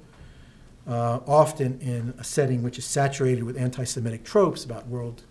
uh, 0.86 1.20
often 1.26 1.80
in 1.80 2.14
a 2.18 2.24
setting 2.24 2.62
which 2.62 2.78
is 2.78 2.84
saturated 2.84 3.44
with 3.44 3.56
anti 3.56 3.84
Semitic 3.84 4.24
tropes 4.24 4.64
about 4.64 4.88
world 4.88 5.22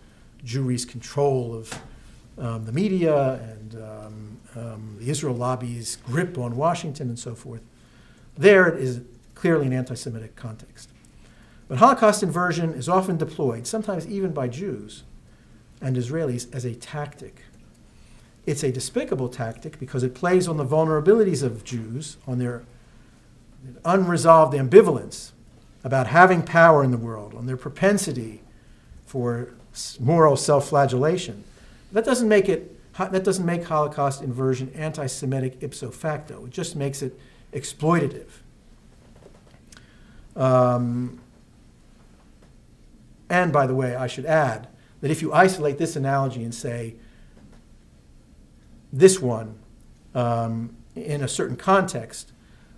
Jewry's 0.44 0.84
control 0.84 1.54
of 1.54 1.78
um, 2.40 2.64
the 2.64 2.72
media 2.72 3.34
and 3.34 3.74
um, 3.74 4.40
um, 4.56 4.96
the 4.98 5.10
Israel 5.10 5.34
lobby's 5.34 5.96
grip 5.96 6.36
on 6.38 6.56
Washington 6.56 7.08
and 7.08 7.18
so 7.18 7.34
forth. 7.34 7.60
There 8.36 8.66
it 8.68 8.82
is 8.82 9.02
clearly 9.34 9.66
an 9.66 9.72
anti 9.72 9.94
Semitic 9.94 10.36
context. 10.36 10.90
But 11.68 11.78
Holocaust 11.78 12.22
inversion 12.22 12.74
is 12.74 12.88
often 12.88 13.16
deployed, 13.16 13.66
sometimes 13.66 14.06
even 14.08 14.32
by 14.32 14.48
Jews 14.48 15.04
and 15.80 15.96
Israelis, 15.96 16.52
as 16.52 16.64
a 16.64 16.74
tactic 16.74 17.42
It's 18.46 18.64
a 18.64 18.72
despicable 18.72 19.28
tactic 19.28 19.78
because 19.78 20.02
it 20.02 20.14
plays 20.14 20.48
on 20.48 20.56
the 20.56 20.64
vulnerabilities 20.64 21.42
of 21.42 21.62
Jews, 21.62 22.16
on 22.26 22.38
their 22.38 22.64
unresolved 23.84 24.54
ambivalence 24.54 25.32
about 25.84 26.08
having 26.08 26.42
power 26.42 26.82
in 26.82 26.90
the 26.90 26.98
world, 26.98 27.34
on 27.34 27.46
their 27.46 27.56
propensity 27.56 28.42
for 29.06 29.50
moral 30.00 30.36
self-flagellation. 30.36 31.44
That 31.92 32.04
doesn't 32.04 32.28
make 32.28 32.48
it 32.48 32.76
that 32.98 33.24
doesn't 33.24 33.46
make 33.46 33.64
Holocaust 33.64 34.22
inversion 34.22 34.70
anti-Semitic 34.74 35.62
ipso 35.62 35.90
facto. 35.90 36.44
It 36.46 36.50
just 36.50 36.76
makes 36.76 37.02
it 37.02 37.18
exploitative. 37.52 38.28
Um, 40.36 41.20
and 43.28 43.52
by 43.52 43.66
the 43.66 43.74
way, 43.74 43.94
I 43.94 44.06
should 44.06 44.26
add 44.26 44.68
that 45.00 45.10
if 45.10 45.22
you 45.22 45.32
isolate 45.32 45.78
this 45.78 45.96
analogy 45.96 46.42
and 46.42 46.54
say 46.54 46.96
this 48.92 49.20
one 49.20 49.58
um, 50.14 50.76
in 50.94 51.22
a 51.22 51.28
certain 51.28 51.56
context 51.56 52.32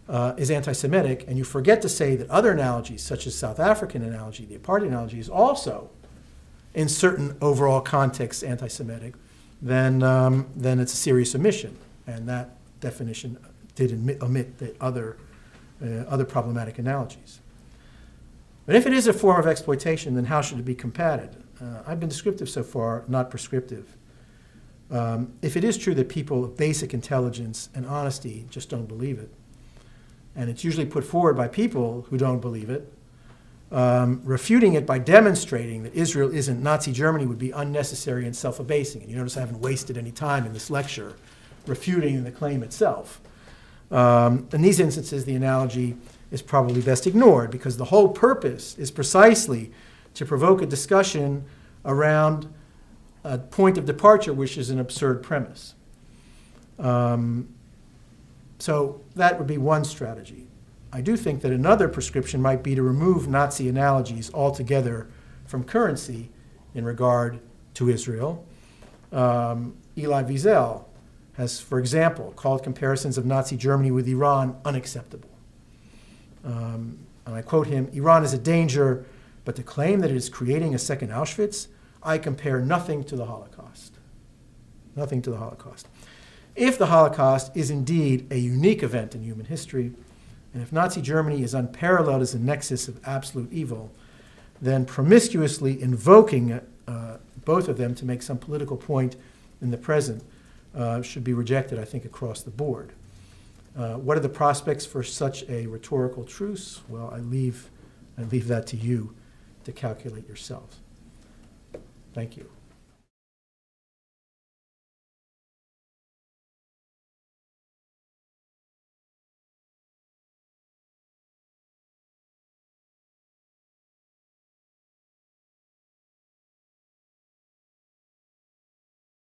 uh, 0.09 0.35
is 0.37 0.51
anti-Semitic, 0.51 1.25
and 1.27 1.39
you 1.39 1.45
forget 1.45 1.81
to 1.83 1.89
say 1.89 2.17
that 2.17 2.29
other 2.29 2.53
analogies, 2.53 3.03
such 3.03 3.27
as 3.27 3.35
South 3.35 3.59
African 3.59 4.03
analogy, 4.03 4.45
the 4.45 4.59
apartheid 4.59 4.89
analogy, 4.89 5.19
is 5.19 5.29
also 5.29 5.91
in 6.75 6.89
certain 6.89 7.37
overall 7.41 7.81
contexts 7.81 8.43
anti-Semitic, 8.43 9.15
then 9.61 10.03
um, 10.03 10.47
then 10.57 10.81
it's 10.81 10.93
a 10.93 10.97
serious 10.97 11.35
omission, 11.35 11.77
and 12.07 12.29
that 12.29 12.57
definition 12.81 13.39
did 13.75 13.93
omit, 13.93 14.23
omit 14.23 14.59
the 14.59 14.75
other 14.81 15.17
uh, 15.83 16.05
other 16.09 16.25
problematic 16.25 16.79
analogies. 16.79 17.41
But 18.67 18.77
if 18.77 18.87
it 18.87 18.93
is 18.93 19.07
a 19.07 19.13
form 19.13 19.41
of 19.41 19.47
exploitation, 19.47 20.15
then 20.15 20.27
how 20.27 20.41
should 20.41 20.59
it 20.59 20.65
be 20.65 20.75
combated? 20.75 21.37
Uh, 21.61 21.83
I've 21.87 22.01
been 22.01 22.09
descriptive 22.09 22.49
so 22.49 22.63
far, 22.63 23.05
not 23.09 23.31
prescriptive. 23.31 23.97
Um, 24.91 25.33
if 25.43 25.57
it 25.57 25.65
is 25.65 25.79
true 25.79 25.95
that 25.95 26.09
people 26.09 26.45
of 26.45 26.57
basic 26.57 26.93
intelligence 26.93 27.71
and 27.75 27.87
honesty 27.87 28.47
just 28.51 28.69
don't 28.69 28.87
believe 28.87 29.19
it, 29.19 29.31
and 30.37 30.51
it's 30.51 30.65
usually 30.65 30.87
put 30.87 31.05
forward 31.05 31.37
by 31.37 31.49
people 31.49 32.07
who 32.11 32.19
don't 32.19 32.41
believe 32.41 32.71
it, 32.71 32.93
um, 33.73 34.21
refuting 34.23 34.75
it 34.75 34.85
by 34.85 34.99
demonstrating 34.99 35.83
that 35.83 35.95
Israel 35.95 36.33
isn't 36.33 36.63
Nazi 36.63 36.93
Germany 36.93 37.25
would 37.25 37.39
be 37.39 37.51
unnecessary 37.51 38.27
and 38.27 38.37
self 38.37 38.61
abasing. 38.61 39.01
And 39.01 39.11
you 39.11 39.17
notice 39.17 39.37
I 39.37 39.41
haven't 39.41 39.61
wasted 39.61 39.97
any 39.97 40.13
time 40.13 40.47
in 40.47 40.53
this 40.53 40.71
lecture 40.71 41.15
refuting 41.67 42.23
the 42.25 42.31
claim 42.31 42.63
itself. 42.63 43.21
Um, 43.91 44.49
in 44.53 44.63
these 44.63 44.79
instances, 44.79 45.25
the 45.25 45.35
analogy 45.35 45.97
is 46.31 46.43
probably 46.43 46.83
best 46.83 47.07
ignored 47.07 47.51
because 47.51 47.77
the 47.77 47.87
whole 47.87 48.09
purpose 48.09 48.77
is 48.79 48.91
precisely 48.91 49.73
to 50.15 50.27
provoke 50.27 50.61
a 50.61 50.67
discussion 50.67 51.45
around 51.85 52.53
a 53.25 53.39
point 53.39 53.79
of 53.79 53.87
departure, 53.87 54.33
which 54.33 54.59
is 54.59 54.71
an 54.71 54.81
absurd 54.81 55.23
premise. 55.23 55.75
Um, 56.79 57.49
so 58.59 59.01
that 59.15 59.39
would 59.39 59.47
be 59.47 59.59
one 59.59 59.85
strategy. 59.85 60.47
I 60.93 61.01
do 61.01 61.17
think 61.17 61.41
that 61.41 61.53
another 61.53 61.89
prescription 61.89 62.43
might 62.43 62.63
be 62.63 62.75
to 62.75 62.83
remove 62.83 63.27
Nazi 63.27 63.69
analogies 63.69 64.33
altogether 64.35 65.09
from 65.47 65.65
currency 65.65 66.31
in 66.75 66.85
regard 66.85 67.41
to 67.75 67.89
Israel. 67.89 68.45
Um, 69.11 69.75
Elie 69.97 70.25
Wiesel 70.25 70.85
has, 71.35 71.61
for 71.61 71.79
example, 71.79 72.33
called 72.37 72.63
comparisons 72.63 73.17
of 73.17 73.25
Nazi 73.25 73.57
Germany 73.57 73.91
with 73.91 74.07
Iran 74.07 74.57
unacceptable. 74.65 75.31
Um, 76.45 76.99
and 77.25 77.35
I 77.35 77.43
quote 77.43 77.69
him 77.69 77.89
Iran 77.93 78.23
is 78.23 78.35
a 78.35 78.39
danger, 78.39 79.07
but 79.45 79.57
to 79.57 79.63
claim 79.63 80.01
that 80.01 80.11
it 80.11 80.17
is 80.17 80.29
creating 80.29 80.75
a 80.75 80.79
second 80.79 81.09
Auschwitz, 81.11 81.69
I 82.03 82.19
compare 82.19 82.61
nothing 82.61 83.05
to 83.05 83.17
the 83.17 83.27
Holocaust. 83.27 83.95
Nothing 84.95 85.23
to 85.23 85.31
the 85.31 85.39
Holocaust. 85.39 85.89
If 86.55 86.77
the 86.77 86.87
Holocaust 86.87 87.57
is 87.57 87.71
indeed 87.71 88.27
a 88.31 88.37
unique 88.37 88.83
event 88.83 89.15
in 89.15 89.23
human 89.23 89.47
history, 89.47 89.93
and 90.55 90.63
if 90.63 90.73
Nazi 90.73 91.01
Germany 91.01 91.43
is 91.43 91.55
unparalleled 91.55 92.23
as 92.23 92.35
a 92.35 92.39
nexus 92.39 92.89
of 92.89 93.01
absolute 93.07 93.53
evil, 93.53 93.91
then 94.61 94.85
promiscuously 94.85 95.81
invoking 95.81 96.61
uh, 96.87 97.17
both 97.45 97.69
of 97.69 97.79
them 97.79 97.95
to 97.95 98.05
make 98.05 98.23
some 98.23 98.39
political 98.39 98.77
point 98.77 99.17
in 99.61 99.71
the 99.71 99.77
present 99.77 100.23
uh, 100.75 101.03
should 101.03 101.25
be 101.25 101.33
rejected, 101.33 101.79
I 101.79 101.85
think, 101.85 102.05
across 102.05 102.43
the 102.43 102.51
board. 102.51 102.93
Uh, 103.77 103.95
what 103.95 104.17
are 104.17 104.21
the 104.21 104.29
prospects 104.29 104.85
for 104.85 105.03
such 105.03 105.49
a 105.49 105.67
rhetorical 105.67 106.25
truce? 106.25 106.81
Well, 106.89 107.11
I 107.13 107.19
leave, 107.19 107.71
I 108.19 108.23
leave 108.23 108.49
that 108.49 108.67
to 108.69 108.77
you 108.77 109.15
to 109.65 109.73
calculate 109.73 110.27
yourselves. 110.27 110.77
Thank 112.13 112.37
you. 112.37 112.49